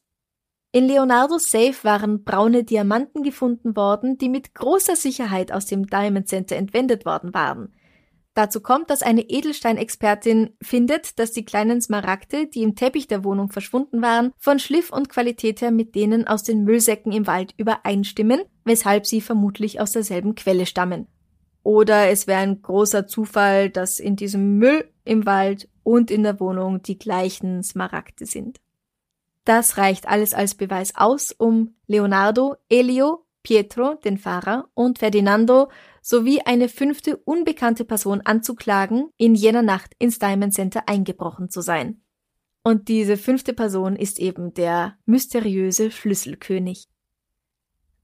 In 0.73 0.87
Leonardos 0.87 1.51
Safe 1.51 1.77
waren 1.83 2.25
braune 2.25 2.65
Diamanten 2.65 3.23
gefunden 3.23 3.77
worden, 3.77 4.17
die 4.17 4.31
mit 4.31 4.55
großer 4.55 4.97
Sicherheit 4.97 5.53
aus 5.53 5.67
dem 5.67 5.87
Diamond 5.87 6.27
Center 6.27 6.57
entwendet 6.57 7.05
worden 7.05 7.35
waren. 7.35 7.75
Dazu 8.37 8.61
kommt, 8.61 8.91
dass 8.91 9.01
eine 9.01 9.23
Edelsteinexpertin 9.23 10.51
findet, 10.61 11.19
dass 11.19 11.33
die 11.33 11.47
kleinen 11.47 11.81
Smaragde, 11.81 12.47
die 12.47 12.63
im 12.65 12.75
Teppich 12.75 13.09
der 13.09 13.25
Wohnung 13.25 13.51
verschwunden 13.51 14.03
waren, 14.03 14.35
von 14.37 14.59
Schliff 14.59 14.93
und 14.93 15.09
Qualität 15.09 15.63
her 15.63 15.71
mit 15.71 15.95
denen 15.95 16.27
aus 16.27 16.43
den 16.43 16.63
Müllsäcken 16.63 17.13
im 17.13 17.27
Wald 17.27 17.55
übereinstimmen, 17.57 18.43
weshalb 18.65 19.07
sie 19.07 19.23
vermutlich 19.23 19.81
aus 19.81 19.93
derselben 19.93 20.35
Quelle 20.35 20.67
stammen. 20.67 21.07
oder 21.63 22.11
es 22.11 22.27
wäre 22.27 22.41
ein 22.41 22.61
großer 22.61 23.07
Zufall, 23.07 23.71
dass 23.71 23.99
in 23.99 24.17
diesem 24.17 24.59
Müll 24.59 24.89
im 25.05 25.25
Wald 25.25 25.69
und 25.83 26.11
in 26.11 26.23
der 26.23 26.39
Wohnung 26.39 26.83
die 26.83 26.99
gleichen 26.99 27.65
Smaragde 27.65 28.27
sind. 28.27 28.61
Das 29.45 29.79
reicht 29.79 30.07
alles 30.07 30.35
als 30.35 30.55
Beweis 30.55 30.95
aus, 30.95 31.33
um 31.33 31.75
Leonardo, 31.87 32.57
Elio, 32.69 33.25
Pietro, 33.43 33.95
den 33.95 34.19
Fahrer, 34.19 34.69
und 34.75 34.99
Ferdinando 34.99 35.69
sowie 36.07 36.41
eine 36.45 36.69
fünfte 36.69 37.17
unbekannte 37.17 37.85
Person 37.85 38.21
anzuklagen, 38.21 39.09
in 39.17 39.35
jener 39.35 39.63
Nacht 39.63 39.91
ins 39.99 40.21
Diamond 40.21 40.55
Center 40.55 40.85
eingebrochen 40.89 41.51
zu 41.51 41.63
sein. 41.63 42.01
Und 42.63 42.87
diese 42.87 43.17
fünfte 43.17 43.53
Person 43.53 43.97
ist 43.97 44.21
eben 44.21 44.55
der 44.55 44.99
mysteriöse 45.05 45.91
Schlüsselkönig. 45.91 46.87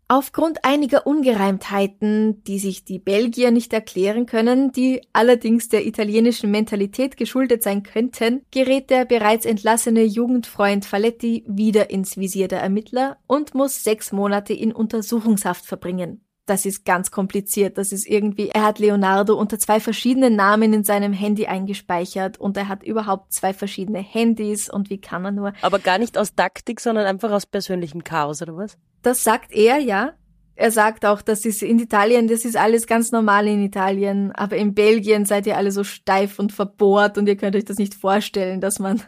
Aufgrund 0.09 0.65
einiger 0.65 1.07
Ungereimtheiten, 1.07 2.43
die 2.43 2.59
sich 2.59 2.85
die 2.85 2.99
Belgier 2.99 3.53
nicht 3.53 3.73
erklären 3.73 4.27
können, 4.27 4.73
die 4.73 5.01
allerdings 5.13 5.69
der 5.69 5.87
italienischen 5.87 6.51
Mentalität 6.51 7.17
geschuldet 7.17 7.63
sein 7.63 7.85
könnten, 7.85 8.43
gerät 8.51 8.91
der 8.91 9.05
bereits 9.05 9.47
entlassene 9.47 10.03
Jugendfreund 10.03 10.87
Faletti 10.87 11.45
wieder 11.47 11.91
ins 11.91 12.17
Visier 12.17 12.49
der 12.49 12.61
Ermittler 12.63 13.19
und 13.29 13.55
muss 13.55 13.85
sechs 13.85 14.11
Monate 14.11 14.55
in 14.55 14.73
Untersuchungshaft 14.73 15.65
verbringen. 15.65 16.25
Das 16.47 16.67
ist 16.67 16.85
ganz 16.85 17.11
kompliziert. 17.11 17.79
Das 17.79 17.93
ist 17.93 18.07
irgendwie, 18.07 18.49
er 18.49 18.65
hat 18.65 18.81
Leonardo 18.81 19.35
unter 19.35 19.59
zwei 19.59 19.79
verschiedenen 19.79 20.35
Namen 20.35 20.73
in 20.73 20.83
seinem 20.83 21.13
Handy 21.13 21.47
eingespeichert 21.47 22.39
und 22.39 22.57
er 22.57 22.69
hat 22.69 22.83
überhaupt 22.83 23.33
zwei 23.33 23.55
verschiedene 23.55 24.01
Handys 24.01 24.69
und 24.69 24.91
wie 24.91 25.01
kann 25.01 25.25
er 25.25 25.31
nur. 25.31 25.53
Aber 25.63 25.79
gar 25.79 25.99
nicht 25.99 26.19
aus 26.19 26.35
Taktik, 26.35 26.81
sondern 26.81 27.07
einfach 27.07 27.31
aus 27.31 27.47
persönlichem 27.47 28.03
Chaos 28.03 28.43
oder 28.43 28.57
was? 28.57 28.77
Das 29.03 29.23
sagt 29.23 29.53
er, 29.53 29.79
ja. 29.79 30.15
Er 30.55 30.71
sagt 30.71 31.07
auch, 31.07 31.23
das 31.23 31.45
ist 31.45 31.63
in 31.63 31.79
Italien, 31.79 32.29
das 32.29 32.45
ist 32.45 32.57
alles 32.57 32.87
ganz 32.87 33.11
normal 33.11 33.47
in 33.47 33.63
Italien, 33.63 34.33
aber 34.33 34.57
in 34.57 34.75
Belgien 34.75 35.25
seid 35.25 35.47
ihr 35.47 35.57
alle 35.57 35.73
so 35.73 35.83
steif 35.83 36.39
und 36.39 36.53
verbohrt 36.53 37.17
und 37.17 37.27
ihr 37.27 37.37
könnt 37.37 37.57
euch 37.57 37.65
das 37.65 37.79
nicht 37.79 37.95
vorstellen, 37.95 38.61
dass 38.61 38.79
man 38.79 39.01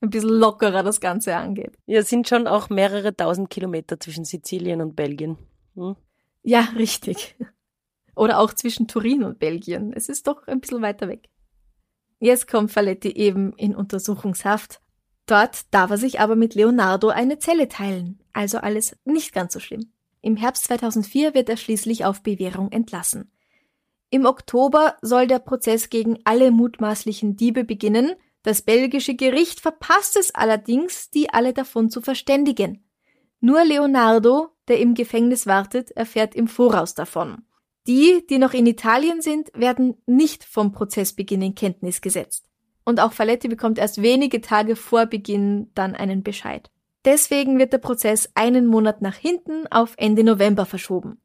ein 0.00 0.10
bisschen 0.10 0.30
lockerer 0.30 0.82
das 0.82 1.00
Ganze 1.00 1.36
angeht. 1.36 1.76
Ja, 1.86 2.00
es 2.00 2.08
sind 2.08 2.28
schon 2.28 2.46
auch 2.46 2.70
mehrere 2.70 3.16
tausend 3.16 3.50
Kilometer 3.50 3.98
zwischen 3.98 4.24
Sizilien 4.24 4.80
und 4.80 4.94
Belgien. 4.94 5.38
Hm? 5.74 5.96
Ja, 6.42 6.68
richtig. 6.76 7.36
Oder 8.14 8.38
auch 8.38 8.52
zwischen 8.52 8.88
Turin 8.88 9.22
und 9.24 9.38
Belgien. 9.38 9.92
Es 9.92 10.08
ist 10.08 10.26
doch 10.26 10.46
ein 10.46 10.60
bisschen 10.60 10.82
weiter 10.82 11.08
weg. 11.08 11.28
Jetzt 12.18 12.46
kommt 12.46 12.70
Faletti 12.70 13.10
eben 13.10 13.52
in 13.54 13.74
Untersuchungshaft. 13.74 14.80
Dort 15.26 15.72
darf 15.72 15.90
er 15.90 15.98
sich 15.98 16.20
aber 16.20 16.36
mit 16.36 16.54
Leonardo 16.54 17.08
eine 17.08 17.38
Zelle 17.38 17.68
teilen. 17.68 18.20
Also 18.32 18.58
alles 18.58 18.96
nicht 19.04 19.32
ganz 19.32 19.52
so 19.52 19.60
schlimm. 19.60 19.92
Im 20.20 20.36
Herbst 20.36 20.64
2004 20.64 21.34
wird 21.34 21.48
er 21.48 21.56
schließlich 21.56 22.04
auf 22.04 22.22
Bewährung 22.22 22.70
entlassen. 22.70 23.32
Im 24.10 24.26
Oktober 24.26 24.96
soll 25.02 25.26
der 25.26 25.38
Prozess 25.38 25.90
gegen 25.90 26.18
alle 26.24 26.50
mutmaßlichen 26.50 27.36
Diebe 27.36 27.64
beginnen. 27.64 28.12
Das 28.42 28.62
belgische 28.62 29.14
Gericht 29.14 29.60
verpasst 29.60 30.16
es 30.16 30.34
allerdings, 30.34 31.10
die 31.10 31.30
alle 31.30 31.52
davon 31.52 31.90
zu 31.90 32.00
verständigen. 32.02 32.84
Nur 33.40 33.64
Leonardo, 33.64 34.51
der 34.68 34.78
im 34.80 34.94
Gefängnis 34.94 35.46
wartet, 35.46 35.90
erfährt 35.92 36.34
im 36.34 36.48
Voraus 36.48 36.94
davon. 36.94 37.42
Die, 37.86 38.24
die 38.30 38.38
noch 38.38 38.54
in 38.54 38.66
Italien 38.66 39.20
sind, 39.20 39.50
werden 39.54 39.96
nicht 40.06 40.44
vom 40.44 40.72
Prozessbeginn 40.72 41.42
in 41.42 41.54
Kenntnis 41.54 42.00
gesetzt. 42.00 42.44
Und 42.84 43.00
auch 43.00 43.12
Faletti 43.12 43.48
bekommt 43.48 43.78
erst 43.78 44.02
wenige 44.02 44.40
Tage 44.40 44.76
vor 44.76 45.06
Beginn 45.06 45.70
dann 45.74 45.94
einen 45.94 46.22
Bescheid. 46.22 46.70
Deswegen 47.04 47.58
wird 47.58 47.72
der 47.72 47.78
Prozess 47.78 48.30
einen 48.34 48.66
Monat 48.66 49.02
nach 49.02 49.16
hinten 49.16 49.66
auf 49.68 49.94
Ende 49.96 50.22
November 50.22 50.66
verschoben. 50.66 51.20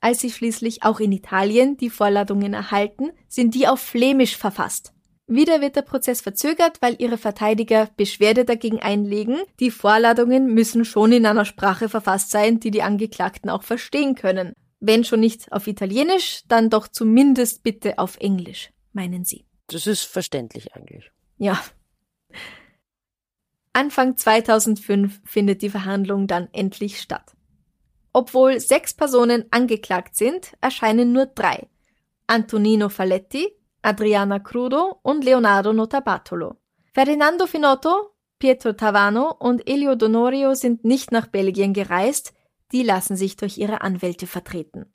Als 0.00 0.20
sie 0.20 0.30
schließlich 0.30 0.82
auch 0.84 1.00
in 1.00 1.12
Italien 1.12 1.76
die 1.76 1.90
Vorladungen 1.90 2.54
erhalten, 2.54 3.10
sind 3.26 3.54
die 3.54 3.66
auf 3.66 3.80
Flämisch 3.80 4.36
verfasst. 4.36 4.92
Wieder 5.30 5.60
wird 5.60 5.76
der 5.76 5.82
Prozess 5.82 6.22
verzögert, 6.22 6.80
weil 6.80 6.96
ihre 6.98 7.18
Verteidiger 7.18 7.90
Beschwerde 7.98 8.46
dagegen 8.46 8.80
einlegen. 8.80 9.36
Die 9.60 9.70
Vorladungen 9.70 10.54
müssen 10.54 10.86
schon 10.86 11.12
in 11.12 11.26
einer 11.26 11.44
Sprache 11.44 11.90
verfasst 11.90 12.30
sein, 12.30 12.60
die 12.60 12.70
die 12.70 12.82
Angeklagten 12.82 13.50
auch 13.50 13.62
verstehen 13.62 14.14
können. 14.14 14.54
Wenn 14.80 15.04
schon 15.04 15.20
nicht 15.20 15.52
auf 15.52 15.66
Italienisch, 15.66 16.44
dann 16.48 16.70
doch 16.70 16.88
zumindest 16.88 17.62
bitte 17.62 17.98
auf 17.98 18.16
Englisch, 18.20 18.70
meinen 18.94 19.24
sie. 19.26 19.44
Das 19.66 19.86
ist 19.86 20.04
verständlich 20.04 20.74
eigentlich. 20.74 21.10
Ja. 21.36 21.62
Anfang 23.74 24.16
2005 24.16 25.20
findet 25.24 25.60
die 25.60 25.70
Verhandlung 25.70 26.26
dann 26.26 26.48
endlich 26.52 27.00
statt. 27.00 27.34
Obwohl 28.14 28.60
sechs 28.60 28.94
Personen 28.94 29.44
angeklagt 29.50 30.16
sind, 30.16 30.54
erscheinen 30.62 31.12
nur 31.12 31.26
drei. 31.26 31.68
Antonino 32.26 32.88
Faletti, 32.88 33.52
Adriana 33.82 34.38
Crudo 34.38 34.98
und 35.02 35.24
Leonardo 35.24 35.72
Notarbartolo. 35.72 36.56
Ferdinando 36.92 37.46
Finotto, 37.46 38.14
Pietro 38.38 38.72
Tavano 38.72 39.34
und 39.38 39.68
Elio 39.68 39.94
Donorio 39.94 40.54
sind 40.54 40.84
nicht 40.84 41.12
nach 41.12 41.26
Belgien 41.26 41.72
gereist, 41.72 42.34
die 42.72 42.82
lassen 42.82 43.16
sich 43.16 43.36
durch 43.36 43.58
ihre 43.58 43.80
Anwälte 43.80 44.26
vertreten. 44.26 44.92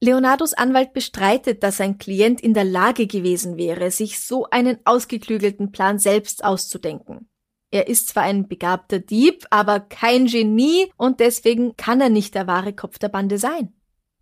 Leonardos 0.00 0.52
Anwalt 0.52 0.92
bestreitet, 0.92 1.62
dass 1.62 1.76
sein 1.76 1.96
Klient 1.96 2.40
in 2.40 2.54
der 2.54 2.64
Lage 2.64 3.06
gewesen 3.06 3.56
wäre, 3.56 3.92
sich 3.92 4.20
so 4.20 4.46
einen 4.50 4.78
ausgeklügelten 4.84 5.70
Plan 5.70 6.00
selbst 6.00 6.44
auszudenken. 6.44 7.28
Er 7.70 7.86
ist 7.86 8.08
zwar 8.08 8.24
ein 8.24 8.48
begabter 8.48 8.98
Dieb, 8.98 9.46
aber 9.50 9.78
kein 9.80 10.26
Genie 10.26 10.92
und 10.96 11.20
deswegen 11.20 11.76
kann 11.76 12.00
er 12.00 12.10
nicht 12.10 12.34
der 12.34 12.48
wahre 12.48 12.74
Kopf 12.74 12.98
der 12.98 13.08
Bande 13.08 13.38
sein. 13.38 13.72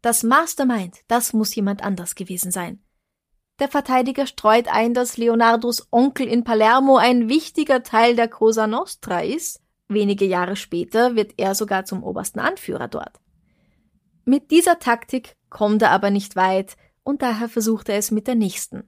Das 0.02 0.22
Mastermind, 0.22 0.98
das 1.08 1.32
muss 1.32 1.54
jemand 1.54 1.82
anders 1.82 2.14
gewesen 2.14 2.52
sein. 2.52 2.84
Der 3.60 3.68
Verteidiger 3.68 4.26
streut 4.26 4.68
ein, 4.68 4.94
dass 4.94 5.18
Leonardos 5.18 5.88
Onkel 5.90 6.26
in 6.26 6.44
Palermo 6.44 6.96
ein 6.96 7.28
wichtiger 7.28 7.82
Teil 7.82 8.16
der 8.16 8.28
Cosa 8.28 8.66
Nostra 8.66 9.22
ist. 9.22 9.60
Wenige 9.86 10.24
Jahre 10.24 10.56
später 10.56 11.14
wird 11.14 11.34
er 11.36 11.54
sogar 11.54 11.84
zum 11.84 12.02
obersten 12.02 12.40
Anführer 12.40 12.88
dort. 12.88 13.20
Mit 14.24 14.50
dieser 14.50 14.78
Taktik 14.78 15.36
kommt 15.50 15.82
er 15.82 15.90
aber 15.90 16.10
nicht 16.10 16.36
weit 16.36 16.76
und 17.02 17.20
daher 17.20 17.50
versucht 17.50 17.90
er 17.90 17.96
es 17.96 18.10
mit 18.10 18.26
der 18.26 18.34
nächsten. 18.34 18.84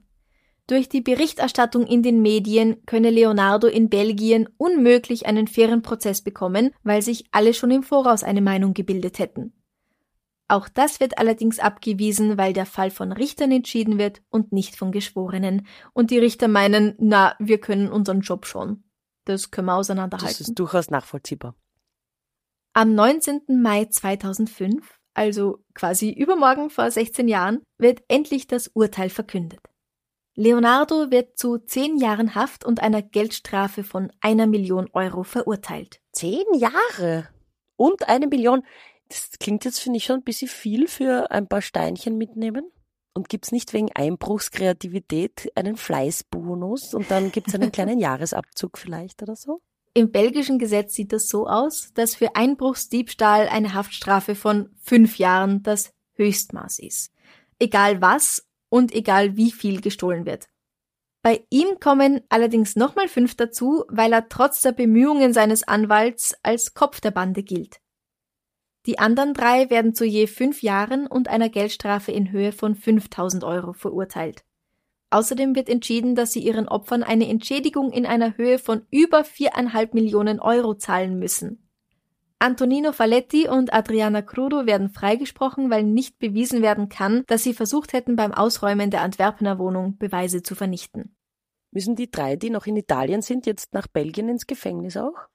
Durch 0.65 0.89
die 0.89 1.01
Berichterstattung 1.01 1.85
in 1.85 2.01
den 2.01 2.21
Medien 2.21 2.83
könne 2.85 3.09
Leonardo 3.09 3.67
in 3.67 3.89
Belgien 3.89 4.47
unmöglich 4.57 5.25
einen 5.27 5.47
fairen 5.47 5.81
Prozess 5.81 6.21
bekommen, 6.21 6.71
weil 6.83 7.01
sich 7.01 7.25
alle 7.31 7.53
schon 7.53 7.69
im 7.69 7.83
Voraus 7.83 8.23
eine 8.23 8.41
Meinung 8.41 8.73
gebildet 8.73 9.19
hätten. 9.19 9.53
Auch 10.53 10.69
das 10.69 10.99
wird 10.99 11.17
allerdings 11.17 11.57
abgewiesen, 11.57 12.37
weil 12.37 12.53
der 12.53 12.67
Fall 12.67 12.91
von 12.91 13.11
Richtern 13.11 13.51
entschieden 13.51 13.97
wird 13.97 14.21
und 14.29 14.51
nicht 14.51 14.75
von 14.75 14.91
Geschworenen. 14.91 15.65
Und 15.93 16.11
die 16.11 16.19
Richter 16.19 16.47
meinen, 16.47 16.93
na, 16.99 17.35
wir 17.39 17.59
können 17.59 17.91
unseren 17.91 18.21
Job 18.21 18.45
schon. 18.45 18.83
Das 19.25 19.49
können 19.49 19.65
wir 19.65 19.73
auseinanderhalten. 19.73 20.37
Das 20.37 20.47
ist 20.47 20.53
durchaus 20.53 20.91
nachvollziehbar. 20.91 21.55
Am 22.73 22.93
19. 22.93 23.63
Mai 23.63 23.85
2005, 23.85 24.99
also 25.15 25.57
quasi 25.73 26.11
übermorgen 26.11 26.69
vor 26.69 26.91
16 26.91 27.27
Jahren, 27.27 27.63
wird 27.79 28.03
endlich 28.07 28.45
das 28.45 28.67
Urteil 28.67 29.09
verkündet. 29.09 29.59
Leonardo 30.35 31.09
wird 31.09 31.35
zu 31.35 31.57
zehn 31.57 31.97
Jahren 31.97 32.35
Haft 32.35 32.63
und 32.63 32.79
einer 32.79 33.01
Geldstrafe 33.01 33.83
von 33.83 34.11
einer 34.21 34.45
Million 34.45 34.87
Euro 34.93 35.23
verurteilt. 35.23 35.99
Zehn 36.11 36.45
Jahre? 36.53 37.27
Und 37.75 38.07
eine 38.07 38.27
Million? 38.27 38.61
Das 39.13 39.29
klingt 39.39 39.63
jetzt, 39.63 39.79
finde 39.79 39.97
ich, 39.97 40.05
schon 40.05 40.17
ein 40.17 40.23
bisschen 40.23 40.47
viel 40.47 40.87
für 40.87 41.29
ein 41.29 41.47
paar 41.47 41.61
Steinchen 41.61 42.17
mitnehmen. 42.17 42.71
Und 43.13 43.29
gibt's 43.29 43.51
nicht 43.51 43.71
wegen 43.73 43.91
Einbruchskreativität 43.93 45.51
einen 45.53 45.77
Fleißbonus 45.77 46.95
und 46.95 47.11
dann 47.11 47.31
gibt's 47.31 47.53
einen 47.53 47.71
kleinen 47.71 47.99
Jahresabzug 47.99 48.79
vielleicht 48.79 49.21
oder 49.21 49.35
so? 49.35 49.61
Im 49.93 50.11
belgischen 50.11 50.57
Gesetz 50.57 50.95
sieht 50.95 51.13
das 51.13 51.27
so 51.27 51.45
aus, 51.45 51.91
dass 51.93 52.15
für 52.15 52.35
Einbruchsdiebstahl 52.35 53.47
eine 53.49 53.75
Haftstrafe 53.75 54.33
von 54.33 54.75
fünf 54.81 55.19
Jahren 55.19 55.61
das 55.61 55.93
Höchstmaß 56.13 56.79
ist. 56.79 57.11
Egal 57.59 58.01
was 58.01 58.47
und 58.69 58.91
egal 58.91 59.37
wie 59.37 59.51
viel 59.51 59.81
gestohlen 59.81 60.25
wird. 60.25 60.47
Bei 61.21 61.45
ihm 61.51 61.79
kommen 61.79 62.21
allerdings 62.29 62.75
nochmal 62.75 63.07
fünf 63.07 63.35
dazu, 63.35 63.85
weil 63.89 64.11
er 64.11 64.27
trotz 64.27 64.61
der 64.61 64.71
Bemühungen 64.71 65.33
seines 65.33 65.61
Anwalts 65.61 66.33
als 66.41 66.73
Kopf 66.73 66.99
der 66.99 67.11
Bande 67.11 67.43
gilt. 67.43 67.82
Die 68.85 68.99
anderen 68.99 69.33
drei 69.33 69.69
werden 69.69 69.95
zu 69.95 70.05
je 70.05 70.27
fünf 70.27 70.61
Jahren 70.61 71.07
und 71.07 71.29
einer 71.29 71.49
Geldstrafe 71.49 72.11
in 72.11 72.31
Höhe 72.31 72.51
von 72.51 72.75
5000 72.75 73.43
Euro 73.43 73.73
verurteilt. 73.73 74.43
Außerdem 75.09 75.55
wird 75.55 75.69
entschieden, 75.69 76.15
dass 76.15 76.33
sie 76.33 76.41
ihren 76.41 76.67
Opfern 76.67 77.03
eine 77.03 77.29
Entschädigung 77.29 77.91
in 77.91 78.05
einer 78.05 78.35
Höhe 78.35 78.57
von 78.57 78.85
über 78.89 79.23
viereinhalb 79.23 79.93
Millionen 79.93 80.39
Euro 80.39 80.73
zahlen 80.73 81.19
müssen. 81.19 81.69
Antonino 82.39 82.91
Faletti 82.91 83.47
und 83.47 83.73
Adriana 83.73 84.21
Crudo 84.21 84.65
werden 84.65 84.89
freigesprochen, 84.89 85.69
weil 85.69 85.83
nicht 85.83 86.19
bewiesen 86.19 86.61
werden 86.61 86.89
kann, 86.89 87.23
dass 87.27 87.43
sie 87.43 87.53
versucht 87.53 87.93
hätten, 87.93 88.17
beim 88.17 88.33
Ausräumen 88.33 88.89
der 88.89 89.01
Antwerpener 89.01 89.59
Wohnung 89.59 89.97
Beweise 89.97 90.43
zu 90.43 90.55
vernichten. 90.55 91.15
Müssen 91.71 91.95
die 91.95 92.11
drei, 92.11 92.35
die 92.35 92.49
noch 92.49 92.65
in 92.65 92.75
Italien 92.75 93.21
sind, 93.21 93.45
jetzt 93.45 93.73
nach 93.73 93.87
Belgien 93.87 94.27
ins 94.27 94.45
Gefängnis 94.45 94.97
auch? 94.97 95.29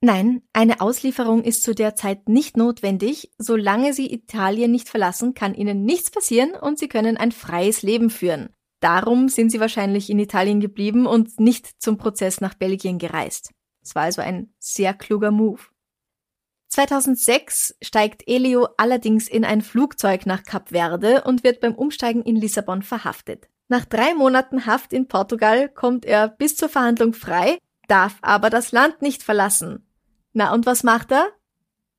Nein, 0.00 0.42
eine 0.52 0.80
Auslieferung 0.80 1.42
ist 1.42 1.64
zu 1.64 1.74
der 1.74 1.96
Zeit 1.96 2.28
nicht 2.28 2.56
notwendig. 2.56 3.32
Solange 3.36 3.92
Sie 3.92 4.12
Italien 4.12 4.70
nicht 4.70 4.88
verlassen, 4.88 5.34
kann 5.34 5.54
Ihnen 5.54 5.84
nichts 5.84 6.10
passieren 6.10 6.52
und 6.54 6.78
Sie 6.78 6.88
können 6.88 7.16
ein 7.16 7.32
freies 7.32 7.82
Leben 7.82 8.08
führen. 8.08 8.50
Darum 8.80 9.28
sind 9.28 9.50
Sie 9.50 9.58
wahrscheinlich 9.58 10.08
in 10.08 10.20
Italien 10.20 10.60
geblieben 10.60 11.06
und 11.06 11.40
nicht 11.40 11.82
zum 11.82 11.98
Prozess 11.98 12.40
nach 12.40 12.54
Belgien 12.54 12.98
gereist. 12.98 13.50
Es 13.82 13.96
war 13.96 14.04
also 14.04 14.22
ein 14.22 14.54
sehr 14.60 14.94
kluger 14.94 15.32
Move. 15.32 15.62
2006 16.68 17.76
steigt 17.82 18.22
Elio 18.28 18.68
allerdings 18.76 19.26
in 19.26 19.44
ein 19.44 19.62
Flugzeug 19.62 20.26
nach 20.26 20.44
Kap 20.44 20.68
Verde 20.68 21.24
und 21.24 21.42
wird 21.42 21.60
beim 21.60 21.74
Umsteigen 21.74 22.22
in 22.22 22.36
Lissabon 22.36 22.82
verhaftet. 22.82 23.48
Nach 23.68 23.84
drei 23.84 24.14
Monaten 24.14 24.66
Haft 24.66 24.92
in 24.92 25.08
Portugal 25.08 25.68
kommt 25.68 26.04
er 26.04 26.28
bis 26.28 26.56
zur 26.56 26.68
Verhandlung 26.68 27.14
frei, 27.14 27.58
darf 27.88 28.18
aber 28.20 28.48
das 28.48 28.70
Land 28.70 29.02
nicht 29.02 29.22
verlassen. 29.22 29.87
Na 30.32 30.52
und 30.52 30.66
was 30.66 30.82
macht 30.82 31.12
er? 31.12 31.28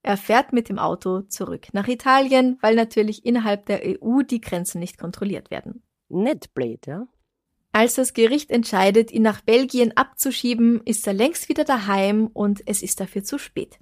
Er 0.02 0.18
fährt 0.18 0.54
mit 0.54 0.70
dem 0.70 0.80
Auto 0.80 1.22
zurück 1.22 1.68
nach 1.74 1.88
Italien, 1.88 2.58
weil 2.62 2.76
natürlich 2.76 3.26
innerhalb 3.26 3.66
der 3.66 3.82
EU 3.84 4.22
die 4.22 4.42
Grenzen 4.42 4.80
nicht 4.80 4.98
kontrolliert 4.98 5.52
werden. 5.52 5.84
Nicht 6.08 6.54
blöd, 6.54 6.88
ja? 6.88 7.08
Als 7.72 7.96
das 7.96 8.14
Gericht 8.14 8.50
entscheidet, 8.50 9.12
ihn 9.12 9.22
nach 9.22 9.42
Belgien 9.42 9.96
abzuschieben, 9.96 10.82
ist 10.86 11.06
er 11.06 11.14
längst 11.14 11.50
wieder 11.50 11.66
daheim 11.66 12.28
und 12.34 12.64
es 12.66 12.82
ist 12.82 13.00
dafür 13.00 13.24
zu 13.24 13.38
spät. 13.38 13.78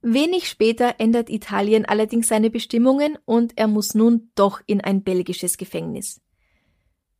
Wenig 0.00 0.48
später 0.48 0.96
ändert 0.98 1.30
Italien 1.30 1.84
allerdings 1.84 2.28
seine 2.28 2.50
Bestimmungen 2.50 3.18
und 3.24 3.52
er 3.56 3.68
muss 3.68 3.94
nun 3.94 4.30
doch 4.34 4.60
in 4.66 4.80
ein 4.80 5.02
belgisches 5.02 5.56
Gefängnis. 5.56 6.20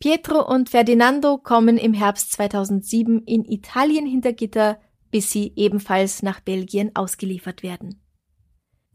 Pietro 0.00 0.46
und 0.46 0.70
Ferdinando 0.70 1.38
kommen 1.38 1.76
im 1.76 1.92
Herbst 1.92 2.32
2007 2.32 3.24
in 3.24 3.44
Italien 3.44 4.06
hinter 4.06 4.32
Gitter, 4.32 4.80
bis 5.10 5.30
sie 5.30 5.52
ebenfalls 5.56 6.22
nach 6.22 6.40
Belgien 6.40 6.94
ausgeliefert 6.94 7.62
werden. 7.62 8.02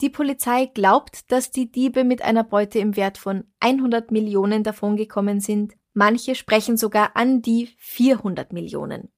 Die 0.01 0.09
Polizei 0.09 0.65
glaubt, 0.65 1.31
dass 1.31 1.51
die 1.51 1.71
Diebe 1.71 2.03
mit 2.03 2.21
einer 2.21 2.43
Beute 2.43 2.79
im 2.79 2.95
Wert 2.95 3.17
von 3.17 3.45
100 3.59 4.11
Millionen 4.11 4.63
davongekommen 4.63 5.39
sind, 5.39 5.75
manche 5.93 6.35
sprechen 6.35 6.77
sogar 6.77 7.15
an 7.15 7.41
die 7.41 7.69
400 7.77 8.51
Millionen. 8.51 9.11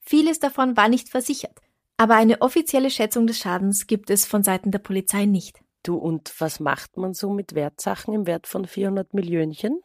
Vieles 0.00 0.38
davon 0.38 0.76
war 0.76 0.88
nicht 0.88 1.08
versichert, 1.08 1.58
aber 1.96 2.16
eine 2.16 2.42
offizielle 2.42 2.90
Schätzung 2.90 3.26
des 3.26 3.38
Schadens 3.38 3.86
gibt 3.86 4.10
es 4.10 4.26
von 4.26 4.42
Seiten 4.42 4.70
der 4.70 4.80
Polizei 4.80 5.24
nicht. 5.24 5.60
Du, 5.82 5.96
und 5.96 6.34
was 6.38 6.60
macht 6.60 6.96
man 6.96 7.14
so 7.14 7.30
mit 7.30 7.54
Wertsachen 7.54 8.14
im 8.14 8.26
Wert 8.26 8.46
von 8.46 8.66
400 8.66 9.14
Millionchen? 9.14 9.80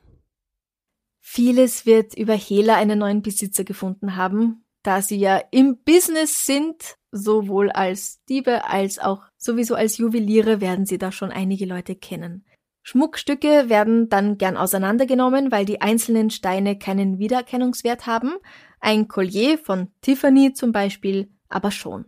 Vieles 1.19 1.85
wird 1.85 2.15
über 2.15 2.33
Hehler 2.33 2.75
einen 2.77 2.99
neuen 2.99 3.21
Besitzer 3.21 3.63
gefunden 3.63 4.15
haben, 4.15 4.65
da 4.83 5.01
sie 5.01 5.17
ja 5.17 5.41
im 5.51 5.77
Business 5.83 6.45
sind, 6.45 6.95
sowohl 7.11 7.69
als 7.71 8.23
Diebe 8.25 8.65
als 8.65 8.99
auch 8.99 9.23
sowieso 9.37 9.75
als 9.75 9.97
Juweliere 9.97 10.61
werden 10.61 10.85
sie 10.85 10.97
da 10.97 11.11
schon 11.11 11.31
einige 11.31 11.65
Leute 11.65 11.95
kennen. 11.95 12.45
Schmuckstücke 12.81 13.69
werden 13.69 14.09
dann 14.09 14.37
gern 14.37 14.57
auseinandergenommen, 14.57 15.51
weil 15.51 15.65
die 15.65 15.81
einzelnen 15.81 16.29
Steine 16.29 16.79
keinen 16.79 17.19
Wiedererkennungswert 17.19 18.07
haben. 18.07 18.31
Ein 18.79 19.07
Collier 19.07 19.57
von 19.57 19.91
Tiffany 20.01 20.53
zum 20.53 20.71
Beispiel 20.71 21.29
aber 21.49 21.71
schon. 21.71 22.05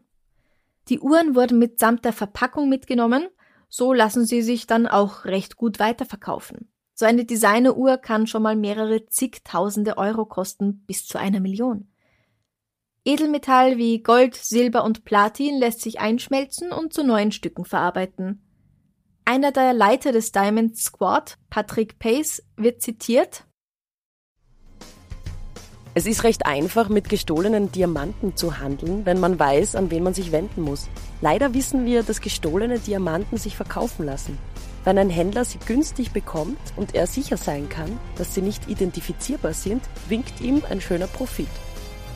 Die 0.89 0.99
Uhren 0.99 1.35
wurden 1.35 1.59
mitsamt 1.59 2.05
der 2.05 2.13
Verpackung 2.13 2.69
mitgenommen, 2.69 3.27
so 3.69 3.93
lassen 3.93 4.25
sie 4.25 4.41
sich 4.41 4.67
dann 4.67 4.87
auch 4.87 5.25
recht 5.25 5.55
gut 5.55 5.79
weiterverkaufen. 5.79 6.71
So 6.93 7.05
eine 7.05 7.25
Designeruhr 7.25 7.97
kann 7.97 8.27
schon 8.27 8.43
mal 8.43 8.55
mehrere 8.55 9.05
zigtausende 9.05 9.97
Euro 9.97 10.25
kosten, 10.25 10.83
bis 10.85 11.05
zu 11.05 11.17
einer 11.17 11.39
Million. 11.39 11.90
Edelmetall 13.03 13.77
wie 13.77 14.03
Gold, 14.03 14.35
Silber 14.35 14.83
und 14.83 15.03
Platin 15.05 15.57
lässt 15.57 15.81
sich 15.81 15.99
einschmelzen 15.99 16.71
und 16.71 16.93
zu 16.93 17.03
neuen 17.03 17.31
Stücken 17.31 17.65
verarbeiten. 17.65 18.45
Einer 19.25 19.51
der 19.51 19.73
Leiter 19.73 20.11
des 20.11 20.31
Diamond 20.31 20.77
Squad, 20.77 21.37
Patrick 21.49 21.99
Pace, 21.99 22.43
wird 22.57 22.81
zitiert 22.81 23.45
es 25.93 26.05
ist 26.05 26.23
recht 26.23 26.45
einfach, 26.45 26.87
mit 26.87 27.09
gestohlenen 27.09 27.69
Diamanten 27.69 28.37
zu 28.37 28.59
handeln, 28.59 29.05
wenn 29.05 29.19
man 29.19 29.37
weiß, 29.37 29.75
an 29.75 29.91
wen 29.91 30.03
man 30.03 30.13
sich 30.13 30.31
wenden 30.31 30.61
muss. 30.61 30.87
Leider 31.19 31.53
wissen 31.53 31.85
wir, 31.85 32.01
dass 32.01 32.21
gestohlene 32.21 32.79
Diamanten 32.79 33.37
sich 33.37 33.57
verkaufen 33.57 34.05
lassen. 34.05 34.37
Wenn 34.85 34.97
ein 34.97 35.09
Händler 35.09 35.43
sie 35.43 35.59
günstig 35.59 36.11
bekommt 36.11 36.59
und 36.77 36.95
er 36.95 37.07
sicher 37.07 37.35
sein 37.35 37.67
kann, 37.67 37.99
dass 38.15 38.33
sie 38.33 38.41
nicht 38.41 38.69
identifizierbar 38.69 39.53
sind, 39.53 39.81
winkt 40.07 40.39
ihm 40.39 40.63
ein 40.69 40.79
schöner 40.79 41.07
Profit. 41.07 41.49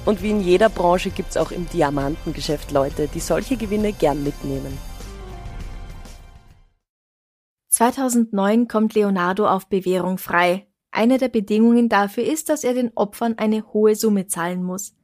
Und 0.05 0.21
wie 0.21 0.29
in 0.29 0.41
jeder 0.41 0.69
Branche 0.69 1.09
gibt 1.09 1.31
es 1.31 1.37
auch 1.37 1.51
im 1.51 1.67
Diamantengeschäft 1.69 2.71
Leute, 2.71 3.07
die 3.07 3.19
solche 3.19 3.57
Gewinne 3.57 3.91
gern 3.91 4.23
mitnehmen. 4.23 4.77
2009 7.69 8.67
kommt 8.67 8.93
Leonardo 8.93 9.47
auf 9.49 9.67
Bewährung 9.67 10.17
frei, 10.17 10.67
eine 10.91 11.17
der 11.17 11.27
Bedingungen 11.27 11.89
dafür 11.89 12.23
ist, 12.23 12.47
dass 12.47 12.63
er 12.63 12.73
den 12.73 12.91
Opfern 12.95 13.37
eine 13.37 13.73
hohe 13.73 13.95
Summe 13.95 14.27
zahlen 14.27 14.63
muss. 14.63 14.95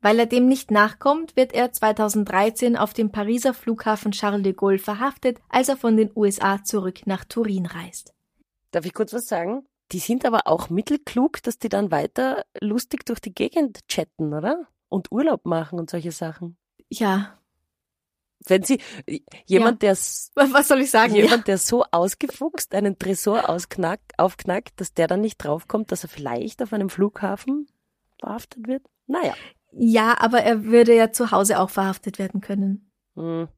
Weil 0.00 0.18
er 0.18 0.26
dem 0.26 0.46
nicht 0.46 0.70
nachkommt, 0.70 1.36
wird 1.36 1.52
er 1.52 1.72
2013 1.72 2.76
auf 2.76 2.94
dem 2.94 3.10
Pariser 3.10 3.52
Flughafen 3.52 4.12
Charles 4.12 4.44
de 4.44 4.54
Gaulle 4.54 4.78
verhaftet, 4.78 5.38
als 5.48 5.68
er 5.68 5.76
von 5.76 5.96
den 5.96 6.10
USA 6.14 6.62
zurück 6.64 7.06
nach 7.06 7.24
Turin 7.24 7.66
reist. 7.66 8.14
Darf 8.70 8.86
ich 8.86 8.94
kurz 8.94 9.12
was 9.12 9.26
sagen? 9.26 9.66
Die 9.92 9.98
sind 9.98 10.24
aber 10.24 10.46
auch 10.46 10.68
mittelklug, 10.68 11.42
dass 11.42 11.58
die 11.58 11.68
dann 11.68 11.90
weiter 11.90 12.44
lustig 12.60 13.06
durch 13.06 13.20
die 13.20 13.34
Gegend 13.34 13.86
chatten, 13.88 14.34
oder? 14.34 14.66
Und 14.88 15.12
Urlaub 15.12 15.46
machen 15.46 15.78
und 15.78 15.90
solche 15.90 16.12
Sachen. 16.12 16.56
Ja, 16.88 17.38
wenn 18.48 18.62
sie 18.62 18.80
jemand, 19.46 19.82
ja. 19.82 19.88
der 19.88 19.96
was 20.52 20.68
soll 20.68 20.80
ich 20.80 20.90
sagen, 20.90 21.14
jemand, 21.14 21.38
ja. 21.38 21.44
der 21.44 21.58
so 21.58 21.84
ausgefuchst 21.90 22.74
einen 22.74 22.98
Tresor 22.98 23.48
ausknackt, 23.48 24.18
aufknackt, 24.18 24.80
dass 24.80 24.94
der 24.94 25.08
dann 25.08 25.20
nicht 25.20 25.38
draufkommt, 25.38 25.92
dass 25.92 26.04
er 26.04 26.08
vielleicht 26.08 26.62
auf 26.62 26.72
einem 26.72 26.90
Flughafen 26.90 27.68
verhaftet 28.20 28.66
wird. 28.66 28.82
Naja. 29.06 29.34
Ja, 29.72 30.16
aber 30.18 30.42
er 30.42 30.64
würde 30.64 30.94
ja 30.94 31.12
zu 31.12 31.30
Hause 31.30 31.60
auch 31.60 31.70
verhaftet 31.70 32.18
werden 32.18 32.40
können. 32.40 32.90
Hm. 33.14 33.48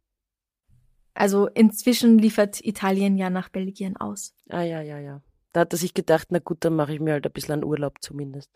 Also 1.14 1.47
inzwischen 1.49 2.18
liefert 2.18 2.64
Italien 2.64 3.16
ja 3.16 3.31
nach 3.31 3.49
Belgien 3.49 3.97
aus. 3.97 4.35
Ah 4.49 4.62
ja, 4.62 4.81
ja, 4.81 4.99
ja. 4.99 5.20
Da 5.59 5.62
hat 5.62 5.72
er 5.72 5.78
sich 5.78 5.92
gedacht, 5.92 6.28
na 6.30 6.38
gut, 6.38 6.59
dann 6.61 6.76
mache 6.76 6.94
ich 6.94 7.00
mir 7.00 7.14
halt 7.14 7.26
ein 7.26 7.32
bisschen 7.32 7.54
einen 7.54 7.64
Urlaub 7.64 7.96
zumindest. 8.00 8.48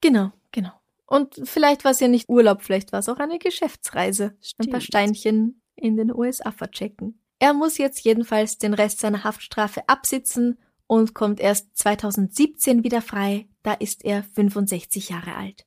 Genau, 0.00 0.32
genau. 0.50 0.72
Und 1.06 1.40
vielleicht 1.44 1.84
war 1.84 1.92
es 1.92 2.00
ja 2.00 2.08
nicht 2.08 2.28
Urlaub, 2.28 2.62
vielleicht 2.62 2.90
war 2.90 2.98
es 2.98 3.08
auch 3.08 3.18
eine 3.18 3.38
Geschäftsreise. 3.38 4.36
Stimmt. 4.42 4.68
Ein 4.68 4.72
paar 4.72 4.80
Steinchen 4.80 5.62
in 5.76 5.96
den 5.96 6.12
USA 6.12 6.50
verchecken. 6.50 7.22
Er 7.38 7.52
muss 7.54 7.78
jetzt 7.78 8.00
jedenfalls 8.00 8.58
den 8.58 8.74
Rest 8.74 8.98
seiner 8.98 9.22
Haftstrafe 9.22 9.88
absitzen 9.88 10.58
und 10.88 11.14
kommt 11.14 11.38
erst 11.38 11.68
2017 11.78 12.82
wieder 12.82 13.02
frei, 13.02 13.48
da 13.62 13.74
ist 13.74 14.04
er 14.04 14.24
65 14.24 15.10
Jahre 15.10 15.36
alt. 15.36 15.64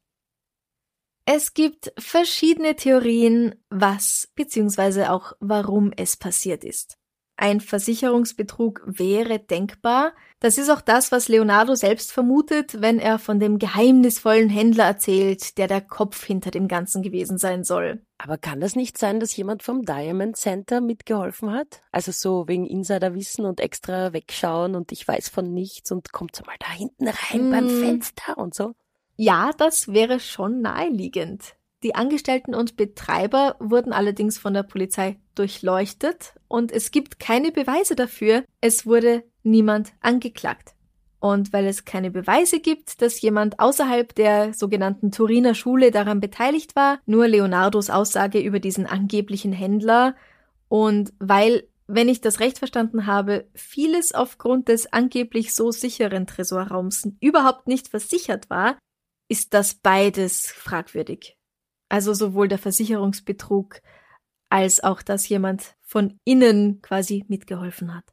Es 1.23 1.53
gibt 1.53 1.93
verschiedene 1.97 2.75
Theorien, 2.75 3.55
was 3.69 4.27
bzw. 4.35 5.05
auch 5.05 5.31
warum 5.39 5.93
es 5.95 6.17
passiert 6.17 6.65
ist. 6.65 6.97
Ein 7.41 7.59
Versicherungsbetrug 7.59 8.83
wäre 8.85 9.39
denkbar. 9.39 10.13
Das 10.39 10.59
ist 10.59 10.69
auch 10.69 10.79
das, 10.79 11.11
was 11.11 11.27
Leonardo 11.27 11.73
selbst 11.73 12.11
vermutet, 12.11 12.81
wenn 12.81 12.99
er 12.99 13.17
von 13.17 13.39
dem 13.39 13.57
geheimnisvollen 13.57 14.47
Händler 14.47 14.83
erzählt, 14.83 15.57
der 15.57 15.67
der 15.67 15.81
Kopf 15.81 16.23
hinter 16.23 16.51
dem 16.51 16.67
Ganzen 16.67 17.01
gewesen 17.01 17.39
sein 17.39 17.63
soll. 17.63 18.05
Aber 18.19 18.37
kann 18.37 18.59
das 18.59 18.75
nicht 18.75 18.95
sein, 18.99 19.19
dass 19.19 19.35
jemand 19.35 19.63
vom 19.63 19.81
Diamond 19.81 20.37
Center 20.37 20.81
mitgeholfen 20.81 21.51
hat? 21.51 21.81
Also 21.91 22.11
so 22.11 22.47
wegen 22.47 22.67
Insiderwissen 22.67 23.43
und 23.45 23.59
extra 23.59 24.13
wegschauen 24.13 24.75
und 24.75 24.91
ich 24.91 25.07
weiß 25.07 25.29
von 25.29 25.51
nichts 25.51 25.91
und 25.91 26.11
kommt 26.11 26.45
mal 26.45 26.57
da 26.59 26.69
hinten 26.71 27.07
rein 27.07 27.49
mm. 27.49 27.51
beim 27.51 27.69
Fenster 27.69 28.37
und 28.37 28.53
so? 28.53 28.75
Ja, 29.15 29.49
das 29.57 29.87
wäre 29.87 30.19
schon 30.19 30.61
naheliegend. 30.61 31.55
Die 31.83 31.95
Angestellten 31.95 32.53
und 32.53 32.77
Betreiber 32.77 33.55
wurden 33.59 33.91
allerdings 33.91 34.37
von 34.37 34.53
der 34.53 34.63
Polizei 34.63 35.19
durchleuchtet 35.33 36.35
und 36.47 36.71
es 36.71 36.91
gibt 36.91 37.19
keine 37.19 37.51
Beweise 37.51 37.95
dafür, 37.95 38.43
es 38.61 38.85
wurde 38.85 39.23
niemand 39.41 39.93
angeklagt. 39.99 40.75
Und 41.19 41.53
weil 41.53 41.65
es 41.67 41.85
keine 41.85 42.11
Beweise 42.11 42.59
gibt, 42.59 43.01
dass 43.01 43.21
jemand 43.21 43.59
außerhalb 43.59 44.13
der 44.15 44.53
sogenannten 44.53 45.11
Turiner 45.11 45.53
Schule 45.53 45.91
daran 45.91 46.19
beteiligt 46.19 46.75
war, 46.75 46.99
nur 47.05 47.27
Leonardos 47.27 47.89
Aussage 47.89 48.39
über 48.39 48.59
diesen 48.59 48.85
angeblichen 48.87 49.53
Händler 49.53 50.15
und 50.67 51.13
weil, 51.19 51.67
wenn 51.87 52.09
ich 52.09 52.21
das 52.21 52.39
recht 52.39 52.59
verstanden 52.59 53.05
habe, 53.05 53.47
vieles 53.53 54.13
aufgrund 54.13 54.67
des 54.67 54.91
angeblich 54.93 55.53
so 55.53 55.71
sicheren 55.71 56.25
Tresorraums 56.27 57.09
überhaupt 57.19 57.67
nicht 57.67 57.87
versichert 57.87 58.49
war, 58.49 58.77
ist 59.27 59.53
das 59.53 59.73
beides 59.73 60.47
fragwürdig. 60.47 61.37
Also 61.91 62.13
sowohl 62.13 62.47
der 62.47 62.57
Versicherungsbetrug 62.57 63.81
als 64.47 64.81
auch, 64.81 65.01
dass 65.01 65.27
jemand 65.27 65.75
von 65.81 66.17
innen 66.23 66.81
quasi 66.81 67.25
mitgeholfen 67.27 67.93
hat. 67.93 68.05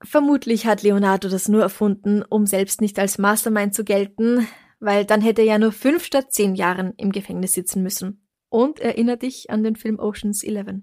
Vermutlich 0.00 0.64
hat 0.64 0.84
Leonardo 0.84 1.28
das 1.28 1.48
nur 1.48 1.60
erfunden, 1.60 2.22
um 2.22 2.46
selbst 2.46 2.80
nicht 2.80 3.00
als 3.00 3.18
Mastermind 3.18 3.74
zu 3.74 3.82
gelten, 3.82 4.46
weil 4.78 5.04
dann 5.04 5.22
hätte 5.22 5.42
er 5.42 5.48
ja 5.48 5.58
nur 5.58 5.72
fünf 5.72 6.04
statt 6.04 6.32
zehn 6.32 6.54
Jahren 6.54 6.94
im 6.98 7.10
Gefängnis 7.10 7.50
sitzen 7.52 7.82
müssen. 7.82 8.24
und 8.48 8.78
erinnert 8.78 9.22
dich 9.22 9.50
an 9.50 9.64
den 9.64 9.74
Film 9.74 9.98
Oceans 9.98 10.44
11, 10.44 10.82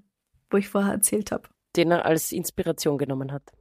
wo 0.50 0.58
ich 0.58 0.68
vorher 0.68 0.92
erzählt 0.92 1.32
habe. 1.32 1.48
Den 1.78 1.92
er 1.92 2.06
als 2.06 2.34
Inspiration 2.34 2.98
genommen 2.98 3.32
hat. 3.32 3.54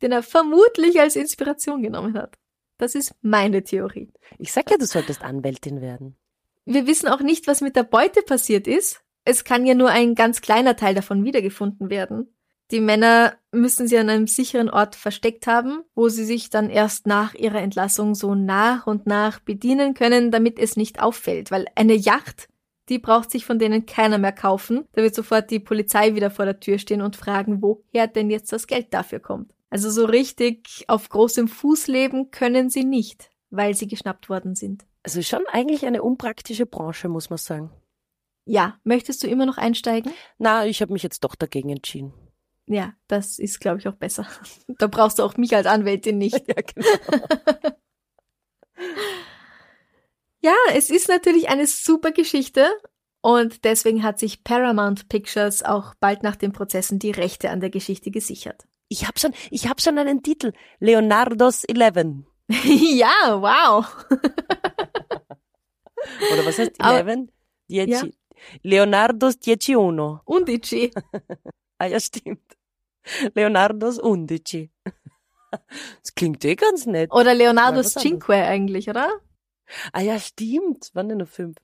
Den 0.00 0.10
er 0.10 0.22
vermutlich 0.22 0.98
als 0.98 1.16
Inspiration 1.16 1.82
genommen 1.82 2.16
hat. 2.16 2.38
Das 2.78 2.94
ist 2.94 3.14
meine 3.20 3.62
Theorie. 3.62 4.10
Ich 4.38 4.52
sag 4.52 4.70
ja, 4.70 4.78
du 4.78 4.86
solltest 4.86 5.22
Anwältin 5.22 5.82
werden. 5.82 6.16
Wir 6.64 6.86
wissen 6.86 7.08
auch 7.08 7.20
nicht, 7.20 7.46
was 7.46 7.60
mit 7.60 7.76
der 7.76 7.82
Beute 7.82 8.22
passiert 8.22 8.66
ist. 8.66 9.02
Es 9.24 9.44
kann 9.44 9.66
ja 9.66 9.74
nur 9.74 9.90
ein 9.90 10.14
ganz 10.14 10.40
kleiner 10.40 10.76
Teil 10.76 10.94
davon 10.94 11.24
wiedergefunden 11.24 11.90
werden. 11.90 12.28
Die 12.70 12.80
Männer 12.80 13.34
müssen 13.50 13.86
sie 13.86 13.98
an 13.98 14.08
einem 14.08 14.26
sicheren 14.26 14.70
Ort 14.70 14.94
versteckt 14.94 15.46
haben, 15.46 15.82
wo 15.94 16.08
sie 16.08 16.24
sich 16.24 16.48
dann 16.48 16.70
erst 16.70 17.06
nach 17.06 17.34
ihrer 17.34 17.60
Entlassung 17.60 18.14
so 18.14 18.34
nach 18.34 18.86
und 18.86 19.06
nach 19.06 19.40
bedienen 19.40 19.92
können, 19.92 20.30
damit 20.30 20.58
es 20.58 20.76
nicht 20.76 21.02
auffällt. 21.02 21.50
Weil 21.50 21.66
eine 21.74 21.94
Yacht, 21.94 22.48
die 22.88 22.98
braucht 22.98 23.30
sich 23.30 23.44
von 23.44 23.58
denen 23.58 23.84
keiner 23.84 24.18
mehr 24.18 24.32
kaufen. 24.32 24.86
Da 24.92 25.02
wird 25.02 25.14
sofort 25.14 25.50
die 25.50 25.60
Polizei 25.60 26.14
wieder 26.14 26.30
vor 26.30 26.46
der 26.46 26.60
Tür 26.60 26.78
stehen 26.78 27.02
und 27.02 27.16
fragen, 27.16 27.60
woher 27.60 28.06
denn 28.06 28.30
jetzt 28.30 28.52
das 28.52 28.66
Geld 28.66 28.94
dafür 28.94 29.20
kommt. 29.20 29.52
Also 29.68 29.90
so 29.90 30.06
richtig 30.06 30.84
auf 30.88 31.08
großem 31.08 31.48
Fuß 31.48 31.88
leben 31.88 32.30
können 32.30 32.70
sie 32.70 32.84
nicht, 32.84 33.30
weil 33.50 33.74
sie 33.74 33.88
geschnappt 33.88 34.28
worden 34.30 34.54
sind. 34.54 34.86
Also 35.02 35.22
schon 35.22 35.44
eigentlich 35.48 35.84
eine 35.84 36.02
unpraktische 36.02 36.66
Branche, 36.66 37.08
muss 37.08 37.30
man 37.30 37.38
sagen. 37.38 37.70
Ja, 38.44 38.78
möchtest 38.84 39.22
du 39.22 39.28
immer 39.28 39.46
noch 39.46 39.58
einsteigen? 39.58 40.12
Na, 40.38 40.66
ich 40.66 40.80
habe 40.82 40.92
mich 40.92 41.02
jetzt 41.02 41.24
doch 41.24 41.34
dagegen 41.34 41.70
entschieden. 41.70 42.12
Ja, 42.66 42.94
das 43.08 43.38
ist, 43.38 43.60
glaube 43.60 43.78
ich, 43.78 43.88
auch 43.88 43.96
besser. 43.96 44.26
Da 44.78 44.86
brauchst 44.86 45.18
du 45.18 45.22
auch 45.22 45.36
mich 45.36 45.54
als 45.54 45.66
Anwältin 45.66 46.18
nicht. 46.18 46.42
Ja, 46.48 46.54
genau. 46.54 46.88
ja, 50.40 50.54
es 50.74 50.90
ist 50.90 51.08
natürlich 51.08 51.48
eine 51.48 51.66
super 51.66 52.12
Geschichte 52.12 52.66
und 53.20 53.64
deswegen 53.64 54.02
hat 54.02 54.18
sich 54.18 54.42
Paramount 54.42 55.08
Pictures 55.08 55.62
auch 55.62 55.94
bald 56.00 56.22
nach 56.22 56.36
den 56.36 56.52
Prozessen 56.52 56.98
die 56.98 57.12
Rechte 57.12 57.50
an 57.50 57.60
der 57.60 57.70
Geschichte 57.70 58.10
gesichert. 58.10 58.66
Ich 58.88 59.06
habe 59.06 59.18
schon, 59.18 59.32
ich 59.50 59.68
hab 59.68 59.80
schon 59.80 59.98
einen 59.98 60.22
Titel. 60.22 60.52
Leonardos 60.80 61.64
Eleven. 61.64 62.26
ja, 62.48 63.40
wow. 63.40 63.86
Oder 66.32 66.46
was 66.46 66.58
heißt 66.58 66.72
Eleven? 66.80 67.30
Dieci. 67.68 67.90
Ja. 67.90 68.04
Leonardos 68.62 69.38
Dieci 69.38 69.76
Uno. 69.76 70.20
Undici. 70.24 70.90
ah 71.78 71.86
ja, 71.86 72.00
stimmt. 72.00 72.56
Leonardos 73.34 73.98
Undici. 73.98 74.70
Das 75.50 76.14
klingt 76.14 76.44
eh 76.44 76.54
ganz 76.54 76.86
nett. 76.86 77.12
Oder 77.12 77.34
Leonardos 77.34 77.94
Cinque 77.94 78.34
eigentlich, 78.34 78.88
oder? 78.88 79.10
Ah 79.92 80.00
ja, 80.00 80.18
stimmt. 80.18 80.90
Wann 80.94 81.08
denn 81.08 81.18
noch 81.18 81.28
fünf? 81.28 81.56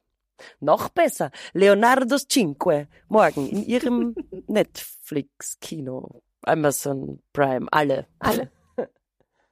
Noch 0.61 0.89
besser. 0.89 1.30
Leonardos 1.53 2.28
Cinque. 2.28 2.89
Morgen 3.09 3.49
in 3.49 3.64
ihrem 3.64 4.14
Netflix-Kino. 4.47 6.22
Amazon 6.43 7.20
Prime. 7.32 7.66
Alle. 7.70 8.07
Alle. 8.18 8.51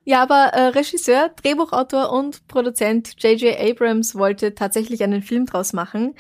Ja, 0.09 0.23
aber 0.23 0.53
äh, 0.53 0.69
Regisseur, 0.69 1.31
Drehbuchautor 1.31 2.13
und 2.13 2.47
Produzent 2.47 3.21
J.J. 3.21 3.59
Abrams 3.59 4.15
wollte 4.15 4.55
tatsächlich 4.55 5.03
einen 5.03 5.21
Film 5.21 5.47
draus 5.47 5.73
machen, 5.73 6.15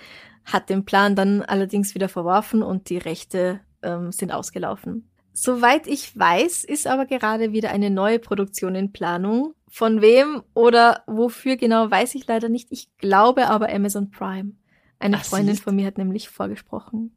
hat 0.44 0.70
den 0.70 0.84
Plan 0.84 1.14
dann 1.14 1.42
allerdings 1.42 1.94
wieder 1.94 2.08
verworfen 2.08 2.64
und 2.64 2.90
die 2.90 2.98
Rechte 2.98 3.60
ähm, 3.84 4.10
sind 4.10 4.32
ausgelaufen. 4.32 5.08
Soweit 5.32 5.86
ich 5.86 6.18
weiß, 6.18 6.64
ist 6.64 6.88
aber 6.88 7.06
gerade 7.06 7.52
wieder 7.52 7.70
eine 7.70 7.90
neue 7.90 8.18
Produktion 8.18 8.74
in 8.74 8.90
Planung. 8.90 9.54
Von 9.68 10.00
wem 10.00 10.42
oder 10.52 11.04
wofür 11.06 11.56
genau 11.56 11.88
weiß 11.88 12.16
ich 12.16 12.26
leider 12.26 12.48
nicht. 12.48 12.72
Ich 12.72 12.88
glaube 12.98 13.46
aber 13.46 13.72
Amazon 13.72 14.10
Prime. 14.10 14.54
Eine 14.98 15.18
Ach, 15.18 15.24
Freundin 15.24 15.56
von 15.56 15.76
mir 15.76 15.86
hat 15.86 15.96
nämlich 15.96 16.28
vorgesprochen. 16.28 17.16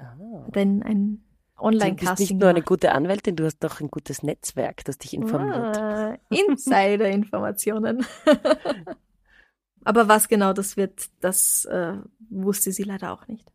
Ah. 0.00 0.16
Denn 0.52 0.82
ein 0.82 1.22
Online-Casting. 1.58 2.06
Du 2.06 2.10
bist 2.10 2.30
nicht 2.30 2.40
nur 2.40 2.48
eine 2.48 2.62
gute 2.62 2.92
Anwältin, 2.92 3.36
du 3.36 3.44
hast 3.44 3.58
doch 3.60 3.80
ein 3.80 3.90
gutes 3.90 4.22
Netzwerk, 4.22 4.84
das 4.84 4.98
dich 4.98 5.14
informiert. 5.14 5.76
Ah, 5.76 6.16
Insider-Informationen. 6.30 8.06
Aber 9.84 10.08
was 10.08 10.28
genau 10.28 10.52
das 10.52 10.76
wird, 10.76 11.06
das 11.20 11.64
äh, 11.66 11.94
wusste 12.30 12.72
sie 12.72 12.82
leider 12.82 13.12
auch 13.12 13.26
nicht. 13.26 13.50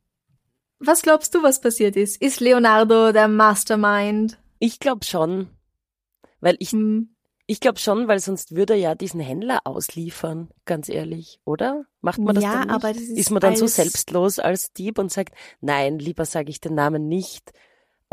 Was 0.79 1.01
glaubst 1.01 1.33
du, 1.35 1.43
was 1.43 1.61
passiert 1.61 1.95
ist? 1.95 2.21
Ist 2.21 2.39
Leonardo 2.39 3.11
der 3.11 3.27
Mastermind? 3.27 4.37
Ich 4.59 4.79
glaube 4.79 5.05
schon. 5.05 5.49
Weil 6.41 6.57
ich, 6.59 6.71
hm. 6.71 7.15
ich 7.45 7.61
glaube 7.61 7.79
schon, 7.79 8.07
weil 8.07 8.19
sonst 8.19 8.55
würde 8.55 8.73
er 8.73 8.79
ja 8.79 8.95
diesen 8.95 9.21
Händler 9.21 9.61
ausliefern, 9.63 10.49
ganz 10.65 10.89
ehrlich, 10.89 11.39
oder? 11.45 11.85
Macht 12.01 12.19
man 12.19 12.35
das 12.35 12.43
ja, 12.43 12.51
dann 12.51 12.67
nicht? 12.67 12.71
Aber 12.71 12.93
das 12.93 13.01
ist, 13.01 13.17
ist 13.17 13.31
man 13.31 13.39
dann 13.39 13.55
so 13.55 13.67
selbstlos 13.67 14.39
als 14.39 14.73
Dieb 14.73 14.99
und 14.99 15.11
sagt, 15.11 15.35
nein, 15.61 15.99
lieber 15.99 16.25
sage 16.25 16.49
ich 16.49 16.59
den 16.59 16.75
Namen 16.75 17.07
nicht, 17.07 17.53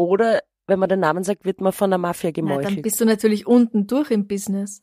oder 0.00 0.40
wenn 0.66 0.78
man 0.78 0.88
den 0.88 1.00
Namen 1.00 1.24
sagt, 1.24 1.44
wird 1.44 1.60
man 1.60 1.72
von 1.72 1.90
der 1.90 1.98
Mafia 1.98 2.30
gemeuchelt. 2.30 2.64
Na, 2.64 2.74
dann 2.74 2.82
bist 2.82 3.00
du 3.00 3.04
natürlich 3.04 3.46
unten 3.46 3.86
durch 3.86 4.10
im 4.10 4.26
Business. 4.26 4.82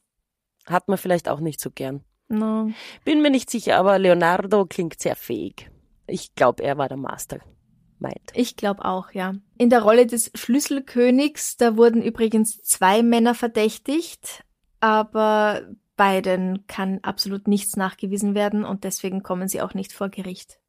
Hat 0.66 0.88
man 0.88 0.98
vielleicht 0.98 1.28
auch 1.30 1.40
nicht 1.40 1.60
so 1.60 1.72
gern. 1.72 2.04
No. 2.28 2.70
Bin 3.06 3.22
mir 3.22 3.32
nicht 3.32 3.50
sicher, 3.50 3.78
aber 3.78 3.98
Leonardo 3.98 4.66
klingt 4.66 5.00
sehr 5.00 5.16
fähig. 5.16 5.72
Ich 6.06 6.36
glaube, 6.36 6.64
er 6.64 6.78
war 6.78 6.88
der 6.90 6.98
Master. 6.98 7.40
Meint. 8.00 8.32
Ich 8.36 8.56
glaube 8.56 8.86
auch, 8.86 9.12
ja. 9.14 9.34
In 9.58 9.72
der 9.72 9.82
Rolle 9.82 10.06
des 10.06 10.30
Schlüsselkönigs, 10.36 11.58
da 11.58 11.78
wurden 11.78 12.04
übrigens 12.04 12.62
zwei 12.62 13.02
Männer 13.02 13.34
verdächtigt, 13.34 14.44
aber 14.82 15.64
beiden 15.96 16.68
kann 16.68 17.00
absolut 17.02 17.48
nichts 17.48 17.76
nachgewiesen 17.76 18.36
werden 18.36 18.66
und 18.66 18.84
deswegen 18.84 19.24
kommen 19.24 19.48
sie 19.48 19.62
auch 19.62 19.74
nicht 19.74 19.94
vor 19.94 20.10
Gericht. 20.10 20.60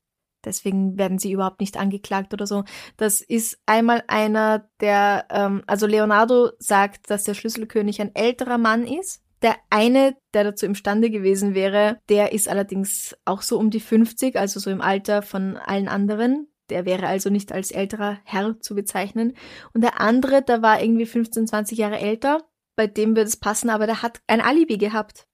Deswegen 0.44 0.96
werden 0.98 1.18
sie 1.18 1.32
überhaupt 1.32 1.60
nicht 1.60 1.76
angeklagt 1.76 2.32
oder 2.32 2.46
so. 2.46 2.64
Das 2.96 3.20
ist 3.20 3.58
einmal 3.66 4.04
einer, 4.06 4.68
der, 4.80 5.26
ähm, 5.30 5.62
also 5.66 5.86
Leonardo 5.86 6.50
sagt, 6.58 7.10
dass 7.10 7.24
der 7.24 7.34
Schlüsselkönig 7.34 8.00
ein 8.00 8.14
älterer 8.14 8.58
Mann 8.58 8.86
ist. 8.86 9.22
Der 9.42 9.56
eine, 9.70 10.16
der 10.34 10.44
dazu 10.44 10.66
imstande 10.66 11.10
gewesen 11.10 11.54
wäre, 11.54 11.98
der 12.08 12.32
ist 12.32 12.48
allerdings 12.48 13.16
auch 13.24 13.42
so 13.42 13.58
um 13.58 13.70
die 13.70 13.80
50, 13.80 14.36
also 14.36 14.58
so 14.58 14.70
im 14.70 14.80
Alter 14.80 15.22
von 15.22 15.56
allen 15.56 15.88
anderen. 15.88 16.48
Der 16.70 16.84
wäre 16.84 17.06
also 17.06 17.30
nicht 17.30 17.52
als 17.52 17.70
älterer 17.70 18.18
Herr 18.24 18.60
zu 18.60 18.74
bezeichnen. 18.74 19.34
Und 19.74 19.82
der 19.82 20.00
andere, 20.00 20.42
der 20.42 20.60
war 20.60 20.82
irgendwie 20.82 21.06
15, 21.06 21.46
20 21.46 21.78
Jahre 21.78 21.98
älter. 21.98 22.42
Bei 22.76 22.86
dem 22.86 23.10
würde 23.10 23.22
es 23.22 23.36
passen, 23.36 23.70
aber 23.70 23.86
der 23.86 24.02
hat 24.02 24.20
ein 24.26 24.40
Alibi 24.40 24.76
gehabt. 24.76 25.27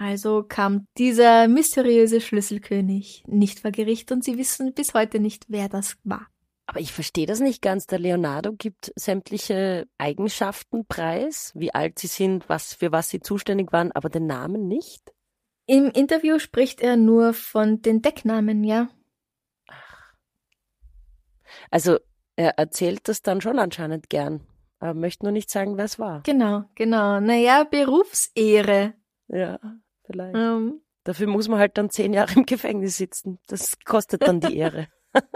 Also 0.00 0.44
kam 0.44 0.86
dieser 0.96 1.48
mysteriöse 1.48 2.20
Schlüsselkönig 2.20 3.24
nicht 3.26 3.58
vor 3.58 3.72
Gericht 3.72 4.12
und 4.12 4.22
sie 4.22 4.38
wissen 4.38 4.72
bis 4.72 4.94
heute 4.94 5.18
nicht, 5.18 5.46
wer 5.48 5.68
das 5.68 5.96
war. 6.04 6.28
Aber 6.66 6.78
ich 6.78 6.92
verstehe 6.92 7.26
das 7.26 7.40
nicht 7.40 7.62
ganz. 7.62 7.88
Der 7.88 7.98
Leonardo 7.98 8.52
gibt 8.52 8.92
sämtliche 8.94 9.88
Eigenschaften 9.98 10.86
preis, 10.86 11.50
wie 11.56 11.74
alt 11.74 11.98
sie 11.98 12.06
sind, 12.06 12.48
was 12.48 12.74
für 12.74 12.92
was 12.92 13.08
sie 13.08 13.18
zuständig 13.18 13.72
waren, 13.72 13.90
aber 13.90 14.08
den 14.08 14.28
Namen 14.28 14.68
nicht. 14.68 15.12
Im 15.66 15.90
Interview 15.90 16.38
spricht 16.38 16.80
er 16.80 16.96
nur 16.96 17.34
von 17.34 17.82
den 17.82 18.00
Decknamen, 18.00 18.62
ja. 18.62 18.90
Ach. 19.66 20.12
Also 21.72 21.98
er 22.36 22.56
erzählt 22.56 23.08
das 23.08 23.22
dann 23.22 23.40
schon 23.40 23.58
anscheinend 23.58 24.08
gern, 24.08 24.46
aber 24.78 24.94
möchte 24.94 25.24
nur 25.24 25.32
nicht 25.32 25.50
sagen, 25.50 25.76
wer 25.76 25.86
es 25.86 25.98
war. 25.98 26.22
Genau, 26.22 26.70
genau. 26.76 27.18
Naja, 27.18 27.64
Berufsehre. 27.64 28.94
Ja 29.26 29.58
vielleicht. 30.08 30.34
Ähm, 30.34 30.80
Dafür 31.04 31.26
muss 31.26 31.48
man 31.48 31.58
halt 31.58 31.78
dann 31.78 31.90
zehn 31.90 32.12
Jahre 32.12 32.34
im 32.34 32.44
Gefängnis 32.46 32.96
sitzen. 32.96 33.38
Das 33.46 33.78
kostet 33.84 34.26
dann 34.26 34.40
die 34.40 34.56
Ehre. 34.58 34.88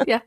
ja, 0.07 0.21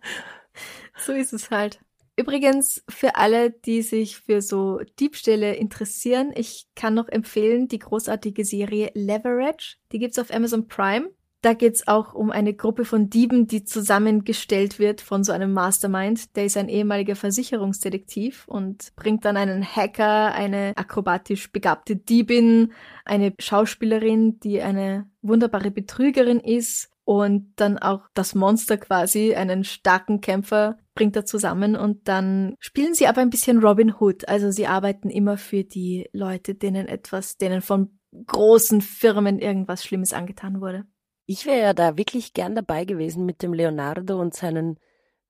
so 0.97 1.11
ist 1.11 1.33
es 1.33 1.51
halt. 1.51 1.79
Übrigens, 2.17 2.83
für 2.87 3.15
alle, 3.15 3.51
die 3.51 3.81
sich 3.81 4.17
für 4.17 4.41
so 4.41 4.79
Diebstähle 4.99 5.53
interessieren, 5.55 6.31
ich 6.33 6.67
kann 6.73 6.93
noch 6.93 7.09
empfehlen 7.09 7.67
die 7.67 7.79
großartige 7.79 8.45
Serie 8.45 8.91
Leverage. 8.93 9.75
Die 9.91 9.99
gibt's 9.99 10.17
auf 10.17 10.33
Amazon 10.33 10.67
Prime. 10.67 11.09
Da 11.45 11.53
geht's 11.53 11.87
auch 11.87 12.15
um 12.15 12.31
eine 12.31 12.55
Gruppe 12.55 12.85
von 12.85 13.11
Dieben, 13.11 13.45
die 13.45 13.63
zusammengestellt 13.63 14.79
wird 14.79 14.99
von 14.99 15.23
so 15.23 15.31
einem 15.31 15.53
Mastermind. 15.53 16.35
Der 16.35 16.45
ist 16.45 16.57
ein 16.57 16.69
ehemaliger 16.69 17.15
Versicherungsdetektiv 17.15 18.47
und 18.47 18.91
bringt 18.95 19.25
dann 19.25 19.37
einen 19.37 19.63
Hacker, 19.63 20.33
eine 20.33 20.73
akrobatisch 20.75 21.51
begabte 21.51 21.97
Diebin, 21.97 22.73
eine 23.05 23.35
Schauspielerin, 23.37 24.39
die 24.39 24.63
eine 24.63 25.07
wunderbare 25.21 25.69
Betrügerin 25.69 26.39
ist 26.39 26.89
und 27.03 27.53
dann 27.57 27.77
auch 27.77 28.01
das 28.15 28.33
Monster 28.33 28.77
quasi, 28.77 29.35
einen 29.35 29.63
starken 29.63 30.21
Kämpfer, 30.21 30.79
bringt 30.95 31.15
er 31.15 31.25
zusammen 31.25 31.75
und 31.75 32.07
dann 32.07 32.55
spielen 32.57 32.95
sie 32.95 33.05
aber 33.05 33.21
ein 33.21 33.29
bisschen 33.29 33.59
Robin 33.59 33.93
Hood. 33.99 34.27
Also 34.27 34.49
sie 34.49 34.65
arbeiten 34.65 35.11
immer 35.11 35.37
für 35.37 35.63
die 35.63 36.09
Leute, 36.11 36.55
denen 36.55 36.87
etwas, 36.87 37.37
denen 37.37 37.61
von 37.61 37.99
großen 38.25 38.81
Firmen 38.81 39.37
irgendwas 39.37 39.83
Schlimmes 39.83 40.11
angetan 40.11 40.59
wurde. 40.59 40.87
Ich 41.25 41.45
wäre 41.45 41.59
ja 41.59 41.73
da 41.73 41.97
wirklich 41.97 42.33
gern 42.33 42.55
dabei 42.55 42.85
gewesen 42.85 43.25
mit 43.25 43.41
dem 43.41 43.53
Leonardo 43.53 44.19
und 44.19 44.35
seinen, 44.35 44.79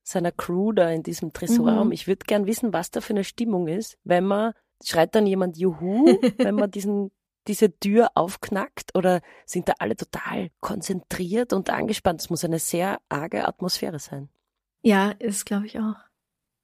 seiner 0.03 0.31
Crew 0.31 0.73
da 0.73 0.89
in 0.89 1.03
diesem 1.03 1.31
Tresorraum. 1.31 1.87
Mhm. 1.87 1.93
Ich 1.93 2.07
würde 2.07 2.25
gern 2.25 2.45
wissen, 2.45 2.73
was 2.73 2.91
da 2.91 3.01
für 3.01 3.13
eine 3.13 3.23
Stimmung 3.23 3.67
ist, 3.67 3.97
wenn 4.03 4.25
man, 4.25 4.53
schreit 4.83 5.15
dann 5.15 5.25
jemand 5.25 5.57
Juhu, 5.57 6.05
wenn 6.37 6.55
man 6.55 6.71
diesen 6.71 7.11
diese 7.47 7.77
Tür 7.77 8.09
aufknackt 8.15 8.95
oder 8.95 9.21
sind 9.45 9.69
da 9.69 9.73
alle 9.79 9.95
total 9.95 10.49
konzentriert 10.61 11.53
und 11.53 11.69
angespannt? 11.69 12.21
Es 12.21 12.29
muss 12.29 12.43
eine 12.43 12.59
sehr 12.59 12.99
arge 13.09 13.47
Atmosphäre 13.47 13.99
sein. 13.99 14.29
Ja, 14.81 15.11
ist 15.11 15.45
glaube 15.45 15.67
ich 15.67 15.79
auch. 15.79 15.95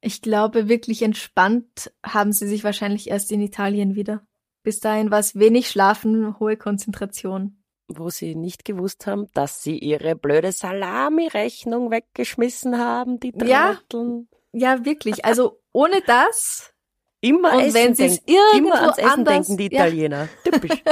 Ich 0.02 0.22
glaube, 0.22 0.68
wirklich 0.68 1.04
entspannt 1.04 1.92
haben 2.04 2.32
sie 2.34 2.48
sich 2.48 2.64
wahrscheinlich 2.64 3.10
erst 3.10 3.32
in 3.32 3.42
Italien 3.42 3.96
wieder. 3.96 4.26
Bis 4.64 4.80
dahin 4.80 5.12
war 5.12 5.20
es 5.20 5.36
wenig 5.36 5.70
Schlafen, 5.70 6.40
hohe 6.40 6.58
Konzentration. 6.58 7.61
Wo 7.98 8.10
sie 8.10 8.36
nicht 8.36 8.66
gewusst 8.66 9.08
haben, 9.08 9.28
dass 9.34 9.64
sie 9.64 9.78
ihre 9.78 10.16
blöde 10.16 10.52
Salami-Rechnung 10.52 11.92
weggeschmissen 11.92 12.78
haben, 12.78 13.20
die 13.20 13.32
Trotteln. 13.32 14.28
Ja, 14.54 14.76
ja 14.76 14.86
wirklich. 14.86 15.26
Also 15.26 15.60
ohne 15.72 16.02
das. 16.06 16.74
Immer 17.22 17.54
und 17.54 17.60
Essen 17.62 17.74
wenn 17.74 17.96
sie 17.96 18.06
es 18.06 18.24
denken. 18.24 18.32
irgendwo 18.32 18.74
Immer 18.74 18.82
ans 18.82 18.98
Essen 18.98 19.10
anders, 19.10 19.48
denken 19.48 19.58
die 19.58 19.76
ja. 19.76 19.86
Italiener. 19.86 20.30
Typisch. 20.44 20.84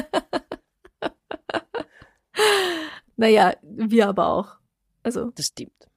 Naja, 3.20 3.54
wir 3.62 4.08
aber 4.08 4.28
auch. 4.30 4.56
Also, 5.04 5.32
Das 5.32 5.48
stimmt. 5.48 5.90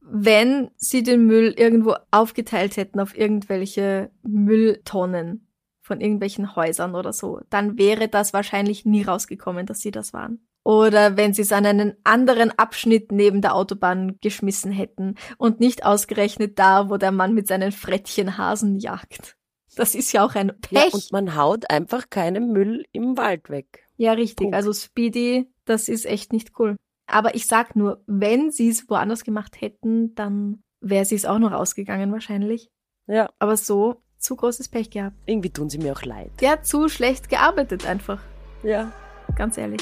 wenn 0.00 0.70
sie 0.76 1.02
den 1.02 1.26
Müll 1.26 1.52
irgendwo 1.54 1.96
aufgeteilt 2.10 2.78
hätten 2.78 2.98
auf 2.98 3.14
irgendwelche 3.14 4.10
Mülltonnen 4.22 5.51
von 5.82 6.00
irgendwelchen 6.00 6.56
Häusern 6.56 6.94
oder 6.94 7.12
so, 7.12 7.40
dann 7.50 7.76
wäre 7.78 8.08
das 8.08 8.32
wahrscheinlich 8.32 8.84
nie 8.84 9.02
rausgekommen, 9.02 9.66
dass 9.66 9.80
sie 9.80 9.90
das 9.90 10.12
waren. 10.12 10.46
Oder 10.64 11.16
wenn 11.16 11.34
sie 11.34 11.42
es 11.42 11.50
an 11.52 11.66
einen 11.66 11.94
anderen 12.04 12.56
Abschnitt 12.56 13.10
neben 13.10 13.42
der 13.42 13.54
Autobahn 13.56 14.18
geschmissen 14.20 14.70
hätten 14.70 15.16
und 15.36 15.58
nicht 15.58 15.84
ausgerechnet 15.84 16.58
da, 16.58 16.88
wo 16.88 16.96
der 16.98 17.10
Mann 17.10 17.34
mit 17.34 17.48
seinen 17.48 17.72
Frettchen 17.72 18.38
Hasen 18.38 18.78
jagt. 18.78 19.36
Das 19.74 19.94
ist 19.96 20.12
ja 20.12 20.24
auch 20.24 20.34
ein 20.36 20.52
Ja, 20.70 20.82
Pech. 20.82 20.94
und 20.94 21.10
man 21.12 21.34
haut 21.34 21.68
einfach 21.68 22.10
keinen 22.10 22.52
Müll 22.52 22.84
im 22.92 23.16
Wald 23.16 23.50
weg. 23.50 23.84
Ja, 23.96 24.12
richtig. 24.12 24.44
Punkt. 24.44 24.54
Also 24.54 24.72
Speedy, 24.72 25.50
das 25.64 25.88
ist 25.88 26.06
echt 26.06 26.32
nicht 26.32 26.52
cool. 26.60 26.76
Aber 27.06 27.34
ich 27.34 27.46
sag 27.46 27.74
nur, 27.74 28.02
wenn 28.06 28.50
sie 28.52 28.68
es 28.68 28.88
woanders 28.88 29.24
gemacht 29.24 29.60
hätten, 29.60 30.14
dann 30.14 30.62
wäre 30.80 31.04
sie 31.04 31.16
es 31.16 31.24
auch 31.24 31.38
noch 31.40 31.52
ausgegangen 31.52 32.12
wahrscheinlich. 32.12 32.70
Ja, 33.08 33.30
Aber 33.40 33.56
so, 33.56 34.02
zu 34.22 34.36
großes 34.36 34.68
Pech 34.68 34.90
gehabt. 34.90 35.16
irgendwie 35.26 35.50
tun 35.50 35.68
sie 35.68 35.78
mir 35.78 35.92
auch 35.92 36.02
leid. 36.02 36.30
Der 36.40 36.62
zu 36.62 36.88
schlecht 36.88 37.28
gearbeitet 37.28 37.86
einfach. 37.86 38.20
Ja. 38.62 38.92
Ganz 39.36 39.58
ehrlich. 39.58 39.80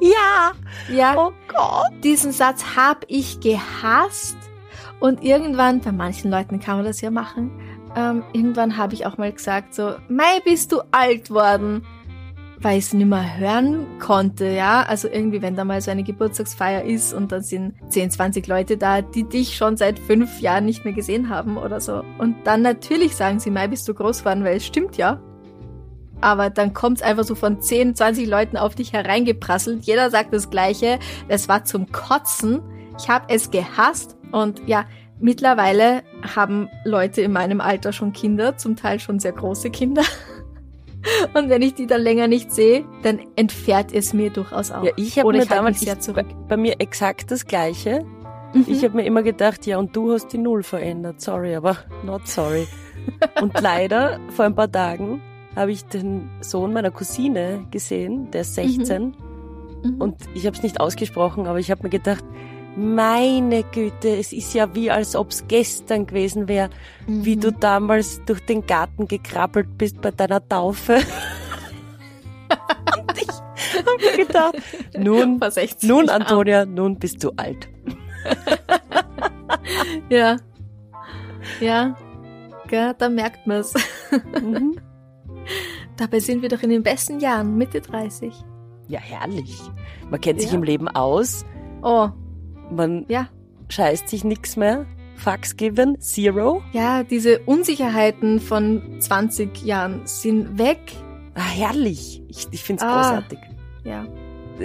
Ja! 0.00 0.52
Ja, 0.92 1.14
Oh 1.16 1.32
Gott! 1.48 1.92
diesen 2.02 2.32
Satz 2.32 2.76
hab 2.76 3.04
ich 3.08 3.40
gehasst. 3.40 4.36
Und 5.00 5.24
irgendwann, 5.24 5.80
bei 5.80 5.92
manchen 5.92 6.30
Leuten 6.30 6.60
kann 6.60 6.76
man 6.76 6.84
das 6.84 7.00
ja 7.00 7.10
machen, 7.10 7.50
ähm, 7.96 8.22
irgendwann 8.32 8.76
habe 8.76 8.94
ich 8.94 9.04
auch 9.06 9.18
mal 9.18 9.32
gesagt 9.32 9.74
so, 9.74 9.94
Mei, 10.08 10.40
bist 10.44 10.72
du 10.72 10.80
alt 10.90 11.30
worden. 11.30 11.84
Weil 12.58 12.78
ich 12.78 12.84
es 12.84 12.92
nicht 12.92 13.08
mehr 13.08 13.38
hören 13.38 13.98
konnte, 13.98 14.46
ja. 14.46 14.82
Also 14.84 15.08
irgendwie, 15.08 15.42
wenn 15.42 15.56
da 15.56 15.64
mal 15.64 15.80
so 15.80 15.90
eine 15.90 16.04
Geburtstagsfeier 16.04 16.84
ist 16.84 17.12
und 17.12 17.32
dann 17.32 17.42
sind 17.42 17.74
10, 17.88 18.12
20 18.12 18.46
Leute 18.46 18.76
da, 18.76 19.02
die 19.02 19.24
dich 19.24 19.56
schon 19.56 19.76
seit 19.76 19.98
fünf 19.98 20.40
Jahren 20.40 20.64
nicht 20.64 20.84
mehr 20.84 20.94
gesehen 20.94 21.28
haben 21.28 21.56
oder 21.56 21.80
so. 21.80 22.04
Und 22.18 22.36
dann 22.44 22.62
natürlich 22.62 23.16
sagen 23.16 23.40
sie, 23.40 23.50
Mei, 23.50 23.66
bist 23.66 23.88
du 23.88 23.94
groß 23.94 24.20
geworden, 24.20 24.44
weil 24.44 24.58
es 24.58 24.64
stimmt 24.66 24.96
ja. 24.96 25.20
Aber 26.22 26.48
dann 26.48 26.72
kommt 26.72 26.98
es 26.98 27.02
einfach 27.02 27.24
so 27.24 27.34
von 27.34 27.60
10, 27.60 27.96
20 27.96 28.26
Leuten 28.26 28.56
auf 28.56 28.74
dich 28.74 28.92
hereingeprasselt. 28.92 29.84
Jeder 29.84 30.08
sagt 30.08 30.32
das 30.32 30.48
Gleiche. 30.50 30.98
Es 31.28 31.48
war 31.48 31.64
zum 31.64 31.90
Kotzen. 31.92 32.62
Ich 32.98 33.08
habe 33.08 33.26
es 33.28 33.50
gehasst. 33.50 34.16
Und 34.30 34.62
ja, 34.66 34.86
mittlerweile 35.18 36.02
haben 36.34 36.68
Leute 36.84 37.22
in 37.22 37.32
meinem 37.32 37.60
Alter 37.60 37.92
schon 37.92 38.12
Kinder, 38.12 38.56
zum 38.56 38.76
Teil 38.76 39.00
schon 39.00 39.18
sehr 39.18 39.32
große 39.32 39.70
Kinder. 39.70 40.02
Und 41.34 41.48
wenn 41.48 41.62
ich 41.62 41.74
die 41.74 41.88
dann 41.88 42.00
länger 42.00 42.28
nicht 42.28 42.52
sehe, 42.52 42.84
dann 43.02 43.18
entfährt 43.34 43.92
es 43.92 44.12
mir 44.12 44.30
durchaus 44.30 44.70
auch. 44.70 44.84
Ja, 44.84 44.92
ich 44.96 45.18
habe 45.18 45.32
mir 45.32 45.42
ich 45.42 45.48
damals 45.48 45.82
ich, 45.82 46.00
zurück. 46.00 46.28
bei, 46.28 46.34
bei 46.50 46.56
mir 46.56 46.80
exakt 46.80 47.32
das 47.32 47.44
Gleiche. 47.44 48.04
Mhm. 48.54 48.66
Ich 48.68 48.84
habe 48.84 48.96
mir 48.96 49.04
immer 49.04 49.24
gedacht, 49.24 49.66
ja, 49.66 49.78
und 49.78 49.96
du 49.96 50.12
hast 50.12 50.28
die 50.32 50.38
Null 50.38 50.62
verändert. 50.62 51.20
Sorry, 51.20 51.56
aber 51.56 51.78
not 52.04 52.28
sorry. 52.28 52.68
und 53.40 53.60
leider, 53.60 54.20
vor 54.30 54.44
ein 54.44 54.54
paar 54.54 54.70
Tagen, 54.70 55.20
habe 55.56 55.72
ich 55.72 55.84
den 55.84 56.30
Sohn 56.40 56.72
meiner 56.72 56.90
Cousine 56.90 57.66
gesehen, 57.70 58.30
der 58.30 58.40
ist 58.42 58.54
16. 58.54 59.14
Mhm. 59.82 60.00
Und 60.00 60.16
ich 60.34 60.46
habe 60.46 60.56
es 60.56 60.62
nicht 60.62 60.80
ausgesprochen, 60.80 61.46
aber 61.46 61.58
ich 61.58 61.70
habe 61.70 61.82
mir 61.84 61.90
gedacht, 61.90 62.24
meine 62.76 63.64
Güte, 63.64 64.16
es 64.16 64.32
ist 64.32 64.54
ja 64.54 64.74
wie 64.74 64.90
als 64.90 65.14
ob's 65.14 65.44
gestern 65.46 66.06
gewesen 66.06 66.48
wäre, 66.48 66.70
wie 67.06 67.36
Mhm. 67.36 67.40
du 67.40 67.52
damals 67.52 68.22
durch 68.24 68.40
den 68.46 68.66
Garten 68.66 69.06
gekrabbelt 69.08 69.76
bist 69.76 70.00
bei 70.00 70.10
deiner 70.10 70.46
Taufe. 70.48 70.94
Und 72.96 73.18
ich 73.20 73.28
habe 73.76 73.90
mir 74.00 74.24
gedacht, 74.26 74.54
nun, 74.96 75.38
Vor 75.38 75.50
60 75.50 75.88
nun. 75.88 76.08
Antonia, 76.08 76.64
nun 76.64 76.98
bist 76.98 77.22
du 77.22 77.30
alt. 77.36 77.68
Ja. 80.08 80.36
Ja. 81.60 81.96
Ja, 82.70 82.92
da 82.94 83.08
merkt 83.08 83.46
man's. 83.46 83.74
Mhm. 84.40 84.76
Dabei 85.96 86.20
sind 86.20 86.42
wir 86.42 86.48
doch 86.48 86.62
in 86.62 86.70
den 86.70 86.82
besten 86.82 87.20
Jahren, 87.20 87.56
Mitte 87.56 87.80
30. 87.80 88.32
Ja, 88.88 89.00
herrlich. 89.00 89.60
Man 90.10 90.20
kennt 90.20 90.40
sich 90.40 90.50
Ja. 90.50 90.56
im 90.56 90.62
Leben 90.62 90.88
aus, 90.88 91.44
Oh, 91.82 92.08
man 92.70 93.04
ja. 93.08 93.28
scheißt 93.68 94.08
sich 94.08 94.24
nix 94.24 94.56
mehr. 94.56 94.86
Fucks 95.16 95.56
given, 95.56 96.00
zero. 96.00 96.62
Ja, 96.72 97.02
diese 97.04 97.40
Unsicherheiten 97.40 98.40
von 98.40 98.96
20 99.00 99.62
Jahren 99.64 100.00
sind 100.04 100.58
weg. 100.58 100.78
Ah, 101.34 101.40
herrlich. 101.48 102.22
Ich, 102.28 102.48
ich 102.50 102.62
find's 102.62 102.82
Ah. 102.82 102.96
großartig. 102.96 103.38
Ja. 103.84 104.06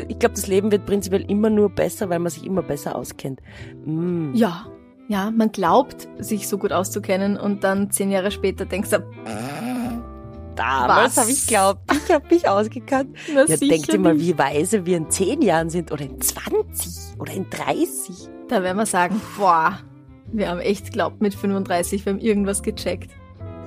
Ich 0.08 0.20
glaube, 0.20 0.36
das 0.36 0.48
Leben 0.48 0.72
wird 0.72 0.86
prinzipiell 0.86 1.30
immer 1.30 1.50
nur 1.50 1.70
besser, 1.70 2.10
weil 2.10 2.20
man 2.20 2.30
sich 2.32 2.46
immer 2.46 2.62
besser 2.62 2.96
auskennt. 2.96 3.40
Mm. 3.86 4.34
Ja. 4.34 4.66
Ja, 5.10 5.32
man 5.32 5.52
glaubt, 5.52 6.08
sich 6.20 6.48
so 6.50 6.58
gut 6.58 6.74
auszukennen 6.74 7.38
und 7.38 7.64
dann 7.64 7.92
zehn 7.92 8.12
Jahre 8.12 8.30
später 8.30 8.66
denkst 8.66 8.90
du, 8.90 8.98
Damals 10.58 11.16
Was? 11.16 11.24
habe 11.24 11.32
ich 11.32 11.48
glaubt, 11.48 11.80
ich 11.92 12.14
habe 12.14 12.28
mich 12.30 12.48
ausgekannt. 12.50 13.16
na 13.34 13.46
Ja, 13.46 13.58
denkt 13.58 13.90
ihr 13.94 14.00
mal, 14.00 14.20
wie 14.20 14.38
weise 14.38 14.86
wir 14.86 14.98
in 14.98 15.10
10 15.10 15.42
Jahren 15.42 15.70
sind 15.70 15.92
oder 15.92 16.04
in 16.04 16.20
20 16.20 17.20
oder 17.20 17.32
in 17.34 17.50
30. 17.50 18.30
Da 18.50 18.64
werden 18.64 18.78
wir 18.78 18.86
sagen, 18.86 19.22
boah, 19.38 19.80
wir 20.32 20.50
haben 20.50 20.60
echt 20.60 20.92
glaubt 20.92 21.22
mit 21.22 21.34
35, 21.36 22.06
wir 22.06 22.14
haben 22.14 22.20
irgendwas 22.20 22.64
gecheckt. 22.64 23.12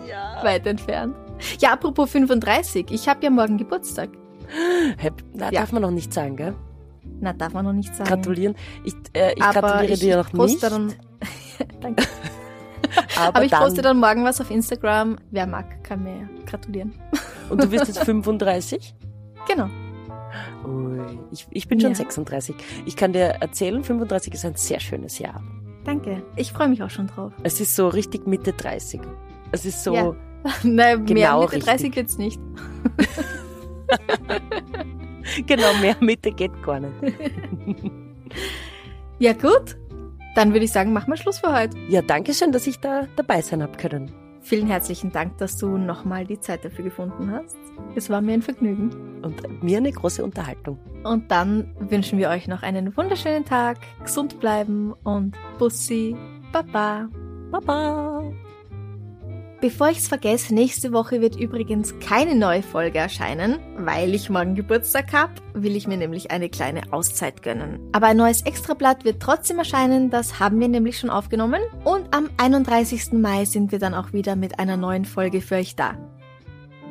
Ja. 0.09 0.43
Weit 0.43 0.67
entfernt. 0.67 1.15
Ja, 1.61 1.73
apropos 1.73 2.11
35, 2.11 2.87
ich 2.91 3.09
habe 3.09 3.23
ja 3.25 3.31
morgen 3.31 3.57
Geburtstag. 3.57 4.11
Na, 5.33 5.51
Ja. 5.51 5.61
darf 5.61 5.73
man 5.73 5.83
noch 5.83 5.91
nicht 5.91 6.13
sagen, 6.13 6.37
gell? 6.37 6.55
Na, 7.21 7.33
darf 7.33 7.53
man 7.53 7.65
noch 7.65 7.73
nicht 7.73 7.95
sagen. 7.95 8.09
Gratulieren. 8.09 8.57
Ich, 8.85 8.95
äh, 9.15 9.33
ich 9.35 9.41
gratuliere 9.41 9.93
ich 9.93 10.01
dir 10.01 10.17
noch 10.17 10.33
nicht. 10.33 10.63
Dann, 10.63 10.93
danke. 11.81 12.05
aber, 13.19 13.37
Aber 13.37 13.45
ich 13.45 13.51
dann, 13.51 13.63
poste 13.63 13.83
dann 13.83 13.99
morgen 13.99 14.25
was 14.25 14.41
auf 14.41 14.51
Instagram. 14.51 15.17
Wer 15.31 15.47
mag, 15.47 15.83
kann 15.85 16.03
mir 16.03 16.29
gratulieren. 16.47 16.95
Und 17.49 17.63
du 17.63 17.71
wirst 17.71 17.89
jetzt 17.89 17.99
35? 18.05 18.95
Genau. 19.49 19.69
Ui, 20.67 21.01
ich, 21.33 21.47
ich 21.51 21.69
bin 21.69 21.81
schon 21.81 21.91
Ja. 21.91 21.97
36. 21.97 22.55
Ich 22.87 22.97
kann 22.97 23.13
dir 23.13 23.37
erzählen, 23.41 23.83
35 23.83 24.35
ist 24.35 24.45
ein 24.45 24.55
sehr 24.55 24.81
schönes 24.81 25.19
Jahr. 25.19 25.43
Danke. 25.85 26.23
Ich 26.37 26.53
freue 26.53 26.69
mich 26.69 26.83
auch 26.83 26.91
schon 26.91 27.07
drauf. 27.09 27.33
Es 27.43 27.61
ist 27.61 27.75
so 27.75 27.89
richtig 27.89 28.27
Mitte 28.27 28.53
30. 28.53 29.01
Es 29.53 29.65
ist 29.65 29.83
so, 29.83 29.95
Ja. 29.95 30.15
Nein, 30.63 31.05
mehr 31.05 31.07
Genau 31.07 31.41
Mitte 31.43 31.59
30 31.59 31.71
richtig. 31.87 31.97
wird's 31.97 32.19
nicht. 32.19 32.41
genau, 35.47 35.73
mehr 35.81 35.97
Mitte 36.01 36.33
geht 36.33 36.63
gar 36.63 36.81
nicht. 36.81 36.95
Ja, 39.19 39.33
gut. 39.33 39.77
Dann 40.35 40.53
würde 40.53 40.65
ich 40.65 40.73
sagen, 40.73 40.93
machen 40.93 41.13
wir 41.13 41.17
Schluss 41.17 41.39
für 41.39 41.53
heute. 41.53 41.77
Ja, 41.89 42.03
danke 42.03 42.35
schön, 42.35 42.53
dass 42.53 42.67
ich 42.67 42.79
da 42.79 43.07
dabei 43.17 43.43
sein 43.43 43.63
hab 43.63 43.79
können. 43.79 44.13
Vielen 44.43 44.69
herzlichen 44.69 45.13
Dank, 45.13 45.37
dass 45.39 45.57
du 45.59 45.77
nochmal 45.77 46.25
die 46.25 46.41
Zeit 46.41 46.65
dafür 46.65 46.85
gefunden 46.85 47.31
hast. 47.31 47.57
Es 47.95 48.09
war 48.09 48.21
mir 48.21 48.33
ein 48.33 48.43
Vergnügen. 48.43 48.91
Und 49.23 49.63
mir 49.63 49.77
eine 49.77 49.93
große 49.93 50.25
Unterhaltung. 50.25 50.79
Und 51.05 51.31
dann 51.31 51.75
wünschen 51.79 52.19
wir 52.19 52.31
euch 52.31 52.49
noch 52.49 52.63
einen 52.63 52.97
wunderschönen 52.97 53.45
Tag, 53.45 53.79
gesund 54.03 54.41
bleiben 54.41 54.95
und 55.05 55.37
Bussi, 55.59 56.17
Baba. 56.53 57.09
Baba! 57.51 58.23
Bevor 59.61 59.91
ich's 59.91 60.09
vergesse, 60.09 60.55
nächste 60.55 60.91
Woche 60.91 61.21
wird 61.21 61.37
übrigens 61.37 61.95
keine 62.01 62.35
neue 62.35 62.63
Folge 62.63 62.99
erscheinen, 62.99 63.59
weil 63.77 64.15
ich 64.15 64.31
morgen 64.31 64.55
Geburtstag 64.55 65.13
hab, 65.13 65.31
will 65.53 65.77
ich 65.77 65.87
mir 65.87 65.99
nämlich 65.99 66.31
eine 66.31 66.49
kleine 66.49 66.95
Auszeit 66.95 67.43
gönnen. 67.43 67.79
Aber 67.93 68.07
ein 68.07 68.17
neues 68.17 68.41
Extrablatt 68.41 69.05
wird 69.05 69.21
trotzdem 69.21 69.59
erscheinen, 69.59 70.09
das 70.09 70.41
haben 70.41 70.59
wir 70.61 70.69
nämlich 70.69 70.99
schon 70.99 71.11
aufgenommen. 71.11 71.61
Und 71.85 72.15
am 72.15 72.31
31. 72.39 73.13
Mai 73.13 73.45
sind 73.45 73.71
wir 73.71 73.79
dann 73.79 73.93
auch 73.93 74.15
wieder 74.15 74.35
mit 74.35 74.59
einer 74.59 74.79
neuen 74.79 75.05
Folge 75.05 75.43
für 75.43 75.57
euch 75.57 75.77
da. 75.77 75.95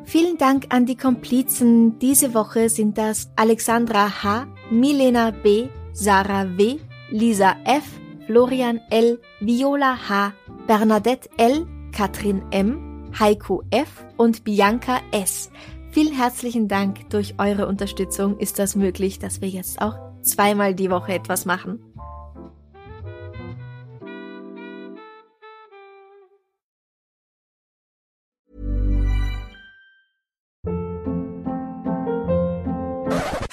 Vielen 0.03 0.37
Dank 0.37 0.67
an 0.69 0.85
die 0.85 0.95
Komplizen. 0.95 1.97
Diese 1.97 2.35
Woche 2.35 2.69
sind 2.69 2.99
das 2.99 3.31
Alexandra 3.35 4.23
H., 4.23 4.45
Milena 4.69 5.31
B., 5.31 5.69
Sarah 5.91 6.55
W., 6.55 6.77
Lisa 7.09 7.55
F., 7.65 7.83
Florian 8.27 8.79
L., 8.91 9.19
Viola 9.39 9.97
H., 10.07 10.33
Bernadette 10.67 11.29
L., 11.37 11.65
Katrin 11.91 12.43
M., 12.51 13.11
Heiko 13.17 13.63
F. 13.71 14.05
und 14.17 14.43
Bianca 14.43 14.99
S. 15.11 15.49
Vielen 15.91 16.13
herzlichen 16.13 16.67
Dank. 16.67 17.09
Durch 17.09 17.35
eure 17.39 17.67
Unterstützung 17.67 18.37
ist 18.37 18.59
das 18.59 18.75
möglich, 18.75 19.19
dass 19.19 19.41
wir 19.41 19.49
jetzt 19.49 19.81
auch 19.81 19.97
zweimal 20.21 20.75
die 20.75 20.91
Woche 20.91 21.13
etwas 21.13 21.45
machen. 21.45 21.79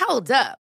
Hold 0.09 0.31
up. 0.31 0.66